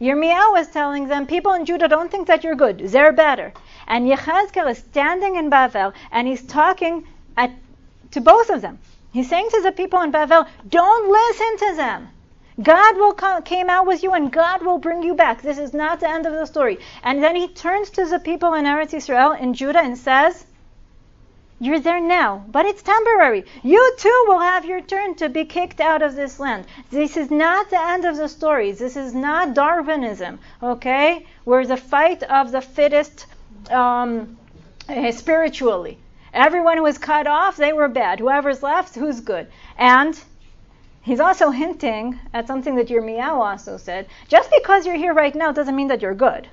Yirmiyahu 0.01 0.53
was 0.53 0.69
telling 0.69 1.09
them, 1.09 1.27
people 1.27 1.55
in 1.55 1.65
Judah 1.65 1.89
don't 1.89 2.11
think 2.11 2.27
that 2.29 2.45
you're 2.45 2.55
good, 2.55 2.79
they're 2.79 3.13
better. 3.13 3.53
And 3.88 4.08
Yechezkel 4.08 4.70
is 4.70 4.80
standing 4.80 5.36
in 5.36 5.50
Bavel 5.50 5.94
and 6.12 6.28
he's 6.28 6.44
talking 6.44 7.06
at, 7.36 7.52
to 8.12 8.22
both 8.22 8.50
of 8.50 8.62
them. 8.62 8.80
He's 9.14 9.30
saying 9.30 9.50
to 9.52 9.62
the 9.62 9.72
people 9.72 10.02
in 10.02 10.12
Bavel, 10.12 10.48
don't 10.68 11.10
listen 11.10 11.70
to 11.70 11.76
them. 11.76 12.10
God 12.62 12.98
will 12.98 13.14
come, 13.14 13.44
came 13.44 13.70
out 13.70 13.86
with 13.86 14.04
you 14.04 14.14
and 14.14 14.32
God 14.32 14.66
will 14.66 14.80
bring 14.80 15.04
you 15.04 15.14
back. 15.14 15.42
This 15.42 15.58
is 15.58 15.74
not 15.74 16.00
the 16.00 16.10
end 16.10 16.26
of 16.26 16.34
the 16.34 16.46
story. 16.46 16.80
And 17.04 17.24
then 17.24 17.36
he 17.36 17.48
turns 17.48 17.90
to 17.92 18.06
the 18.06 18.20
people 18.20 18.54
in 18.56 18.66
Eretz 18.66 18.94
Israel 18.94 19.32
in 19.32 19.54
Judah 19.54 19.82
and 19.82 19.98
says, 19.98 20.46
you're 21.60 21.80
there 21.80 22.00
now, 22.00 22.46
but 22.50 22.68
it's 22.68 22.84
temporary. 22.84 23.44
You 23.64 23.96
too 23.98 24.26
will 24.28 24.40
have 24.40 24.66
your 24.66 24.82
turn 24.82 25.16
to 25.16 25.28
be 25.28 25.44
kicked 25.44 25.80
out 25.80 26.04
of 26.04 26.16
this 26.16 26.40
land. 26.40 26.66
This 26.92 27.18
is 27.18 27.32
not 27.32 27.72
the 27.72 27.82
end 27.82 28.06
of 28.06 28.16
the 28.16 28.28
story. 28.28 28.72
This 28.74 28.96
is 28.96 29.16
not 29.16 29.56
Darwinism, 29.56 30.38
okay? 30.62 31.26
Where 31.46 31.66
the 31.66 31.78
fight 31.78 32.22
of 32.22 32.52
the 32.52 32.62
fittest 32.62 33.26
um, 33.72 34.38
uh, 34.90 35.12
spiritually. 35.12 35.98
Everyone 36.34 36.78
who 36.78 36.84
was 36.84 36.98
cut 36.98 37.28
off, 37.28 37.58
they 37.58 37.74
were 37.74 37.88
bad. 37.88 38.20
Whoever's 38.20 38.62
left, 38.62 38.96
who's 38.96 39.22
good? 39.22 39.48
And 39.78 40.20
he's 41.02 41.20
also 41.20 41.50
hinting 41.50 42.20
at 42.34 42.48
something 42.48 42.76
that 42.76 42.90
Yirmiyahu 42.90 43.40
also 43.40 43.78
said. 43.78 44.08
Just 44.28 44.52
because 44.52 44.86
you're 44.86 44.96
here 44.96 45.14
right 45.14 45.34
now 45.34 45.52
doesn't 45.52 45.76
mean 45.76 45.88
that 45.88 46.02
you're 46.02 46.14
good. 46.14 46.48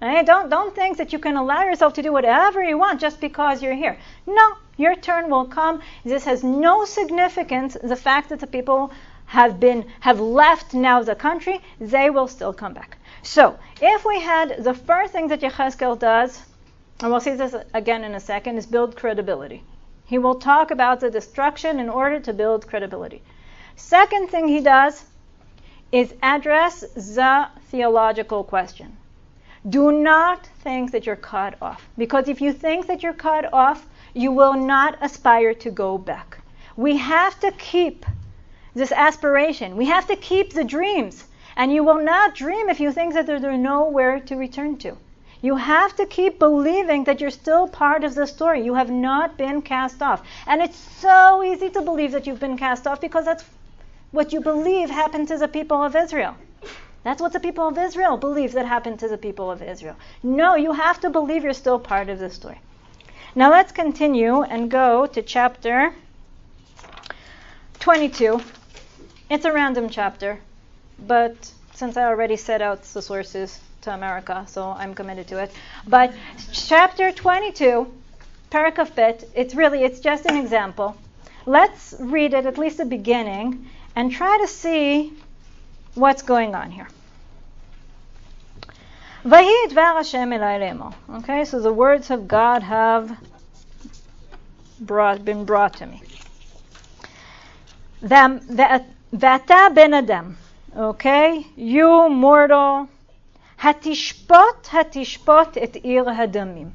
Right? 0.00 0.24
Don't 0.24 0.48
don't 0.48 0.74
think 0.74 0.96
that 0.98 1.12
you 1.12 1.18
can 1.18 1.36
allow 1.36 1.64
yourself 1.64 1.94
to 1.94 2.02
do 2.02 2.12
whatever 2.12 2.62
you 2.62 2.78
want 2.78 3.00
just 3.00 3.20
because 3.20 3.62
you're 3.62 3.74
here. 3.74 3.98
No, 4.26 4.56
your 4.76 4.94
turn 4.94 5.28
will 5.28 5.46
come. 5.46 5.80
This 6.04 6.24
has 6.24 6.44
no 6.44 6.84
significance. 6.84 7.76
The 7.82 7.96
fact 7.96 8.28
that 8.28 8.38
the 8.38 8.46
people 8.46 8.92
have 9.26 9.58
been 9.58 9.86
have 10.00 10.20
left 10.20 10.72
now 10.72 11.02
the 11.02 11.16
country, 11.16 11.60
they 11.80 12.10
will 12.10 12.28
still 12.28 12.52
come 12.52 12.74
back. 12.74 12.97
So 13.22 13.58
if 13.80 14.04
we 14.04 14.20
had 14.20 14.62
the 14.64 14.74
first 14.74 15.12
thing 15.12 15.28
that 15.28 15.40
Yechezkel 15.40 15.98
does, 15.98 16.42
and 17.00 17.10
we'll 17.10 17.20
see 17.20 17.34
this 17.34 17.54
again 17.74 18.04
in 18.04 18.14
a 18.14 18.20
second, 18.20 18.58
is 18.58 18.66
build 18.66 18.96
credibility. 18.96 19.62
He 20.04 20.18
will 20.18 20.36
talk 20.36 20.70
about 20.70 21.00
the 21.00 21.10
destruction 21.10 21.78
in 21.78 21.88
order 21.88 22.18
to 22.20 22.32
build 22.32 22.66
credibility. 22.66 23.22
Second 23.76 24.30
thing 24.30 24.48
he 24.48 24.60
does 24.60 25.04
is 25.92 26.14
address 26.22 26.80
the 26.80 27.48
theological 27.70 28.44
question. 28.44 28.96
Do 29.68 29.92
not 29.92 30.46
think 30.60 30.92
that 30.92 31.06
you're 31.06 31.16
cut 31.16 31.56
off. 31.60 31.88
Because 31.98 32.28
if 32.28 32.40
you 32.40 32.52
think 32.52 32.86
that 32.86 33.02
you're 33.02 33.12
cut 33.12 33.52
off, 33.52 33.86
you 34.14 34.32
will 34.32 34.54
not 34.54 34.98
aspire 35.00 35.54
to 35.54 35.70
go 35.70 35.98
back. 35.98 36.38
We 36.76 36.96
have 36.96 37.38
to 37.40 37.50
keep 37.52 38.06
this 38.74 38.92
aspiration. 38.92 39.76
We 39.76 39.86
have 39.86 40.06
to 40.06 40.16
keep 40.16 40.52
the 40.52 40.64
dreams. 40.64 41.24
And 41.58 41.72
you 41.72 41.82
will 41.82 42.02
not 42.02 42.36
dream 42.36 42.70
if 42.70 42.78
you 42.78 42.92
think 42.92 43.14
that 43.14 43.26
there's 43.26 43.42
nowhere 43.42 44.20
to 44.20 44.36
return 44.36 44.78
to. 44.78 44.96
You 45.42 45.56
have 45.56 45.94
to 45.96 46.06
keep 46.06 46.38
believing 46.38 47.04
that 47.04 47.20
you're 47.20 47.30
still 47.30 47.66
part 47.66 48.04
of 48.04 48.14
the 48.14 48.26
story. 48.26 48.64
You 48.64 48.74
have 48.74 48.90
not 48.90 49.36
been 49.36 49.62
cast 49.62 50.00
off. 50.00 50.22
And 50.46 50.62
it's 50.62 50.78
so 50.78 51.42
easy 51.42 51.68
to 51.70 51.82
believe 51.82 52.12
that 52.12 52.26
you've 52.26 52.40
been 52.40 52.56
cast 52.56 52.86
off 52.86 53.00
because 53.00 53.24
that's 53.24 53.44
what 54.12 54.32
you 54.32 54.40
believe 54.40 54.88
happened 54.88 55.28
to 55.28 55.36
the 55.36 55.48
people 55.48 55.82
of 55.82 55.94
Israel. 55.94 56.36
That's 57.02 57.20
what 57.20 57.32
the 57.32 57.40
people 57.40 57.68
of 57.68 57.76
Israel 57.76 58.16
believe 58.16 58.52
that 58.52 58.66
happened 58.66 59.00
to 59.00 59.08
the 59.08 59.18
people 59.18 59.50
of 59.50 59.60
Israel. 59.60 59.96
No, 60.22 60.54
you 60.54 60.72
have 60.72 61.00
to 61.00 61.10
believe 61.10 61.42
you're 61.44 61.52
still 61.52 61.78
part 61.78 62.08
of 62.08 62.18
the 62.18 62.30
story. 62.30 62.60
Now 63.34 63.50
let's 63.50 63.72
continue 63.72 64.42
and 64.42 64.70
go 64.70 65.06
to 65.06 65.22
chapter 65.22 65.92
22. 67.80 68.40
It's 69.30 69.44
a 69.44 69.52
random 69.52 69.88
chapter, 69.88 70.40
but 71.06 71.52
since 71.74 71.96
I 71.96 72.04
already 72.04 72.36
set 72.36 72.60
out 72.60 72.82
the 72.82 73.02
sources 73.02 73.60
to 73.82 73.94
America, 73.94 74.44
so 74.48 74.70
I'm 74.70 74.94
committed 74.94 75.28
to 75.28 75.42
it. 75.42 75.52
But 75.86 76.12
chapter 76.52 77.12
22, 77.12 77.86
Perek 78.50 78.74
Kaf 78.76 78.94
Bet, 78.94 79.24
it's 79.34 79.54
really, 79.54 79.84
it's 79.84 80.00
just 80.00 80.26
an 80.26 80.36
example. 80.36 80.96
Let's 81.46 81.94
read 81.98 82.34
it, 82.34 82.46
at 82.46 82.58
least 82.58 82.78
the 82.78 82.84
beginning, 82.84 83.66
and 83.94 84.10
try 84.10 84.38
to 84.38 84.46
see 84.46 85.12
what's 85.94 86.22
going 86.22 86.54
on 86.54 86.70
here. 86.70 86.88
Okay, 91.10 91.44
so 91.44 91.60
the 91.60 91.72
words 91.72 92.10
of 92.10 92.28
God 92.28 92.62
have 92.62 93.16
brought, 94.80 95.24
been 95.24 95.44
brought 95.44 95.74
to 95.78 95.86
me. 95.86 96.02
V'ata 98.02 99.74
ben 99.74 99.94
adam. 99.94 100.36
Okay, 100.77 101.47
you 101.55 102.09
mortal. 102.09 102.89
Hatishpot, 103.59 104.63
hatishpot 104.65 105.57
et 105.57 105.77
ir 105.85 106.05
hadamim. 106.05 106.71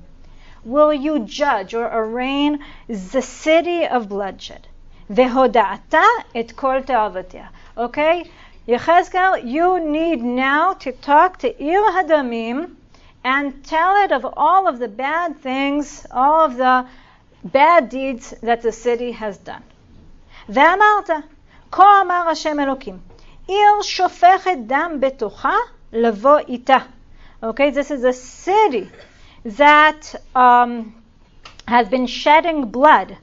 Will 0.64 0.92
you 0.92 1.20
judge 1.20 1.74
or 1.74 1.86
arraign 1.86 2.64
the 2.88 3.22
city 3.22 3.86
of 3.86 4.08
bloodshed? 4.08 4.66
Vehoda'ata 5.10 6.06
et 6.34 6.54
kol 6.56 6.82
te'avatia. 6.82 7.48
Okay, 7.76 8.24
Yechezkel, 8.68 9.50
you 9.50 9.80
need 9.80 10.22
now 10.22 10.74
to 10.74 10.92
talk 10.92 11.38
to 11.38 11.48
Ir 11.62 11.82
Hadamim 11.92 12.74
and 13.24 13.64
tell 13.64 14.04
it 14.04 14.12
of 14.12 14.26
all 14.36 14.68
of 14.68 14.78
the 14.78 14.88
bad 14.88 15.38
things, 15.38 16.06
all 16.10 16.44
of 16.44 16.58
the 16.58 16.86
bad 17.42 17.88
deeds 17.88 18.34
that 18.42 18.60
the 18.60 18.72
city 18.72 19.12
has 19.12 19.38
done. 19.38 19.62
ואמרת, 20.48 21.10
כה 21.70 22.00
אמר 22.02 22.28
השם 22.28 22.60
אלוקים, 22.60 22.98
עיר 23.46 23.82
שופכת 23.82 24.58
דם 24.66 24.96
בתוכה, 25.00 25.56
לבוא 25.92 26.38
איתה. 26.38 26.78
Okay, 27.42 27.70
this 27.70 27.90
is 27.90 28.04
a 28.04 28.12
city 28.12 28.88
that 29.44 30.14
um, 30.34 30.92
has 31.68 31.88
been 31.88 32.06
shedding 32.06 32.66
blood. 32.66 33.16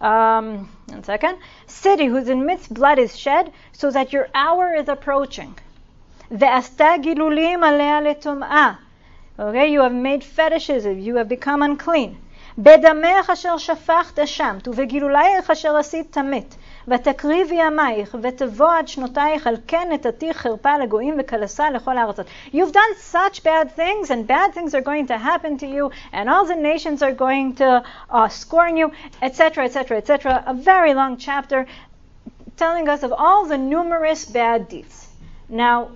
Um, 0.00 0.68
one 0.88 1.02
second. 1.02 1.38
City 1.66 2.06
whose 2.06 2.28
in 2.28 2.46
midst 2.46 2.72
blood 2.72 2.98
is 2.98 3.16
shed, 3.18 3.52
so 3.72 3.90
that 3.90 4.12
your 4.12 4.28
hour 4.34 4.74
is 4.74 4.88
approaching. 4.88 5.54
ועשתה 6.30 6.88
גילולים 7.00 7.64
עליה 7.64 8.00
לטומאה. 8.00 8.72
Okay, 9.38 9.66
you 9.66 9.80
have 9.80 9.92
made 9.92 10.22
fetishes, 10.22 10.84
you 10.86 11.16
have 11.16 11.28
become 11.28 11.62
unclean. 11.62 12.14
בדמך 12.58 13.30
אשר 13.32 13.58
שפכת 13.58 14.26
שמת, 14.26 14.68
ובגילולייך 14.68 15.50
אשר 15.50 15.76
עשית 15.76 16.12
תמת. 16.12 16.54
ותקריבי 16.89 17.55
ימייך, 17.55 18.15
ותבוא 18.21 18.71
עד 18.71 18.87
שנותייך, 18.87 19.47
על 19.47 19.57
כן 19.67 19.87
נתתי 19.91 20.33
חרפה 20.33 20.77
לגויים 20.77 21.15
וקלסה 21.19 21.69
לכל 21.69 21.97
הארצות. 21.97 22.25
You've 22.53 22.71
done 22.71 23.13
such 23.13 23.43
bad 23.43 23.75
things, 23.75 24.09
and 24.09 24.27
bad 24.27 24.53
things 24.53 24.73
are 24.73 24.81
going 24.81 25.07
to 25.07 25.17
happen 25.17 25.57
to 25.57 25.67
you, 25.67 25.89
and 26.13 26.29
all 26.29 26.45
the 26.45 26.55
nations 26.55 27.03
are 27.03 27.11
going 27.11 27.55
to 27.55 27.83
uh, 28.09 28.27
scorn 28.27 28.77
you, 28.77 28.87
etc., 29.21 29.65
etc., 29.65 29.97
etc. 29.97 30.43
A 30.45 30.53
very 30.53 30.93
long 30.93 31.17
chapter 31.17 31.65
telling 32.57 32.89
us 32.89 33.03
of 33.03 33.13
all 33.13 33.45
the 33.45 33.57
numerous 33.57 34.25
bad 34.25 34.67
deeds. 34.67 35.07
Now, 35.47 35.89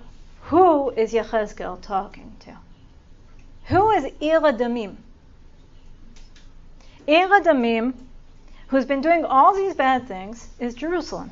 who 0.50 0.90
is 0.90 1.12
Yechezkel 1.12 1.80
talking 1.82 2.30
to? 2.44 2.52
Who 3.72 3.90
is 3.90 4.04
Ir 4.20 4.40
Hadamim? 4.40 4.96
Ir 7.06 7.28
Hadamim 7.28 7.94
who's 8.74 8.84
been 8.84 9.00
doing 9.00 9.24
all 9.24 9.54
these 9.54 9.72
bad 9.72 10.08
things, 10.08 10.48
is 10.58 10.74
Jerusalem. 10.74 11.30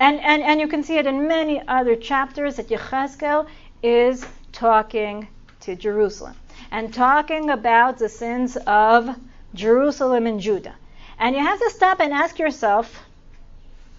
And, 0.00 0.18
and, 0.20 0.42
and 0.42 0.58
you 0.58 0.66
can 0.66 0.82
see 0.82 0.96
it 0.96 1.06
in 1.06 1.28
many 1.28 1.60
other 1.68 1.94
chapters 1.94 2.56
that 2.56 2.68
Yechezkel 2.68 3.46
is 3.82 4.24
talking 4.52 5.28
to 5.60 5.76
Jerusalem 5.76 6.36
and 6.70 6.92
talking 6.92 7.50
about 7.50 7.98
the 7.98 8.08
sins 8.08 8.56
of 8.66 9.14
Jerusalem 9.54 10.26
and 10.26 10.40
Judah. 10.40 10.74
And 11.18 11.36
you 11.36 11.42
have 11.42 11.58
to 11.58 11.70
stop 11.70 12.00
and 12.00 12.14
ask 12.14 12.38
yourself, 12.38 12.98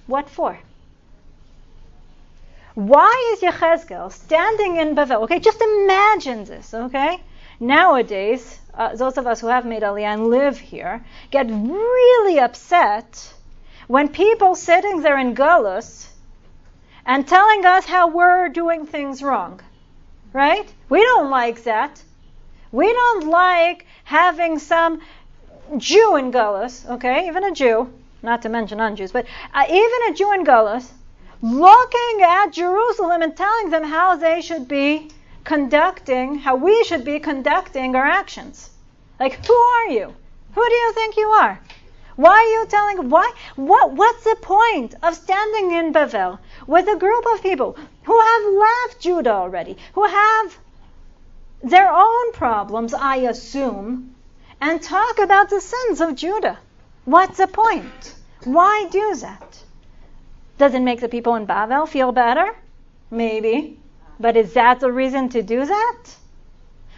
what 0.08 0.28
for? 0.28 0.58
Why 2.74 3.34
is 3.34 3.42
Yechezkel 3.42 4.12
standing 4.12 4.78
in 4.78 4.96
Bavel? 4.96 5.22
Okay, 5.26 5.40
just 5.40 5.62
imagine 5.62 6.46
this, 6.46 6.74
okay? 6.74 7.20
Nowadays, 7.60 8.60
uh, 8.78 8.95
those 8.95 9.17
of 9.17 9.25
us 9.25 9.41
who 9.41 9.47
have 9.47 9.65
made 9.65 9.82
Aliyah 9.82 10.13
and 10.13 10.28
live 10.28 10.59
here 10.59 11.03
get 11.32 11.47
really 11.49 12.39
upset 12.39 13.34
when 13.88 14.07
people 14.07 14.53
sitting 14.53 15.01
there 15.01 15.17
in 15.17 15.34
Gullus 15.34 16.07
and 17.05 17.28
telling 17.28 17.65
us 17.65 17.86
how 17.86 18.07
we're 18.09 18.49
doing 18.49 18.86
things 18.86 19.23
wrong. 19.23 19.59
Right? 20.32 20.71
We 20.89 21.01
don't 21.01 21.32
like 21.32 21.63
that. 21.63 22.03
We 22.71 22.91
don't 22.93 23.28
like 23.28 23.86
having 24.03 24.59
some 24.59 25.01
Jew 25.78 26.15
in 26.15 26.32
Gullus, 26.32 26.88
okay, 26.88 27.28
even 27.28 27.43
a 27.43 27.51
Jew, 27.51 27.91
not 28.21 28.41
to 28.43 28.49
mention 28.49 28.78
non-Jews, 28.78 29.11
but 29.11 29.25
uh, 29.53 29.65
even 29.67 29.99
a 30.09 30.13
Jew 30.13 30.32
in 30.34 30.45
Gullus, 30.45 30.91
looking 31.41 32.21
at 32.23 32.51
Jerusalem 32.51 33.21
and 33.21 33.36
telling 33.36 33.69
them 33.69 33.84
how 33.84 34.15
they 34.15 34.41
should 34.41 34.67
be 34.67 35.09
conducting, 35.48 36.39
how 36.39 36.58
we 36.58 36.84
should 36.84 37.06
be 37.06 37.20
conducting 37.20 37.95
our 37.95 38.06
actions. 38.06 38.70
Like, 39.18 39.45
who 39.45 39.54
are 39.54 39.88
you? 39.88 40.14
Who 40.54 40.70
do 40.70 40.76
you 40.76 40.91
think 40.93 41.16
you 41.16 41.30
are? 41.30 41.58
Why 42.18 42.34
are 42.34 42.52
you 42.56 42.66
telling? 42.68 43.10
Why? 43.10 43.32
What? 43.56 43.93
What's 43.93 44.26
the 44.26 44.36
point 44.41 44.95
of 45.02 45.16
standing 45.16 45.72
in 45.72 45.93
Bavel 45.93 46.39
with 46.68 46.88
a 46.89 46.98
group 46.98 47.26
of 47.32 47.41
people 47.41 47.78
who 48.04 48.20
have 48.30 48.43
left 48.66 49.00
Judah 49.00 49.36
already, 49.43 49.78
who 49.93 50.06
have 50.06 50.58
their 51.64 51.89
own 51.93 52.34
problems, 52.34 52.93
I 52.93 53.16
assume, 53.34 54.16
and 54.60 54.82
talk 54.82 55.18
about 55.20 55.50
the 55.50 55.62
sins 55.62 56.02
of 56.02 56.16
Judah? 56.16 56.58
What's 57.06 57.38
the 57.38 57.48
point? 57.48 58.16
Why 58.43 58.88
do 58.91 59.16
that? 59.22 59.64
Does 60.58 60.74
it 60.74 60.82
make 60.82 61.00
the 61.00 61.16
people 61.16 61.36
in 61.36 61.48
Bavel 61.48 61.88
feel 61.88 62.12
better? 62.12 62.54
Maybe. 63.10 63.80
But 64.20 64.36
is 64.36 64.53
that 64.53 64.80
the 64.80 64.91
reason 64.91 65.30
to 65.30 65.41
do 65.43 65.65
that? 65.65 66.03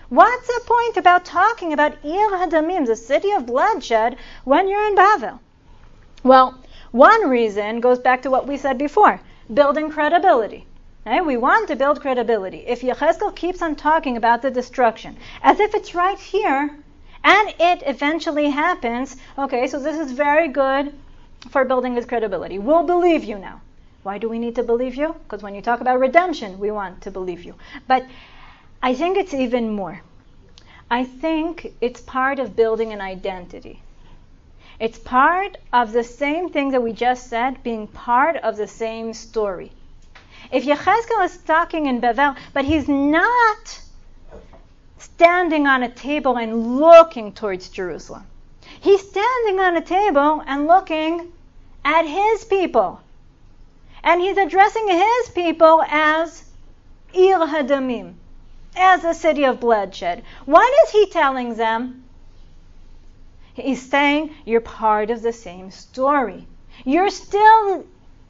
What's 0.09 0.47
the 0.47 0.61
point 0.65 0.97
about 0.97 1.26
talking 1.26 1.74
about 1.74 2.03
Ir 2.03 2.30
Hadamim, 2.32 2.86
the 2.86 2.95
city 2.95 3.32
of 3.32 3.45
bloodshed, 3.45 4.17
when 4.43 4.67
you're 4.67 4.88
in 4.88 4.95
Bavel? 4.95 5.39
Well, 6.24 6.57
one 6.91 7.30
reason 7.30 7.80
goes 7.80 7.99
back 7.99 8.24
to 8.24 8.32
what 8.32 8.47
we 8.47 8.57
said 8.57 8.78
before 8.78 9.22
building 9.53 9.91
credibility. 9.91 10.65
Right? 11.05 11.26
We 11.26 11.38
want 11.38 11.67
to 11.67 11.76
build 11.76 12.01
credibility. 12.01 12.59
If 12.67 12.82
Yechezkel 12.82 13.36
keeps 13.36 13.61
on 13.61 13.76
talking 13.76 14.17
about 14.17 14.41
the 14.41 14.51
destruction 14.51 15.17
as 15.41 15.59
if 15.59 15.76
it's 15.76 15.95
right 15.95 16.20
here 16.20 16.76
and 17.24 17.53
it 17.59 17.84
eventually 17.86 18.49
happens, 18.49 19.17
okay, 19.38 19.67
so 19.67 19.80
this 19.80 19.97
is 19.97 20.11
very 20.11 20.47
good 20.47 20.93
for 21.49 21.65
building 21.65 21.95
his 21.95 22.05
credibility. 22.05 22.59
We'll 22.59 22.84
believe 22.84 23.24
you 23.24 23.38
now. 23.38 23.61
Why 24.04 24.18
do 24.18 24.30
we 24.30 24.39
need 24.39 24.56
to 24.56 24.64
believe 24.64 24.95
you? 24.95 25.16
Because 25.24 25.43
when 25.43 25.56
you 25.56 25.62
talk 25.62 25.82
about 25.82 26.00
redemption, 26.00 26.60
we 26.60 26.72
want 26.72 27.02
to 27.02 27.12
believe 27.12 27.43
you. 27.43 27.56
But 27.88 28.06
I 28.82 28.93
think 28.93 29.18
it's 29.18 29.34
even 29.34 29.72
more. 29.72 30.02
I 30.89 31.04
think 31.04 31.74
it's 31.82 32.02
part 32.02 32.39
of 32.39 32.56
building 32.56 32.93
an 32.93 33.02
identity. 33.02 33.82
It's 34.80 34.97
part 34.97 35.58
of 35.74 35.91
the 35.91 36.04
same 36.04 36.50
thing 36.50 36.72
that 36.72 36.82
we 36.82 36.93
just 36.93 37.28
said, 37.28 37.62
being 37.64 37.88
part 37.88 38.38
of 38.38 38.56
the 38.56 38.68
same 38.68 39.14
story. 39.14 39.72
If 40.52 40.64
Yechezkel 40.64 41.26
is 41.26 41.38
talking 41.38 41.88
in 41.88 42.00
Bavel, 42.00 42.38
but 42.54 42.66
he's 42.66 42.88
not 42.88 43.82
standing 44.97 45.68
on 45.68 45.84
a 45.84 45.89
table 45.89 46.38
and 46.38 46.78
looking 46.78 47.34
towards 47.34 47.70
Jerusalem. 47.70 48.26
He's 48.80 49.02
standing 49.02 49.60
on 49.60 49.76
a 49.76 49.82
table 49.82 50.41
and 50.47 50.66
looking 50.66 51.34
at 51.84 52.04
his 52.04 52.45
people. 52.45 53.02
And 54.04 54.22
he's 54.22 54.38
addressing 54.38 54.88
his 54.88 55.30
people 55.30 55.84
as 55.88 56.43
Ir 57.14 57.39
Hadamim, 57.39 58.14
as 58.76 59.04
a 59.04 59.14
city 59.14 59.43
of 59.43 59.60
bloodshed. 59.60 60.24
What 60.45 60.72
is 60.84 60.91
he 60.91 61.08
telling 61.08 61.56
them? 61.56 62.04
He's 63.54 63.82
saying, 63.82 64.32
You're 64.45 64.62
part 64.62 65.10
of 65.10 65.22
the 65.22 65.34
same 65.34 65.72
story. 65.72 66.47
You're 66.86 67.10
still 67.10 67.86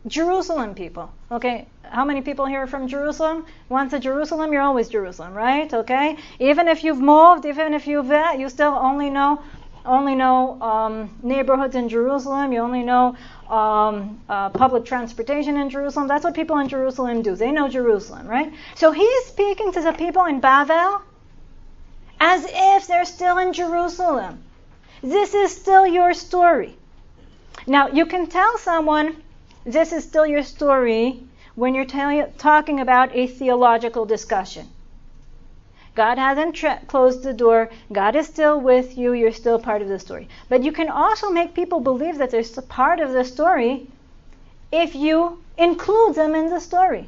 Jerusalem 0.08 0.74
people. 0.76 1.12
Okay, 1.32 1.68
how 1.84 2.06
many 2.06 2.22
people 2.22 2.46
here 2.46 2.62
are 2.62 2.68
from 2.68 2.88
Jerusalem? 2.88 3.46
Once 3.68 3.94
a 3.94 4.00
Jerusalem, 4.00 4.54
you're 4.54 4.62
always 4.62 4.90
Jerusalem, 4.90 5.34
right? 5.34 5.72
Okay, 5.72 6.18
even 6.40 6.68
if 6.68 6.84
you've 6.84 7.02
moved, 7.02 7.46
even 7.46 7.74
if 7.74 7.86
you've 7.86 8.12
uh, 8.12 8.34
you 8.38 8.50
still 8.50 8.74
only 8.74 9.10
know 9.10 9.42
only 9.86 10.16
know 10.16 10.62
um, 10.62 11.16
neighborhoods 11.24 11.76
in 11.76 11.90
Jerusalem. 11.90 12.52
You 12.54 12.60
only 12.60 12.84
know 12.84 13.16
um, 13.50 14.22
uh, 14.30 14.50
public 14.50 14.86
transportation 14.86 15.58
in 15.58 15.70
Jerusalem. 15.70 16.08
That's 16.08 16.24
what 16.24 16.36
people 16.36 16.58
in 16.60 16.70
Jerusalem 16.70 17.22
do. 17.22 17.36
They 17.36 17.52
know 17.52 17.68
Jerusalem, 17.68 18.28
right? 18.28 18.54
So 18.76 18.92
he's 18.92 19.26
speaking 19.26 19.72
to 19.74 19.82
the 19.82 19.94
people 19.94 20.26
in 20.26 20.40
Bavel 20.40 21.02
as 22.20 22.46
if 22.48 22.88
they're 22.88 23.06
still 23.06 23.38
in 23.38 23.54
Jerusalem. 23.54 24.44
This 25.02 25.34
is 25.34 25.56
still 25.56 25.88
your 25.88 26.14
story. 26.14 26.76
Now, 27.66 27.88
you 27.88 28.06
can 28.06 28.28
tell 28.28 28.58
someone 28.58 29.16
this 29.66 29.94
is 29.94 30.04
still 30.04 30.26
your 30.26 30.44
story 30.44 31.24
when 31.56 31.76
you're 31.76 31.86
talking 31.86 32.80
about 32.80 33.16
a 33.16 33.28
theological 33.28 34.06
discussion. 34.06 34.68
God 36.00 36.18
hasn't 36.18 36.56
tra- 36.56 36.80
closed 36.88 37.24
the 37.24 37.34
door. 37.34 37.70
God 37.92 38.16
is 38.16 38.28
still 38.28 38.58
with 38.62 38.98
you. 38.98 39.14
You're 39.14 39.34
still 39.34 39.60
part 39.60 39.82
of 39.82 39.90
the 39.90 40.00
story. 40.00 40.30
But 40.48 40.64
you 40.64 40.72
can 40.72 40.90
also 40.90 41.30
make 41.30 41.54
people 41.54 41.82
believe 41.82 42.18
that 42.20 42.32
they're 42.32 42.64
part 42.70 43.00
of 43.02 43.12
the 43.12 43.26
story 43.26 43.88
if 44.72 44.96
you 44.96 45.42
include 45.58 46.16
them 46.16 46.36
in 46.36 46.50
the 46.50 46.62
story. 46.62 47.06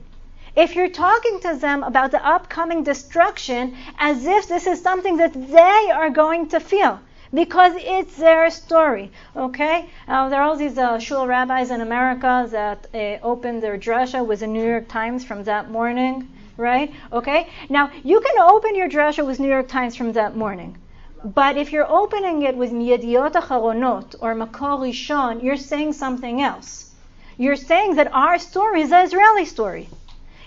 if 0.56 0.76
you're 0.76 0.90
talking 0.90 1.40
to 1.40 1.56
them 1.56 1.84
about 1.84 2.12
the 2.12 2.26
upcoming 2.26 2.84
destruction 2.84 3.76
as 3.98 4.26
if 4.26 4.48
this 4.48 4.68
is 4.68 4.82
something 4.82 5.18
that 5.18 5.34
they 5.34 5.92
are 6.00 6.10
going 6.10 6.50
to 6.50 6.60
feel 6.60 7.00
because 7.34 7.74
it's 7.78 8.18
their 8.18 8.50
story. 8.50 9.12
Okay, 9.36 9.90
uh, 10.08 10.28
there 10.30 10.42
are 10.42 10.48
all 10.50 10.58
these 10.58 10.78
uh, 10.78 11.00
shul 11.00 11.26
rabbis 11.28 11.72
in 11.72 11.80
America 11.82 12.34
that 12.52 12.88
uh, 12.94 12.98
opened 13.24 13.64
their 13.64 13.78
drasha 13.78 14.26
with 14.26 14.40
the 14.42 14.48
New 14.48 14.66
York 14.74 14.88
Times 14.90 15.24
from 15.24 15.46
that 15.46 15.70
morning, 15.72 16.28
right? 16.62 16.94
Okay, 17.12 17.50
now 17.70 17.92
you 18.04 18.22
can 18.22 18.40
open 18.40 18.76
your 18.76 18.88
drasha 18.88 19.26
with 19.26 19.40
New 19.40 19.50
York 19.50 19.68
Times 19.68 19.96
from 19.96 20.14
that 20.14 20.38
morning. 20.38 20.78
But 21.24 21.58
if 21.58 21.72
you're 21.72 21.92
opening 21.92 22.44
it 22.44 22.56
with 22.56 22.72
Yediot 22.72 23.34
Acharonot 23.34 24.16
or 24.22 24.34
Makor 24.34 24.80
Rishon, 24.80 25.44
you're 25.44 25.58
saying 25.58 25.94
something 25.94 26.42
else. 26.42 26.92
You're 27.38 27.56
saying 27.56 27.96
that 27.96 28.14
our 28.14 28.40
story 28.40 28.82
is 28.82 28.92
the 28.92 29.02
Israeli 29.02 29.46
story. 29.46 29.90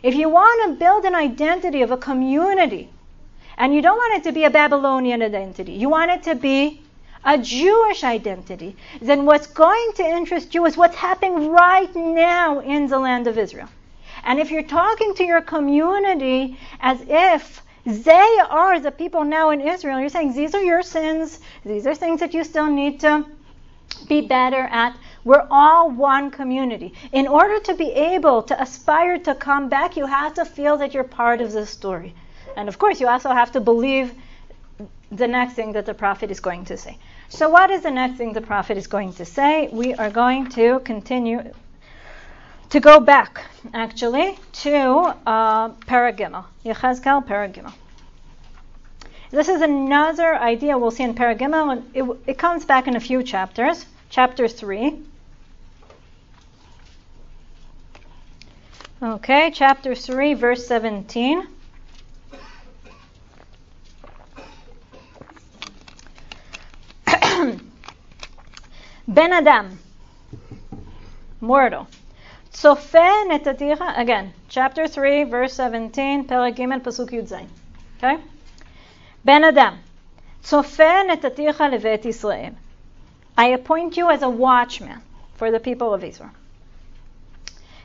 If 0.03 0.15
you 0.15 0.29
want 0.29 0.59
to 0.65 0.79
build 0.79 1.05
an 1.05 1.15
identity 1.15 1.83
of 1.83 1.91
a 1.91 1.97
community, 1.97 2.91
and 3.57 3.75
you 3.75 3.83
don't 3.83 3.97
want 3.97 4.17
it 4.19 4.25
to 4.29 4.33
be 4.33 4.45
a 4.45 4.51
Babylonian 4.51 5.23
identity, 5.23 5.73
you 5.73 5.89
want 5.89 6.11
it 6.11 6.23
to 6.25 6.35
be 6.35 6.83
a 7.25 7.39
Jewish 7.39 8.05
identity, 8.05 8.77
then 9.01 9.25
what's 9.25 9.47
going 9.47 9.93
to 9.97 10.05
interest 10.05 10.55
you 10.55 10.67
is 10.67 10.77
what's 10.77 10.97
happening 10.97 11.51
right 11.51 11.95
now 11.95 12.61
in 12.61 12.87
the 12.89 12.99
land 12.99 13.27
of 13.27 13.39
Israel. 13.39 13.69
And 14.25 14.41
if 14.41 14.51
you're 14.51 14.62
talking 14.62 15.14
to 15.14 15.25
your 15.25 15.43
community 15.43 16.59
as 16.81 16.99
if 17.07 17.62
they 17.87 18.39
are 18.49 18.81
the 18.81 18.91
people 18.91 19.25
now 19.25 19.51
in 19.51 19.61
Israel, 19.61 20.01
you're 20.01 20.09
saying 20.09 20.33
these 20.33 20.55
are 20.55 20.62
your 20.62 20.83
sins, 20.83 21.41
these 21.64 21.87
are 21.87 21.95
things 21.95 22.20
that 22.20 22.33
you 22.33 22.43
still 22.43 22.66
need 22.66 23.01
to 23.01 23.27
be 24.09 24.22
better 24.22 24.62
at. 24.70 24.97
We're 25.25 25.47
all 25.51 25.91
one 25.91 26.31
community. 26.31 26.95
In 27.12 27.29
order 27.29 27.61
to 27.61 27.75
be 27.75 27.91
able 27.93 28.43
to 28.45 28.61
aspire 28.61 29.18
to 29.20 29.35
come 29.35 29.68
back, 29.68 29.97
you 29.97 30.07
have 30.07 30.35
to 30.35 30.45
feel 30.45 30.79
that 30.79 30.95
you're 30.95 31.05
part 31.05 31.41
of 31.41 31.53
the 31.53 31.66
story. 31.66 32.14
And 32.57 32.68
of 32.68 32.79
course, 32.79 33.01
you 33.01 33.09
also 33.09 33.31
have 33.31 33.53
to 33.53 33.61
believe 33.61 34.14
the 35.12 35.29
next 35.29 35.55
thing 35.55 35.72
that 35.72 35.87
the 35.87 35.95
prophet 35.95 36.31
is 36.31 36.41
going 36.41 36.64
to 36.66 36.77
say. 36.77 36.99
So, 37.29 37.49
what 37.49 37.70
is 37.70 37.83
the 37.83 37.91
next 37.91 38.16
thing 38.16 38.33
the 38.33 38.41
prophet 38.41 38.77
is 38.77 38.87
going 38.87 39.12
to 39.14 39.25
say? 39.25 39.68
We 39.72 39.95
are 39.95 40.11
going 40.11 40.49
to 40.51 40.81
continue 40.81 41.53
to 42.71 42.81
go 42.81 43.01
back, 43.01 43.45
actually, 43.73 44.39
to 44.53 44.75
uh, 45.27 45.69
Perek 45.87 46.19
Gimel, 46.19 46.45
Yechezkel 46.65 47.25
Perek 47.27 47.55
Gimel. 47.55 47.73
This 49.31 49.49
is 49.49 49.62
another 49.62 50.37
idea 50.37 50.79
we'll 50.79 50.91
see 50.91 51.03
in 51.03 51.15
Perek 51.15 51.39
Gimel, 51.39 51.73
and 51.73 51.91
it, 51.95 52.05
it 52.27 52.39
comes 52.39 52.65
back 52.65 52.87
in 52.87 52.97
a 52.97 53.01
few 53.01 53.23
chapters. 53.23 53.85
Chapter 54.11 54.47
3. 54.47 54.97
Okay, 59.03 59.51
chapter 59.53 59.95
3, 59.95 60.35
verse 60.35 60.67
17. 60.67 61.47
Ben 69.09 69.33
Adam, 69.33 69.79
mortal. 71.41 71.87
צופה 72.54 73.08
נתתיך, 73.30 73.82
again, 73.82 74.50
chapter 74.50 74.88
3, 74.88 75.26
verse 75.32 75.54
17, 75.54 76.04
פרק 76.28 76.60
ג', 76.60 76.84
פסוק 76.84 77.14
י"ז. 77.14 77.34
Okay? 78.00 78.06
בן 79.26 79.43
אדם, 79.43 79.74
צופה 80.41 81.04
נתתיך 81.12 81.64
לבית 81.72 82.06
ישראל. 82.06 82.52
I 83.38 83.41
appoint 83.41 83.97
you 83.97 84.10
as 84.10 84.22
a 84.22 84.30
watchman 84.30 85.00
for 85.38 85.52
the 85.52 85.60
people 85.60 85.93
of 85.93 86.04
Israel. 86.04 86.36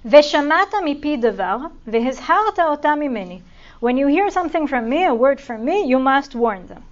ושמעת 0.05 0.75
מפי 0.85 1.17
דבר, 1.17 1.57
והזהרת 1.87 2.59
אותה 2.59 2.95
ממני. 2.95 3.41
When 3.81 3.97
you 3.99 4.07
hear 4.07 4.31
something 4.31 4.67
from 4.67 4.89
me, 4.89 5.05
a 5.05 5.15
word 5.15 5.41
from 5.41 5.65
me, 5.65 5.85
you 5.85 5.99
must 5.99 6.35
warn 6.35 6.67
them. 6.69 6.83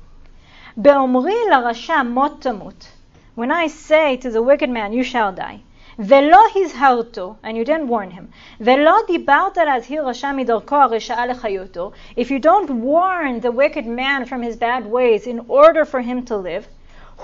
באומרי 0.77 1.35
לרשע 1.51 2.03
מות 2.03 2.41
תמות. 2.41 2.89
When 3.37 3.51
I 3.51 3.67
say 3.67 4.17
to 4.17 4.31
the 4.31 4.43
wicked 4.43 4.71
man, 4.71 4.93
you 4.93 5.03
shall 5.03 5.33
die. 5.33 5.61
ולא 5.99 6.39
הזהרתו, 6.57 7.35
and 7.45 7.57
you 7.57 7.65
didn't 7.65 7.89
warn 7.89 8.11
him, 8.11 8.25
ולא 8.61 8.97
דיברת 9.07 9.57
להזהיר 9.57 10.09
רשע 10.09 10.33
מדרכו 10.33 10.77
הרשעה 10.77 11.27
לחיותו, 11.27 11.93
if 12.17 12.31
you 12.31 12.39
don't 12.39 12.71
warn 12.71 13.41
the 13.41 13.51
wicked 13.51 13.87
man 13.87 14.25
from 14.25 14.43
his 14.43 14.57
bad 14.57 14.87
ways 14.87 15.27
in 15.27 15.41
order 15.49 15.85
for 15.85 16.01
him 16.01 16.25
to 16.25 16.37
live, 16.37 16.67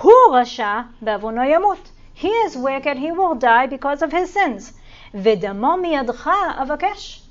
הוא 0.03 0.13
רשע 0.33 0.81
בעוונו 1.03 1.43
ימות. 1.43 1.91
He 2.15 2.29
is 2.47 2.57
wicked, 2.57 2.99
he 2.99 3.11
will 3.11 3.35
die 3.35 3.67
because 3.67 4.03
of 4.03 4.13
his 4.13 4.33
sins. 4.33 4.73
ודמו 5.15 5.77
מידך 5.77 6.31
אבקש. 6.63 7.23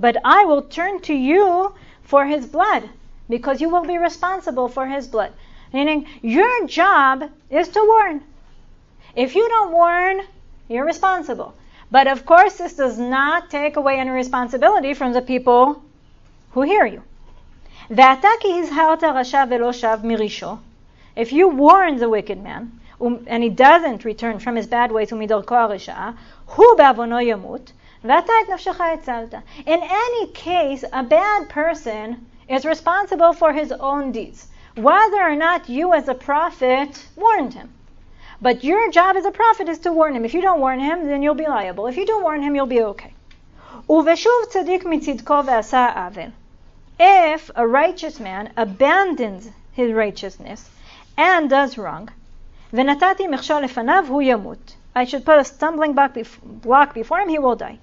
But 0.00 0.16
I 0.24 0.44
will 0.44 0.62
turn 0.62 1.00
to 1.00 1.12
you 1.12 1.74
for 2.02 2.24
his 2.24 2.46
blood, 2.46 2.88
because 3.28 3.60
you 3.60 3.68
will 3.68 3.84
be 3.84 3.98
responsible 3.98 4.68
for 4.68 4.86
his 4.86 5.06
blood. 5.06 5.32
Meaning, 5.74 6.06
your 6.22 6.66
job 6.66 7.30
is 7.50 7.68
to 7.68 7.80
warn. 7.92 8.22
If 9.14 9.34
you 9.34 9.46
don't 9.48 9.72
warn, 9.72 10.22
you're 10.68 10.84
responsible. 10.84 11.54
But 11.90 12.06
of 12.06 12.24
course, 12.24 12.58
this 12.58 12.74
does 12.74 12.98
not 12.98 13.50
take 13.50 13.76
away 13.76 13.98
any 13.98 14.10
responsibility 14.10 14.94
from 14.94 15.12
the 15.12 15.22
people 15.22 15.82
who 16.52 16.62
hear 16.62 16.86
you. 16.86 17.02
If 21.16 21.32
you 21.32 21.48
warn 21.48 21.96
the 21.96 22.08
wicked 22.08 22.42
man, 22.42 22.72
and 23.26 23.42
he 23.42 23.48
doesn't 23.48 24.04
return 24.04 24.38
from 24.38 24.56
his 24.56 24.66
bad 24.66 24.92
ways, 24.92 25.10
ומדרכו 25.10 25.54
הרשעה, 25.54 26.12
הוא 26.56 26.66
בעוונו 26.78 27.20
ימות, 27.20 27.72
ואתה 28.04 28.32
את 28.44 28.48
נפשך 28.50 28.80
הצלת. 28.80 29.34
In 29.66 29.80
any 29.82 30.26
case, 30.32 30.84
a 30.92 31.02
bad 31.02 31.48
person 31.48 32.26
is 32.48 32.64
responsible 32.64 33.32
for 33.32 33.52
his 33.52 33.72
own 33.72 34.12
deeds 34.12 34.46
whether 34.76 35.20
or 35.20 35.34
not 35.34 35.68
you 35.68 35.92
as 35.92 36.08
a 36.08 36.14
prophet 36.14 37.06
warned 37.16 37.54
him. 37.54 37.72
But 38.44 38.64
your 38.64 38.90
job 38.90 39.16
as 39.16 39.24
a 39.24 39.30
prophet 39.30 39.68
is 39.68 39.78
to 39.80 39.92
warn 39.92 40.14
him. 40.14 40.24
If 40.24 40.34
you 40.34 40.40
don't 40.40 40.60
warn 40.60 40.80
him, 40.80 41.06
then 41.06 41.22
you'll 41.22 41.34
be 41.34 41.46
liable. 41.46 41.86
If 41.86 41.96
you 41.96 42.06
don't 42.06 42.22
warn 42.22 42.42
him, 42.42 42.54
you'll 42.54 42.66
be 42.66 42.82
okay. 42.82 43.12
If 46.98 47.50
a 47.54 47.66
righteous 47.66 48.20
man 48.20 48.52
abandons 48.56 49.50
his 49.72 49.92
righteousness 49.92 50.70
and 51.16 51.50
does 51.50 51.78
wrong, 51.78 52.10
I 52.72 52.96
should 55.04 55.24
put 55.24 55.38
a 55.38 55.44
stumbling 55.44 55.94
block 55.94 56.94
before 56.94 57.20
him, 57.20 57.28
he 57.28 57.38
will 57.38 57.56
die. 57.56 57.78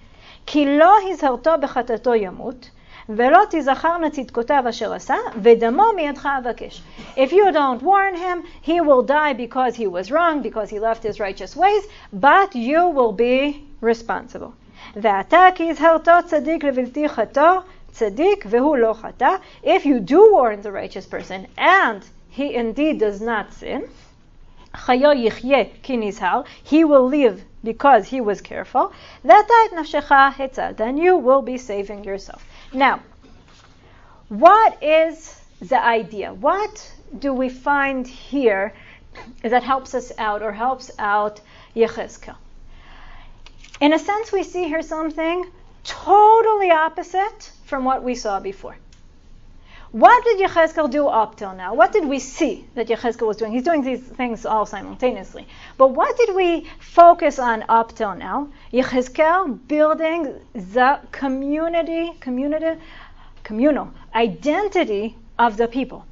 כי 0.47 0.78
לא 0.78 1.09
הזהרתו 1.09 1.57
בחטאתו 1.61 2.15
ימות, 2.15 2.69
ולא 3.11 3.39
תזכרנה 3.49 4.09
צדקותיו 4.09 4.63
אשר 4.69 4.93
עשה, 4.93 5.15
ודמו 5.41 5.84
מידך 5.95 6.28
אבקש. 6.39 6.82
If 7.15 7.32
you 7.32 7.51
don't 7.51 7.82
warn 7.82 8.15
him, 8.15 8.43
he 8.65 8.82
will 8.82 9.01
die 9.01 9.34
because 9.34 9.75
he 9.75 9.88
was 9.88 10.11
wrong, 10.11 10.41
because 10.41 10.69
he 10.69 10.80
left 10.80 11.03
his 11.03 11.19
righteous 11.19 11.55
ways, 11.55 11.84
but 12.13 12.55
you 12.55 12.88
will 12.88 13.13
be 13.13 13.63
responsible. 13.82 14.51
ועתה 14.95 15.45
כי 15.55 15.69
הזהרתו 15.69 16.11
צדיק 16.25 16.63
לבלתי 16.63 17.09
חטא, 17.09 17.53
צדיק 17.91 18.45
והוא 18.49 18.78
לא 18.78 18.93
חטא. 18.93 19.30
If 19.63 19.86
you 19.86 19.99
do 19.99 20.19
warn 20.34 20.61
the 20.61 20.71
righteous 20.71 21.05
person, 21.05 21.47
and 21.57 22.01
he 22.32 22.55
indeed 22.55 22.99
does 22.99 23.21
not 23.21 23.53
sin, 23.53 23.82
חיו 24.75 25.11
יחיה 25.13 25.63
כי 25.84 25.97
נזהר, 25.97 26.41
he 26.65 26.84
will 26.84 27.07
live 27.07 27.43
because 27.63 28.05
he 28.05 28.21
was 28.21 28.41
careful, 28.41 28.91
ואתה 29.25 29.53
את 29.67 29.73
נפשך 29.80 30.11
הצלת, 30.39 30.82
and 30.82 30.99
you 30.99 31.17
will 31.17 31.41
be 31.41 31.57
saving 31.57 32.03
yourself. 32.03 32.41
Now, 32.74 33.00
what 34.28 34.82
is 34.82 35.38
the 35.60 35.82
idea? 35.82 36.32
What 36.32 36.92
do 37.18 37.34
we 37.34 37.50
find 37.50 38.06
here 38.06 38.72
that 39.42 39.62
helps 39.62 39.94
us 39.94 40.10
out 40.16 40.42
or 40.42 40.52
helps 40.52 40.90
out 40.98 41.40
Yechezkel? 41.76 42.36
In 43.80 43.92
a 43.92 43.98
sense, 43.98 44.32
we 44.32 44.42
see 44.42 44.64
here 44.64 44.80
something 44.80 45.46
totally 45.84 46.70
opposite 46.70 47.50
from 47.64 47.84
what 47.84 48.02
we 48.02 48.14
saw 48.14 48.40
before. 48.40 48.76
What 49.93 50.24
did 50.24 50.40
Yechezkel 50.40 50.90
do 50.90 51.07
up 51.07 51.36
till 51.36 51.53
now? 51.55 51.74
What 51.74 51.93
did 51.93 52.07
we 52.07 52.18
see 52.18 52.64
that 52.76 52.88
Yechezkel 52.88 53.26
was 53.26 53.36
doing? 53.36 53.53
He's 53.53 53.62
doing 53.62 53.82
these 53.82 54.01
things 54.01 54.47
all 54.47 54.64
simultaneously. 54.64 55.47
But 55.76 55.88
what 55.88 56.16
did 56.16 56.34
we 56.34 56.66
focus 56.80 57.38
on 57.38 57.62
up 57.68 57.95
till 57.95 58.14
now? 58.14 58.49
Yechezkel 58.72 59.68
building 59.68 60.40
the 60.55 60.99
community, 61.11 62.14
community, 62.20 62.80
communal 63.45 63.93
identity 64.14 65.14
of 65.38 65.59
the 65.59 65.68
people. 65.68 66.07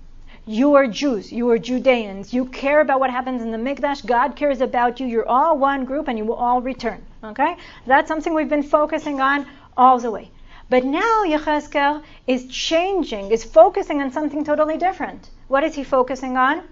You 0.44 0.74
are 0.74 0.86
Jews. 0.86 1.32
You 1.32 1.48
are 1.48 1.58
Judeans. 1.58 2.34
You 2.34 2.44
care 2.44 2.80
about 2.80 3.00
what 3.00 3.08
happens 3.08 3.40
in 3.40 3.50
the 3.50 3.56
Mikdash. 3.56 4.04
God 4.04 4.36
cares 4.36 4.60
about 4.60 5.00
you. 5.00 5.06
You're 5.06 5.28
all 5.28 5.56
one 5.56 5.86
group 5.86 6.08
and 6.08 6.18
you 6.18 6.26
will 6.26 6.34
all 6.34 6.60
return. 6.60 7.02
Okay? 7.24 7.56
That's 7.86 8.08
something 8.08 8.34
we've 8.34 8.48
been 8.50 8.62
focusing 8.62 9.22
on 9.22 9.46
all 9.74 9.98
the 9.98 10.10
way. 10.10 10.30
But 10.70 10.84
now 10.84 11.24
Yechezkel 11.24 12.04
is 12.28 12.46
changing, 12.46 13.32
is 13.32 13.42
focusing 13.42 14.00
on 14.00 14.12
something 14.12 14.44
totally 14.44 14.78
different. 14.78 15.28
What 15.48 15.64
is 15.64 15.74
he 15.74 15.82
focusing 15.82 16.36
on? 16.36 16.62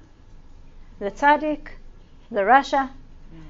The 1.01 1.11
tzaddik, 1.11 1.71
the 2.31 2.43
rasha, 2.43 2.91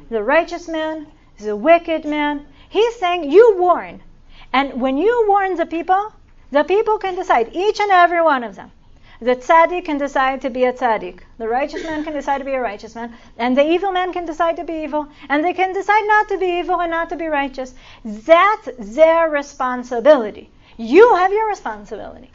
the 0.09 0.23
righteous 0.23 0.67
man, 0.67 1.07
the 1.39 1.55
wicked 1.55 2.07
man. 2.07 2.47
He's 2.71 2.97
saying, 2.97 3.31
You 3.31 3.57
warn. 3.59 4.03
And 4.51 4.81
when 4.81 4.97
you 4.97 5.27
warn 5.29 5.57
the 5.57 5.67
people, 5.67 6.13
the 6.51 6.65
people 6.65 6.97
can 6.97 7.15
decide, 7.15 7.51
each 7.55 7.79
and 7.79 7.91
every 7.91 8.23
one 8.23 8.43
of 8.43 8.57
them. 8.57 8.73
The 9.21 9.35
tzaddik 9.35 9.85
can 9.85 9.99
decide 9.99 10.41
to 10.43 10.51
be 10.51 10.65
a 10.65 10.73
tzaddik. 10.73 11.21
The 11.39 11.49
righteous 11.49 11.83
man 11.83 12.05
can 12.05 12.13
decide 12.13 12.39
to 12.39 12.45
be 12.45 12.55
a 12.55 12.61
righteous 12.61 12.95
man. 12.95 13.15
And 13.37 13.57
the 13.57 13.69
evil 13.69 13.91
man 13.91 14.13
can 14.13 14.27
decide 14.27 14.57
to 14.57 14.65
be 14.65 14.85
evil. 14.85 15.09
And 15.29 15.45
they 15.45 15.53
can 15.53 15.73
decide 15.73 16.07
not 16.07 16.29
to 16.29 16.39
be 16.39 16.47
evil 16.61 16.81
and 16.81 16.91
not 16.91 17.09
to 17.09 17.17
be 17.17 17.27
righteous. 17.27 17.75
That's 18.05 18.69
their 18.79 19.29
responsibility. 19.29 20.51
You 20.77 21.17
have 21.17 21.33
your 21.33 21.49
responsibility. 21.49 22.31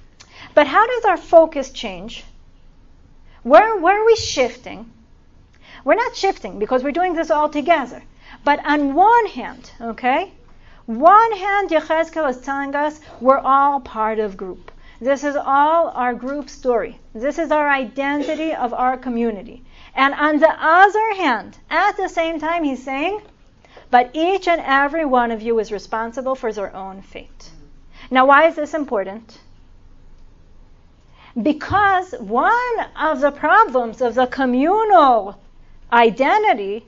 But 0.54 0.68
how 0.68 0.86
does 0.86 1.06
our 1.06 1.18
focus 1.18 1.72
change? 1.72 2.26
Where, 3.44 3.78
where 3.78 4.02
are 4.02 4.06
we 4.06 4.18
shifting? 4.18 4.92
We're 5.86 5.96
not 5.96 6.18
shifting 6.18 6.60
because 6.60 6.84
we're 6.84 6.92
doing 6.92 7.14
this 7.14 7.32
all 7.32 7.48
together. 7.48 8.04
But 8.44 8.66
on 8.66 8.94
one 8.94 9.28
hand, 9.28 9.72
okay, 9.80 10.34
one 10.86 11.32
hand, 11.32 11.70
Yechezkel 11.70 12.30
is 12.30 12.42
telling 12.42 12.76
us 12.76 13.00
we're 13.22 13.40
all 13.40 13.80
part 13.80 14.20
of 14.20 14.36
group. 14.36 14.70
This 15.04 15.26
is 15.26 15.36
all 15.36 15.90
our 15.90 16.14
group 16.14 16.50
story. 16.50 16.98
This 17.14 17.38
is 17.38 17.52
our 17.52 17.70
identity 17.70 18.54
of 18.54 18.74
our 18.74 18.96
community. 18.96 19.62
And 19.94 20.14
on 20.14 20.40
the 20.40 20.50
other 20.50 21.16
hand, 21.16 21.58
at 21.70 21.98
the 21.98 22.08
same 22.08 22.40
time, 22.40 22.64
he's 22.64 22.82
saying, 22.82 23.22
but 23.92 24.12
each 24.14 24.48
and 24.48 24.62
every 24.62 25.04
one 25.04 25.32
of 25.32 25.42
you 25.42 25.60
is 25.60 25.74
responsible 25.74 26.36
for 26.36 26.54
their 26.54 26.74
own 26.74 27.02
fate. 27.02 27.50
Now, 28.10 28.28
why 28.28 28.48
is 28.48 28.56
this 28.56 28.74
important? 28.74 29.40
Because 31.42 32.14
one 32.14 32.80
of 32.96 33.20
the 33.20 33.32
problems 33.32 34.00
of 34.00 34.16
the 34.16 34.28
communal 34.28 35.38
identity 35.92 36.86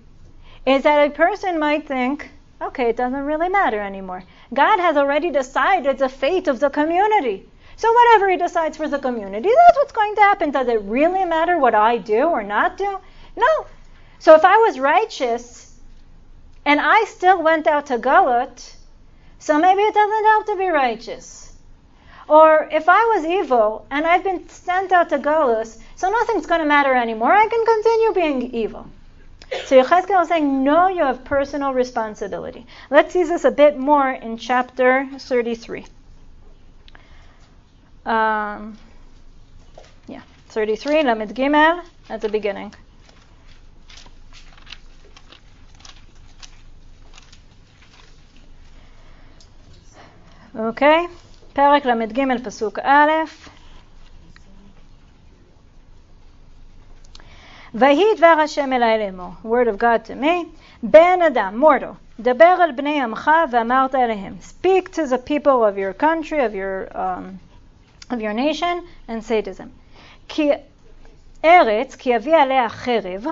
is 0.65 0.83
that 0.83 1.05
a 1.05 1.13
person 1.13 1.59
might 1.59 1.85
think, 1.85 2.29
okay, 2.61 2.91
it 2.91 2.95
doesn't 2.95 3.25
really 3.25 3.49
matter 3.49 3.81
anymore. 3.81 4.23
God 4.53 4.79
has 4.79 4.95
already 4.95 5.31
decided 5.31 5.97
the 5.97 6.07
fate 6.07 6.47
of 6.47 6.61
the 6.61 6.69
community. 6.69 7.45
So 7.77 7.91
whatever 7.91 8.29
he 8.29 8.37
decides 8.37 8.77
for 8.77 8.87
the 8.87 8.99
community, 8.99 9.49
that's 9.49 9.77
what's 9.77 9.91
going 9.91 10.15
to 10.15 10.21
happen. 10.21 10.51
Does 10.51 10.67
it 10.67 10.81
really 10.83 11.25
matter 11.25 11.57
what 11.57 11.75
I 11.75 11.97
do 11.97 12.23
or 12.23 12.43
not 12.43 12.77
do? 12.77 12.99
No. 13.35 13.65
So 14.19 14.35
if 14.35 14.45
I 14.45 14.57
was 14.57 14.79
righteous 14.79 15.77
and 16.65 16.79
I 16.79 17.03
still 17.05 17.43
went 17.43 17.67
out 17.67 17.87
to 17.87 17.97
Galut, 17.97 18.75
so 19.39 19.59
maybe 19.59 19.81
it 19.81 19.93
doesn't 19.93 20.25
help 20.25 20.45
to 20.47 20.55
be 20.55 20.69
righteous. 20.69 21.53
Or 22.27 22.67
if 22.71 22.89
I 22.89 23.03
was 23.15 23.25
evil 23.25 23.85
and 23.91 24.07
I've 24.07 24.23
been 24.23 24.47
sent 24.49 24.91
out 24.91 25.09
to 25.09 25.19
Galus, 25.19 25.77
so 25.95 26.09
nothing's 26.09 26.47
going 26.47 26.61
to 26.61 26.65
matter 26.65 26.93
anymore, 26.95 27.33
I 27.33 27.47
can 27.47 27.65
continue 27.65 28.13
being 28.13 28.55
evil. 28.55 28.87
So 29.65 29.83
Yechezkel 29.83 30.23
is 30.23 30.29
saying, 30.29 30.63
no, 30.63 30.87
you 30.87 31.03
have 31.03 31.23
personal 31.23 31.73
responsibility. 31.73 32.65
Let's 32.89 33.13
see 33.13 33.23
this 33.23 33.45
a 33.45 33.51
bit 33.51 33.77
more 33.77 34.09
in 34.09 34.37
chapter 34.37 35.07
33. 35.19 35.85
Um, 38.06 38.78
yeah, 40.08 40.22
33, 40.48 41.02
Lamed 41.02 41.34
Gimel, 41.34 41.82
at 42.08 42.20
the 42.20 42.28
beginning. 42.28 42.70
אוקיי? 50.58 51.06
פרק 51.52 51.84
ל"ג, 51.84 52.44
פסוק 52.44 52.78
א', 52.78 53.10
ויהי 57.74 58.04
דבר 58.18 58.26
השם 58.44 58.72
אלי 58.72 58.98
לאמור, 58.98 59.30
word 59.44 59.68
of 59.68 59.80
God 59.80 60.08
to 60.08 60.22
me, 60.22 60.46
בן 60.82 61.22
אדם, 61.26 61.64
mortal, 61.64 62.20
דבר 62.20 62.56
אל 62.60 62.72
בני 62.72 63.02
עמך 63.02 63.30
ואמרת 63.50 63.94
אליהם, 63.94 64.36
speak 64.40 64.88
to 64.88 65.06
the 65.10 65.18
people 65.18 65.64
of 65.64 65.78
your 65.78 66.02
country, 66.02 66.40
of 66.40 66.54
your, 66.54 66.96
um, 66.96 67.43
of 68.10 68.20
your 68.20 68.32
nation, 68.32 68.82
and 69.08 69.22
say 69.22 69.42
to 69.42 69.52
them, 69.52 69.70
כי 70.28 70.50
ארץ, 71.44 71.94
כי 71.94 72.16
אביא 72.16 72.36
עליה 72.36 72.68
חרב, 72.68 73.26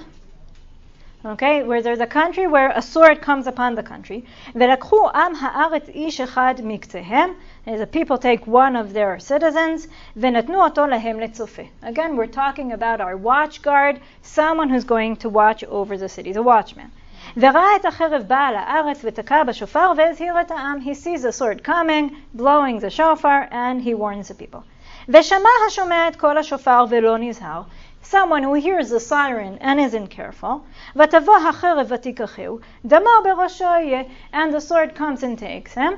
okay, 1.25 1.63
where 1.65 1.83
there's 1.83 2.01
a 2.01 2.07
country 2.07 2.47
where 2.47 2.71
a 2.71 2.83
sword 2.83 3.21
comes 3.21 3.47
upon 3.47 3.75
the 3.75 3.83
country, 3.83 4.23
ולקחו 4.55 5.09
עם 5.15 5.33
הארץ 5.41 5.89
איש 5.89 6.21
אחד 6.21 6.55
מקצהם, 6.65 7.31
the 7.67 7.87
people 7.87 8.19
take 8.19 8.47
one 8.47 8.77
of 8.77 8.93
their 8.95 9.19
citizens, 9.19 9.89
ונתנו 10.17 10.65
אותו 10.65 10.87
להם 10.87 11.21
לצופה. 11.21 11.63
Again, 11.83 12.17
we're 12.17 12.27
talking 12.27 12.73
about 12.73 13.01
our 13.01 13.17
watch 13.17 13.63
guard, 13.63 14.01
someone 14.23 14.69
who's 14.69 14.85
going 14.85 15.17
to 15.17 15.29
watch 15.29 15.65
over 15.65 15.97
the 15.97 16.09
city, 16.09 16.33
the 16.33 16.43
watchman. 16.43 16.91
וראה 17.37 17.77
את 17.77 17.85
החרב 17.85 18.23
באה 18.27 18.53
לארץ 18.53 19.01
ותקע 19.05 19.45
בשופר 19.45 19.93
והזהיר 19.97 20.41
את 20.41 20.51
העם. 20.51 20.79
He 20.81 20.95
sees 20.95 21.23
the 21.23 21.33
sword 21.33 21.63
coming, 21.65 22.11
blowing 22.37 22.81
the 22.81 22.91
shofar, 22.91 23.49
and 23.51 23.83
he 23.83 23.95
warns 23.95 24.29
the 24.29 24.35
people. 24.35 24.61
ושמע 25.09 25.49
השומע 25.67 26.09
את 26.09 26.17
קול 26.17 26.39
השופר 26.39 26.85
ולא 26.91 27.19
נזהר. 27.19 27.63
Someone 28.03 28.43
who 28.43 28.55
hears 28.55 28.91
the 28.91 29.01
siren 29.01 29.59
and 29.61 29.79
isn't 29.81 30.11
careful, 30.11 30.63
ותבוא 30.97 31.37
החרב 31.37 31.87
ותיקחהו, 31.89 32.59
דמו 32.85 33.11
בראשו 33.25 33.65
יהיה, 33.65 34.03
and 34.33 34.55
the 34.55 34.61
sword 34.61 34.95
comes 34.99 35.23
and 35.23 35.39
takes 35.39 35.75
him, 35.75 35.93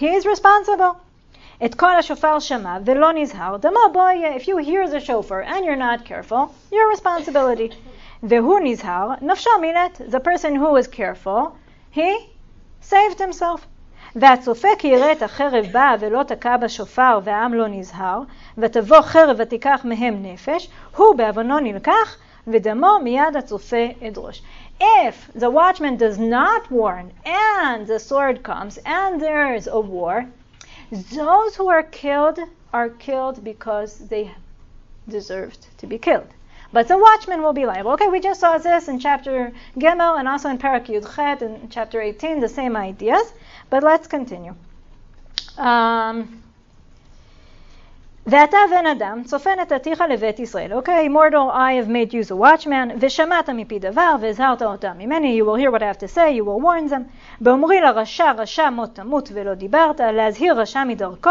he 0.00 0.06
is 0.06 0.26
responsible. 0.26 0.94
את 1.64 1.74
כל 1.74 1.96
השופר 1.96 2.38
שמע 2.38 2.78
ולא 2.84 3.12
נזהר, 3.12 3.56
דמו 3.56 3.80
בו 3.92 4.00
יהיה. 4.00 4.36
If 4.36 4.42
you 4.42 4.56
hear 4.58 4.88
the 4.88 5.00
shofar 5.00 5.42
and 5.42 5.64
you're 5.64 5.76
not 5.76 6.04
careful, 6.04 6.52
your 6.72 6.90
responsibility. 6.94 7.70
והוא 8.22 8.60
נזהר, 8.62 9.08
נפשו 9.22 9.50
מילת. 9.60 10.00
The 10.08 10.20
person 10.20 10.54
who 10.56 10.72
was 10.72 10.86
careful, 10.86 11.52
he 11.94 12.12
saved 12.82 13.18
himself. 13.18 13.60
והצופה 14.16 14.68
כי 14.78 14.88
יראה 14.88 15.12
את 15.12 15.22
החרב 15.22 15.66
באה 15.72 15.94
ולא 16.00 16.22
תקע 16.22 16.56
בשופר 16.56 17.20
והעם 17.24 17.54
לא 17.54 17.68
נזהר, 17.68 18.20
ותבוא 18.58 19.00
חרב 19.00 19.36
ותיקח 19.38 19.80
מהם 19.84 20.22
נפש, 20.22 20.68
הוא 20.96 21.14
בעוונו 21.16 21.58
נלקח, 21.58 22.16
ודמו 22.46 22.98
מיד 23.02 23.36
הצופה 23.38 23.86
אדרוש. 24.08 24.42
If 24.80 25.38
the 25.38 25.50
watchman 25.50 25.96
does 25.96 26.18
not 26.18 26.70
warn 26.70 27.10
and 27.24 27.86
the 27.86 27.98
sword 27.98 28.42
comes 28.42 28.78
and 28.84 29.20
there 29.20 29.54
is 29.54 29.66
a 29.66 29.80
war, 29.80 30.26
those 30.92 31.56
who 31.56 31.68
are 31.68 31.82
killed 31.82 32.38
are 32.72 32.90
killed 32.90 33.42
because 33.42 34.08
they 34.10 34.30
deserved 35.08 35.66
to 35.78 35.86
be 35.86 35.98
killed. 35.98 36.30
But 36.73 36.87
the 36.87 36.97
watchman 36.97 37.41
will 37.41 37.53
be 37.53 37.65
liable. 37.65 37.91
Okay, 37.91 38.07
we 38.07 38.19
just 38.19 38.39
saw 38.39 38.57
this 38.57 38.87
in 38.87 38.99
chapter 38.99 39.51
Gimel, 39.77 40.17
and 40.19 40.27
also 40.27 40.49
in 40.49 40.57
Perek 40.57 40.87
Yud 40.87 41.15
Chet 41.15 41.41
in 41.41 41.67
chapter 41.69 41.99
18, 42.01 42.39
the 42.39 42.47
same 42.47 42.77
ideas. 42.77 43.33
But 43.69 43.83
let's 43.83 44.07
continue. 44.07 44.55
Um, 45.57 46.41
ואתה 48.27 48.57
בן 48.71 48.85
אדם, 48.85 49.23
צופן 49.25 49.61
את 49.61 49.71
עתיך 49.71 50.03
לבית 50.09 50.39
ישראל. 50.39 50.73
אוקיי, 50.73 51.09
mortal, 51.09 51.51
I 51.51 51.73
have 51.73 51.89
made 51.89 52.13
you 52.13 52.31
a 52.31 52.35
watchman, 52.35 52.95
ושמעת 52.99 53.49
מפי 53.49 53.79
דבר, 53.79 54.15
והזהרת 54.19 54.61
אותם 54.61 54.91
ממני, 54.97 55.41
you 55.41 55.45
will 55.45 55.55
hear 55.55 55.71
what 55.71 55.81
I 55.81 55.85
have 55.85 55.97
to 55.97 56.07
say, 56.07 56.31
you 56.31 56.45
will 56.45 56.61
warn 56.61 56.91
them. 56.91 57.01
באומרי 57.41 57.81
לרשע, 57.81 58.31
רשע 58.37 58.69
מות 58.69 58.95
תמות 58.95 59.29
ולא 59.33 59.53
דיברת, 59.53 59.99
להזהיר 59.99 60.59
רשע 60.59 60.83
מדרכו, 60.83 61.29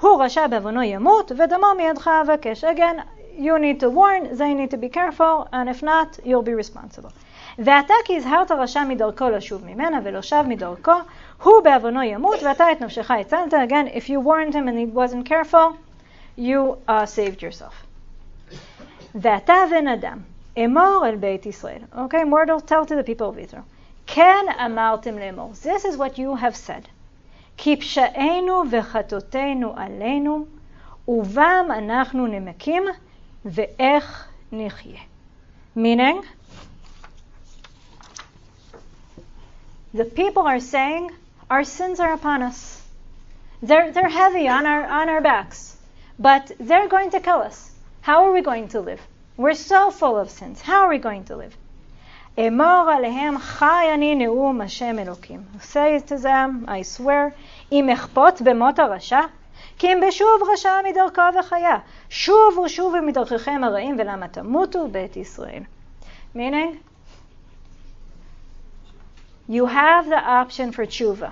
הוא 0.00 0.24
רשע 0.24 0.46
בעוונו 0.46 0.82
ימות, 0.82 1.32
ודמו 1.32 1.66
מידך 1.76 2.10
אבקש. 2.22 2.64
again, 2.64 3.21
you 3.37 3.59
need 3.59 3.79
to 3.79 3.89
warn, 3.89 4.35
they 4.35 4.53
need 4.53 4.71
to 4.71 4.77
be 4.77 4.89
careful, 4.89 5.47
and 5.51 5.69
if 5.69 5.83
not, 5.83 6.19
you'll 6.25 6.41
be 6.41 6.53
responsible. 6.53 7.11
ואתה 7.59 7.93
כי 8.05 8.17
הזהרת 8.17 8.51
רשע 8.51 8.83
מדרכו 8.83 9.29
לשוב 9.29 9.65
ממנה, 9.65 9.99
ולא 10.03 10.21
שב 10.21 10.43
מדרכו, 10.47 10.91
הוא 11.43 11.53
בעוונו 11.63 12.03
ימות, 12.03 12.43
ואתה 12.43 12.71
את 12.71 12.81
נפשך 12.81 13.11
הצלת. 13.11 13.53
Again, 13.53 13.87
if 13.87 14.09
you 14.09 14.19
warned 14.19 14.53
him 14.53 14.67
and 14.67 14.77
he 14.77 14.85
wasn't 14.85 15.25
careful, 15.25 15.77
you 16.37 16.77
uh, 16.87 17.05
saved 17.05 17.41
yourself. 17.41 17.73
ואתה 19.15 19.53
בן 19.71 19.87
אדם, 19.87 20.17
אמור 20.65 21.03
אל 21.05 21.15
בית 21.15 21.45
ישראל. 21.45 21.81
Okay, 21.95 22.23
mortal, 22.23 22.61
tell 22.61 22.85
to 22.85 22.95
the 22.95 23.03
people 23.03 23.29
of 23.29 23.37
Israel. 23.37 23.63
כן 24.07 24.45
אמרתם 24.65 25.17
לאמור. 25.17 25.51
This 25.53 25.85
is 25.85 25.97
what 25.97 26.17
you 26.17 26.35
have 26.35 26.55
said. 26.55 26.87
כי 27.57 27.75
פשענו 27.77 28.63
וחטאותינו 28.71 29.73
עלינו, 29.77 30.45
ובם 31.07 31.65
אנחנו 31.77 32.27
נמקים, 32.27 32.83
ואיך 33.45 34.27
נחיה. 34.51 34.99
Meaning, 35.75 36.23
the 39.93 40.05
people 40.05 40.43
are 40.43 40.59
saying, 40.59 41.11
our 41.49 41.63
sins 41.63 41.99
are 41.99 42.13
upon 42.13 42.41
us. 42.41 42.81
They're, 43.61 43.91
they're 43.91 44.09
heavy 44.09 44.47
on 44.47 44.65
our, 44.65 44.85
on 44.85 45.09
our 45.09 45.21
backs. 45.21 45.77
But 46.19 46.51
they're 46.59 46.87
going 46.87 47.11
to 47.11 47.19
kill 47.19 47.41
us. 47.41 47.71
How 48.01 48.25
are 48.25 48.31
we 48.31 48.41
going 48.41 48.69
to 48.69 48.81
live? 48.81 49.01
We're 49.37 49.53
so 49.53 49.91
full 49.91 50.17
of 50.17 50.29
sins. 50.29 50.61
How 50.61 50.81
are 50.81 50.89
we 50.89 50.97
going 50.97 51.25
to 51.25 51.35
live? 51.35 51.55
אמור 52.39 52.91
עליהם 52.95 53.37
חי 53.37 53.85
אני 53.93 54.15
נאום 54.15 54.61
השם 54.61 54.99
אלוקים. 54.99 55.43
Say 55.61 55.99
to 56.07 56.17
them, 56.23 56.67
I 56.67 56.83
swear, 56.83 57.31
אם 57.71 57.89
אכפות 57.89 58.41
במות 58.41 58.79
הרשע, 58.79 59.19
כי 59.77 59.93
אם 59.93 60.01
בשוב 60.07 60.41
רשע 60.53 60.81
מדרכו 60.85 61.21
וחיה. 61.39 61.77
שובו 62.09 62.69
שובו 62.69 63.01
מדרככם 63.01 63.61
הרעים 63.63 63.95
ולמה 63.99 64.27
תמותו 64.27 64.87
בית 64.87 65.17
ישראל. 65.17 65.63
Meaning, 66.35 66.77
you 69.49 69.65
have 69.65 70.07
the 70.09 70.21
option 70.41 70.71
for 70.71 70.85
tshuva. 70.85 71.31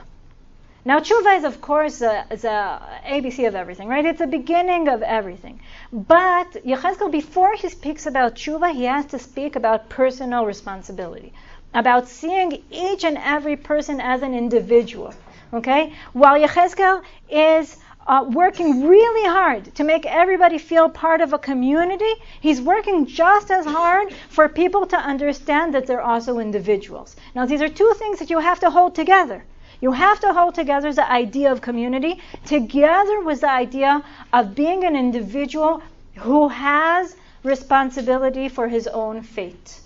Now, 0.88 0.99
tshuva 0.99 1.38
is, 1.38 1.43
of 1.43 1.61
course, 1.61 1.97
the, 1.97 2.23
the 2.30 2.80
ABC 3.15 3.47
of 3.47 3.55
everything, 3.55 3.88
right? 3.88 4.05
It's 4.05 4.19
the 4.19 4.28
beginning 4.28 4.88
of 4.88 5.01
everything. 5.01 5.59
But 5.91 6.51
Yechezkel, 6.63 7.11
before 7.11 7.55
he 7.55 7.69
speaks 7.69 8.05
about 8.05 8.36
tshuva, 8.36 8.71
he 8.71 8.84
has 8.84 9.07
to 9.07 9.17
speak 9.17 9.55
about 9.55 9.89
personal 9.89 10.45
responsibility, 10.45 11.34
about 11.73 12.07
seeing 12.07 12.63
each 12.69 13.03
and 13.03 13.17
every 13.17 13.57
person 13.57 13.99
as 13.99 14.21
an 14.21 14.36
individual. 14.36 15.13
Okay? 15.53 15.93
While 16.13 16.39
Yechezkel 16.39 17.01
is 17.30 17.78
uh, 18.07 18.24
working 18.28 18.86
really 18.86 19.28
hard 19.28 19.74
to 19.74 19.84
make 19.84 20.07
everybody 20.07 20.59
feel 20.59 20.88
part 20.88 21.20
of 21.20 21.32
a 21.32 21.38
community, 21.38 22.12
he's 22.40 22.61
working 22.61 23.07
just 23.07 23.51
as 23.51 23.66
hard 23.66 24.12
for 24.28 24.48
people 24.48 24.86
to 24.86 24.96
understand 24.96 25.74
that 25.74 25.86
they're 25.86 26.01
also 26.01 26.38
individuals. 26.38 27.16
Now, 27.34 27.46
these 27.46 27.62
are 27.62 27.68
two 27.68 27.92
things 27.96 28.18
that 28.18 28.30
you 28.30 28.38
have 28.38 28.61
to 28.61 28.70
hold 28.70 28.94
together. 28.94 29.44
You 29.80 29.92
have 29.92 30.20
to 30.20 30.32
hold 30.32 30.55
together 30.55 30.92
the 30.92 31.11
idea 31.11 31.51
of 31.51 31.61
community 31.61 32.20
together 32.44 33.20
with 33.20 33.40
the 33.40 33.51
idea 33.51 34.05
of 34.32 34.55
being 34.55 34.84
an 34.84 34.94
individual 34.96 35.82
who 36.16 36.48
has 36.48 37.16
responsibility 37.42 38.48
for 38.48 38.68
his 38.68 38.86
own 38.86 39.22
fate. 39.22 39.80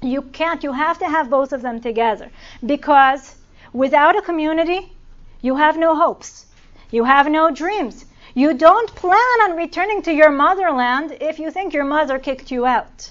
You 0.00 0.22
can't, 0.22 0.62
you 0.62 0.72
have 0.72 0.98
to 1.00 1.08
have 1.08 1.28
both 1.30 1.52
of 1.52 1.62
them 1.62 1.80
together 1.80 2.30
because 2.64 3.34
without 3.72 4.16
a 4.16 4.22
community, 4.22 4.92
you 5.42 5.56
have 5.56 5.76
no 5.76 5.96
hopes. 5.96 6.46
You 6.90 7.04
have 7.04 7.28
no 7.28 7.50
dreams. 7.50 8.04
You 8.34 8.54
don't 8.54 8.94
plan 8.94 9.40
on 9.44 9.56
returning 9.56 10.02
to 10.02 10.12
your 10.12 10.30
motherland 10.30 11.16
if 11.20 11.38
you 11.38 11.50
think 11.50 11.72
your 11.72 11.84
mother 11.84 12.18
kicked 12.18 12.50
you 12.50 12.66
out. 12.66 13.10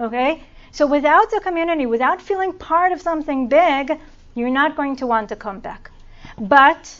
Okay? 0.00 0.42
So 0.70 0.86
without 0.86 1.30
the 1.30 1.40
community, 1.40 1.86
without 1.86 2.22
feeling 2.22 2.52
part 2.54 2.92
of 2.92 3.02
something 3.02 3.48
big, 3.48 3.98
you're 4.34 4.50
not 4.50 4.76
going 4.76 4.96
to 4.96 5.06
want 5.06 5.28
to 5.28 5.36
come 5.36 5.60
back. 5.60 5.90
But 6.38 6.94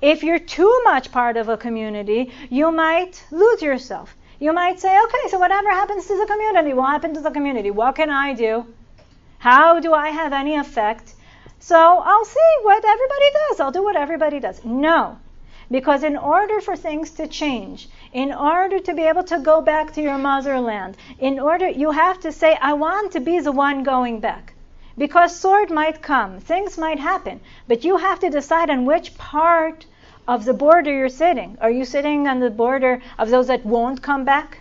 if 0.00 0.22
you're 0.22 0.38
too 0.38 0.80
much 0.84 1.10
part 1.10 1.36
of 1.36 1.48
a 1.48 1.56
community, 1.56 2.32
you 2.48 2.70
might 2.70 3.24
lose 3.30 3.60
yourself. 3.60 4.16
You 4.38 4.52
might 4.52 4.78
say, 4.78 4.96
okay, 5.04 5.28
so 5.28 5.38
whatever 5.38 5.70
happens 5.70 6.06
to 6.06 6.16
the 6.16 6.26
community 6.26 6.72
will 6.72 6.86
happen 6.86 7.12
to 7.14 7.20
the 7.20 7.32
community. 7.32 7.72
What 7.72 7.96
can 7.96 8.08
I 8.08 8.34
do? 8.34 8.64
How 9.38 9.80
do 9.80 9.92
I 9.92 10.10
have 10.10 10.32
any 10.32 10.54
effect? 10.54 11.14
So 11.58 11.76
I'll 11.76 12.24
see 12.24 12.50
what 12.62 12.84
everybody 12.84 13.30
does. 13.32 13.60
I'll 13.60 13.72
do 13.72 13.82
what 13.82 13.96
everybody 13.96 14.38
does. 14.38 14.64
No. 14.64 15.18
Because 15.70 16.02
in 16.02 16.16
order 16.16 16.60
for 16.60 16.76
things 16.76 17.10
to 17.10 17.26
change, 17.26 17.88
in 18.12 18.32
order 18.32 18.78
to 18.78 18.94
be 18.94 19.02
able 19.02 19.24
to 19.24 19.38
go 19.38 19.60
back 19.60 19.92
to 19.92 20.02
your 20.02 20.16
motherland, 20.16 20.96
in 21.18 21.38
order, 21.38 21.68
you 21.68 21.90
have 21.90 22.18
to 22.20 22.32
say, 22.32 22.56
I 22.60 22.72
want 22.72 23.12
to 23.12 23.20
be 23.20 23.38
the 23.40 23.52
one 23.52 23.82
going 23.82 24.20
back. 24.20 24.54
Because 24.96 25.38
sword 25.38 25.70
might 25.70 26.02
come, 26.02 26.40
things 26.40 26.78
might 26.78 26.98
happen, 26.98 27.40
but 27.66 27.84
you 27.84 27.98
have 27.98 28.18
to 28.20 28.30
decide 28.30 28.70
on 28.70 28.86
which 28.86 29.16
part 29.18 29.86
of 30.26 30.44
the 30.44 30.54
border 30.54 30.92
you're 30.92 31.08
sitting. 31.08 31.56
Are 31.60 31.70
you 31.70 31.84
sitting 31.84 32.26
on 32.26 32.40
the 32.40 32.50
border 32.50 33.00
of 33.18 33.30
those 33.30 33.46
that 33.46 33.64
won't 33.64 34.02
come 34.02 34.24
back? 34.24 34.60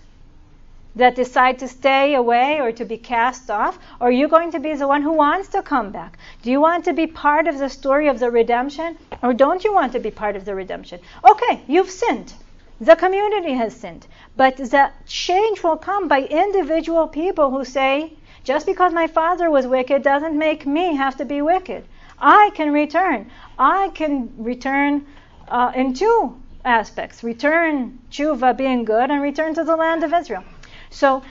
That 0.98 1.16
decide 1.16 1.60
to 1.60 1.68
stay 1.68 2.16
away 2.16 2.60
or 2.60 2.72
to 2.72 2.84
be 2.84 2.98
cast 2.98 3.52
off? 3.52 3.78
Or 4.02 4.08
are 4.08 4.12
you 4.12 4.28
going 4.28 4.52
to 4.52 4.60
be 4.60 4.74
the 4.74 4.88
one 4.88 5.04
who 5.04 5.14
wants 5.14 5.48
to 5.50 5.62
come 5.62 5.91
back? 5.91 6.18
Do 6.41 6.52
you 6.52 6.60
want 6.60 6.86
to 6.86 6.93
be 6.93 7.08
part 7.08 7.48
of 7.48 7.60
the 7.60 7.70
story 7.70 8.08
of 8.08 8.20
the 8.20 8.32
redemption? 8.32 8.98
Or 9.22 9.34
don't 9.34 9.64
you 9.64 9.74
want 9.74 9.91
to 9.93 10.00
be 10.00 10.12
part 10.12 10.36
of 10.36 10.45
the 10.45 10.56
redemption? 10.56 11.00
Okay, 11.24 11.62
you've 11.68 11.89
sinned. 11.91 12.34
The 12.82 12.95
community 12.95 13.54
has 13.54 13.76
sinned. 13.76 14.08
But 14.36 14.58
the 14.58 14.91
change 15.06 15.64
will 15.64 15.78
come 15.78 16.08
by 16.08 16.22
individual 16.24 17.08
people 17.08 17.52
who 17.52 17.64
say, 17.64 18.14
just 18.43 18.66
because 18.66 18.91
my 18.91 19.08
father 19.08 19.50
was 19.52 19.68
wicked 19.68 20.02
doesn't 20.02 20.38
make 20.38 20.66
me 20.66 20.95
have 20.95 21.16
to 21.18 21.26
be 21.26 21.41
wicked. 21.41 21.86
I 22.20 22.52
can 22.56 22.74
return. 22.74 23.30
I 23.60 23.89
can 23.89 24.32
return 24.38 25.06
uh, 25.48 25.72
in 25.76 25.93
two 25.93 26.41
aspects 26.66 27.24
return 27.24 27.98
tshuva 28.12 28.56
being 28.58 28.84
good 28.84 29.10
and 29.10 29.22
return 29.22 29.54
to 29.54 29.64
the 29.64 29.76
land 29.76 30.04
of 30.04 30.14
Israel. 30.14 30.43
So 30.89 31.23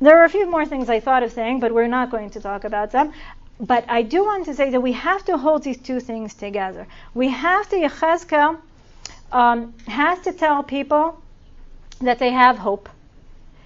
there 0.00 0.18
are 0.18 0.24
a 0.24 0.28
few 0.28 0.50
more 0.50 0.66
things 0.66 0.88
I 0.88 1.00
thought 1.00 1.22
of 1.22 1.32
saying, 1.32 1.60
but 1.60 1.72
we're 1.72 1.88
not 1.88 2.10
going 2.10 2.30
to 2.30 2.40
talk 2.40 2.64
about 2.64 2.92
them. 2.92 3.12
But 3.58 3.84
I 3.88 4.02
do 4.02 4.24
want 4.24 4.46
to 4.46 4.54
say 4.54 4.70
that 4.70 4.80
we 4.80 4.92
have 4.92 5.24
to 5.26 5.36
hold 5.36 5.62
these 5.62 5.78
two 5.78 6.00
things 6.00 6.34
together. 6.34 6.86
We 7.14 7.28
have 7.28 7.68
to, 7.70 7.76
Yechezkel 7.76 8.58
um, 9.32 9.74
has 9.86 10.20
to 10.20 10.32
tell 10.32 10.62
people 10.62 11.20
that 12.00 12.18
they 12.18 12.30
have 12.30 12.56
hope 12.56 12.88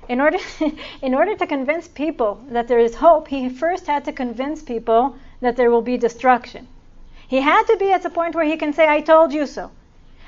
in 0.09 0.21
order, 0.21 0.39
in 1.03 1.15
order 1.15 1.35
to 1.37 1.47
convince 1.47 1.89
people 1.89 2.43
that 2.51 2.69
there 2.69 2.79
is 2.79 2.95
hope, 2.95 3.29
he 3.29 3.49
first 3.49 3.87
had 3.87 4.05
to 4.05 4.13
convince 4.13 4.63
people 4.63 5.17
that 5.41 5.57
there 5.57 5.71
will 5.71 5.83
be 5.83 5.97
destruction. 5.97 6.67
He 7.29 7.41
had 7.41 7.65
to 7.65 7.77
be 7.77 7.91
at 7.93 8.03
the 8.03 8.11
point 8.11 8.35
where 8.35 8.45
he 8.45 8.57
can 8.57 8.73
say, 8.73 8.87
I 8.87 9.01
told 9.01 9.33
you 9.33 9.47
so. 9.47 9.71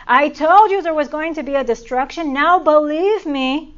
I 0.07 0.29
told 0.29 0.71
you 0.71 0.83
there 0.83 0.95
was 0.95 1.09
going 1.09 1.35
to 1.35 1.43
be 1.43 1.55
a 1.57 1.65
destruction. 1.65 2.33
Now 2.33 2.59
believe 2.59 3.27
me 3.27 3.75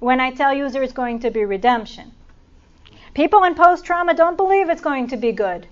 when 0.00 0.20
I 0.20 0.30
tell 0.30 0.54
you 0.54 0.68
there's 0.68 0.92
going 0.92 1.20
to 1.20 1.30
be 1.30 1.44
redemption. 1.44 2.12
People 3.14 3.44
in 3.44 3.54
post 3.54 3.84
trauma 3.84 4.14
don't 4.14 4.36
believe 4.36 4.68
it's 4.68 4.80
going 4.80 5.08
to 5.08 5.16
be 5.16 5.32
good. 5.32 5.66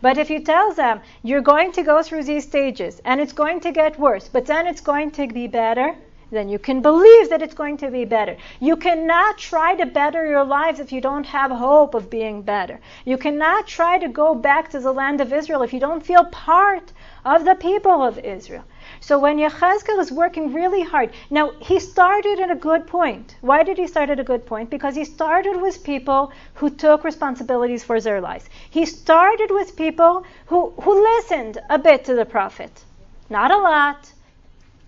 But 0.00 0.18
if 0.18 0.30
you 0.30 0.40
tell 0.40 0.72
them 0.72 1.00
you're 1.22 1.40
going 1.40 1.72
to 1.72 1.82
go 1.82 2.02
through 2.02 2.24
these 2.24 2.44
stages 2.44 3.00
and 3.04 3.20
it's 3.20 3.32
going 3.32 3.60
to 3.60 3.72
get 3.72 3.98
worse, 3.98 4.28
but 4.28 4.46
then 4.46 4.66
it's 4.66 4.80
going 4.80 5.10
to 5.12 5.26
be 5.26 5.46
better, 5.46 5.96
then 6.30 6.48
you 6.48 6.58
can 6.58 6.82
believe 6.82 7.30
that 7.30 7.40
it's 7.40 7.54
going 7.54 7.76
to 7.78 7.90
be 7.90 8.04
better. 8.04 8.36
You 8.60 8.76
cannot 8.76 9.38
try 9.38 9.74
to 9.76 9.86
better 9.86 10.26
your 10.26 10.44
lives 10.44 10.78
if 10.78 10.92
you 10.92 11.00
don't 11.00 11.24
have 11.24 11.50
hope 11.50 11.94
of 11.94 12.10
being 12.10 12.42
better. 12.42 12.80
You 13.04 13.16
cannot 13.16 13.66
try 13.66 13.98
to 13.98 14.08
go 14.08 14.34
back 14.34 14.70
to 14.70 14.80
the 14.80 14.92
land 14.92 15.20
of 15.20 15.32
Israel 15.32 15.62
if 15.62 15.72
you 15.72 15.80
don't 15.80 16.04
feel 16.04 16.24
part 16.26 16.92
of 17.24 17.44
the 17.44 17.54
people 17.54 18.02
of 18.02 18.18
Israel. 18.18 18.64
So 19.00 19.18
when 19.18 19.38
Yechezkel 19.38 19.98
is 20.00 20.12
working 20.12 20.52
really 20.52 20.82
hard, 20.82 21.10
now 21.30 21.52
he 21.60 21.78
started 21.78 22.40
at 22.40 22.50
a 22.50 22.54
good 22.54 22.86
point. 22.86 23.36
Why 23.40 23.62
did 23.62 23.78
he 23.78 23.86
start 23.86 24.10
at 24.10 24.20
a 24.20 24.24
good 24.24 24.44
point? 24.44 24.70
Because 24.70 24.94
he 24.96 25.04
started 25.04 25.60
with 25.60 25.84
people 25.84 26.32
who 26.54 26.70
took 26.70 27.04
responsibilities 27.04 27.84
for 27.84 28.00
their 28.00 28.20
lives. 28.20 28.48
He 28.70 28.84
started 28.84 29.50
with 29.50 29.76
people 29.76 30.24
who, 30.46 30.72
who 30.82 31.02
listened 31.02 31.58
a 31.70 31.78
bit 31.78 32.04
to 32.06 32.14
the 32.14 32.24
prophet. 32.24 32.84
Not 33.30 33.50
a 33.50 33.58
lot. 33.58 34.12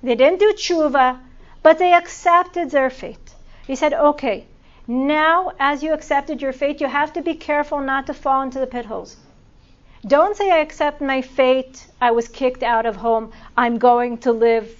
They 0.02 0.14
didn't 0.14 0.40
do 0.40 0.52
tshuva, 0.54 1.18
but 1.62 1.78
they 1.78 1.92
accepted 1.92 2.70
their 2.70 2.90
fate. 2.90 3.34
He 3.66 3.76
said, 3.76 3.92
okay, 3.92 4.46
now 4.86 5.52
as 5.58 5.82
you 5.82 5.92
accepted 5.92 6.42
your 6.42 6.52
fate, 6.52 6.80
you 6.80 6.88
have 6.88 7.12
to 7.12 7.22
be 7.22 7.34
careful 7.34 7.80
not 7.80 8.06
to 8.06 8.14
fall 8.14 8.42
into 8.42 8.58
the 8.58 8.66
pit 8.66 8.86
holes. 8.86 9.16
Don't 10.06 10.36
say, 10.36 10.50
I 10.50 10.58
accept 10.58 11.00
my 11.00 11.20
fate. 11.20 11.86
I 12.00 12.10
was 12.12 12.26
kicked 12.26 12.62
out 12.62 12.86
of 12.86 12.96
home. 12.96 13.32
I'm 13.56 13.76
going 13.78 14.18
to 14.18 14.32
live 14.32 14.74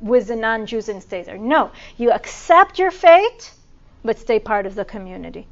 with 0.00 0.28
the 0.28 0.36
non 0.36 0.66
Jews 0.66 0.88
and 0.88 1.02
stay 1.02 1.22
there. 1.22 1.36
No, 1.36 1.70
you 1.96 2.12
accept 2.12 2.78
your 2.78 2.92
fate, 2.92 3.52
but 4.04 4.18
stay 4.18 4.38
part 4.38 4.66
of 4.66 4.76
the 4.76 4.84
community. 4.84 5.46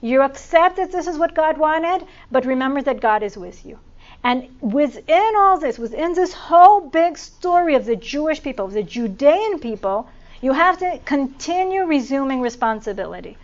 You 0.00 0.22
accept 0.22 0.76
that 0.76 0.92
this 0.92 1.06
is 1.06 1.16
what 1.16 1.34
God 1.34 1.58
wanted, 1.58 2.06
but 2.30 2.44
remember 2.44 2.82
that 2.82 3.00
God 3.00 3.22
is 3.22 3.36
with 3.36 3.64
you. 3.64 3.78
And 4.24 4.48
within 4.60 5.32
all 5.36 5.58
this, 5.58 5.78
within 5.78 6.14
this 6.14 6.32
whole 6.32 6.80
big 6.80 7.16
story 7.16 7.76
of 7.76 7.86
the 7.86 7.96
Jewish 7.96 8.42
people, 8.42 8.66
of 8.66 8.72
the 8.72 8.82
Judean 8.82 9.60
people, 9.60 10.08
you 10.40 10.52
have 10.52 10.78
to 10.78 10.98
continue 11.04 11.84
resuming 11.84 12.40
responsibility. 12.40 13.36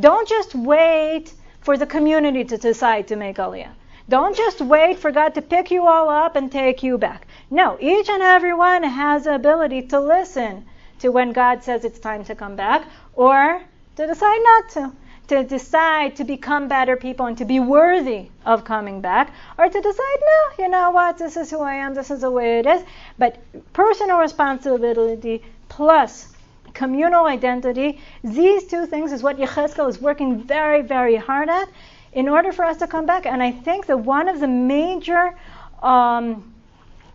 Don't 0.00 0.28
just 0.28 0.54
wait 0.54 1.32
for 1.60 1.76
the 1.76 1.86
community 1.86 2.44
to 2.44 2.56
decide 2.56 3.08
to 3.08 3.16
make 3.16 3.36
Aliyah. 3.36 3.70
Don't 4.08 4.36
just 4.36 4.60
wait 4.60 4.98
for 4.98 5.12
God 5.12 5.34
to 5.34 5.42
pick 5.42 5.70
you 5.70 5.86
all 5.86 6.08
up 6.08 6.34
and 6.34 6.50
take 6.50 6.82
you 6.82 6.98
back. 6.98 7.26
No, 7.50 7.78
each 7.80 8.08
and 8.08 8.22
every 8.22 8.54
one 8.54 8.82
has 8.82 9.24
the 9.24 9.34
ability 9.34 9.82
to 9.88 10.00
listen 10.00 10.64
to 10.98 11.10
when 11.10 11.32
God 11.32 11.62
says 11.62 11.84
it's 11.84 11.98
time 11.98 12.24
to 12.24 12.34
come 12.34 12.56
back 12.56 12.86
or 13.14 13.62
to 13.96 14.06
decide 14.06 14.40
not 14.42 14.70
to. 14.70 14.92
To 15.28 15.44
decide 15.44 16.16
to 16.16 16.24
become 16.24 16.68
better 16.68 16.96
people 16.96 17.26
and 17.26 17.38
to 17.38 17.44
be 17.44 17.60
worthy 17.60 18.28
of 18.44 18.64
coming 18.64 19.00
back, 19.00 19.32
or 19.56 19.66
to 19.66 19.80
decide, 19.80 20.18
no, 20.20 20.64
you 20.64 20.68
know 20.68 20.90
what, 20.90 21.16
this 21.16 21.36
is 21.36 21.50
who 21.50 21.60
I 21.60 21.74
am, 21.74 21.94
this 21.94 22.10
is 22.10 22.20
the 22.20 22.30
way 22.30 22.58
it 22.58 22.66
is. 22.66 22.82
But 23.18 23.38
personal 23.72 24.18
responsibility 24.18 25.42
plus 25.76 26.28
communal 26.74 27.24
identity, 27.26 27.98
these 28.22 28.64
two 28.64 28.84
things 28.86 29.10
is 29.10 29.22
what 29.22 29.38
Yechezkel 29.38 29.88
is 29.88 29.98
working 30.00 30.42
very, 30.42 30.82
very 30.82 31.16
hard 31.16 31.48
at 31.48 31.68
in 32.12 32.28
order 32.28 32.52
for 32.52 32.64
us 32.64 32.76
to 32.78 32.86
come 32.86 33.06
back. 33.06 33.24
And 33.24 33.42
I 33.42 33.52
think 33.52 33.86
that 33.86 33.98
one 33.98 34.28
of 34.28 34.38
the 34.38 34.48
major 34.48 35.34
um, 35.82 36.52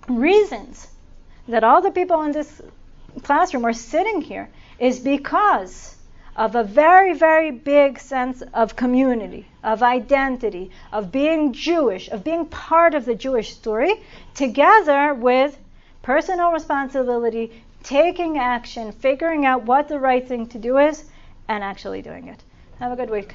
reasons 0.08 0.88
that 1.48 1.64
all 1.64 1.82
the 1.82 1.92
people 1.92 2.24
in 2.24 2.32
this 2.32 2.62
classroom 3.22 3.64
are 3.66 3.74
sitting 3.74 4.22
here 4.22 4.50
is 4.80 5.00
because 5.00 5.96
of 6.36 6.56
a 6.56 6.64
very, 6.64 7.14
very 7.14 7.52
big 7.52 8.00
sense 8.00 8.44
of 8.54 8.76
community, 8.76 9.48
of 9.64 9.84
identity, 9.84 10.72
of 10.92 11.12
being 11.12 11.54
Jewish, 11.54 12.10
of 12.10 12.24
being 12.24 12.46
part 12.48 12.96
of 12.96 13.06
the 13.06 13.16
Jewish 13.16 13.54
story, 13.54 13.94
together 14.34 15.14
with 15.14 15.58
personal 16.02 16.52
responsibility, 16.52 17.52
taking 17.88 18.38
action, 18.38 18.92
figuring 18.92 19.46
out 19.46 19.64
what 19.64 19.88
the 19.88 19.98
right 19.98 20.28
thing 20.28 20.46
to 20.46 20.60
do 20.60 20.78
is, 20.78 21.06
and 21.48 21.64
actually 21.64 22.02
doing 22.02 22.28
it. 22.28 22.44
Have 22.80 22.92
a 22.92 22.98
good 22.98 23.10
week. 23.10 23.34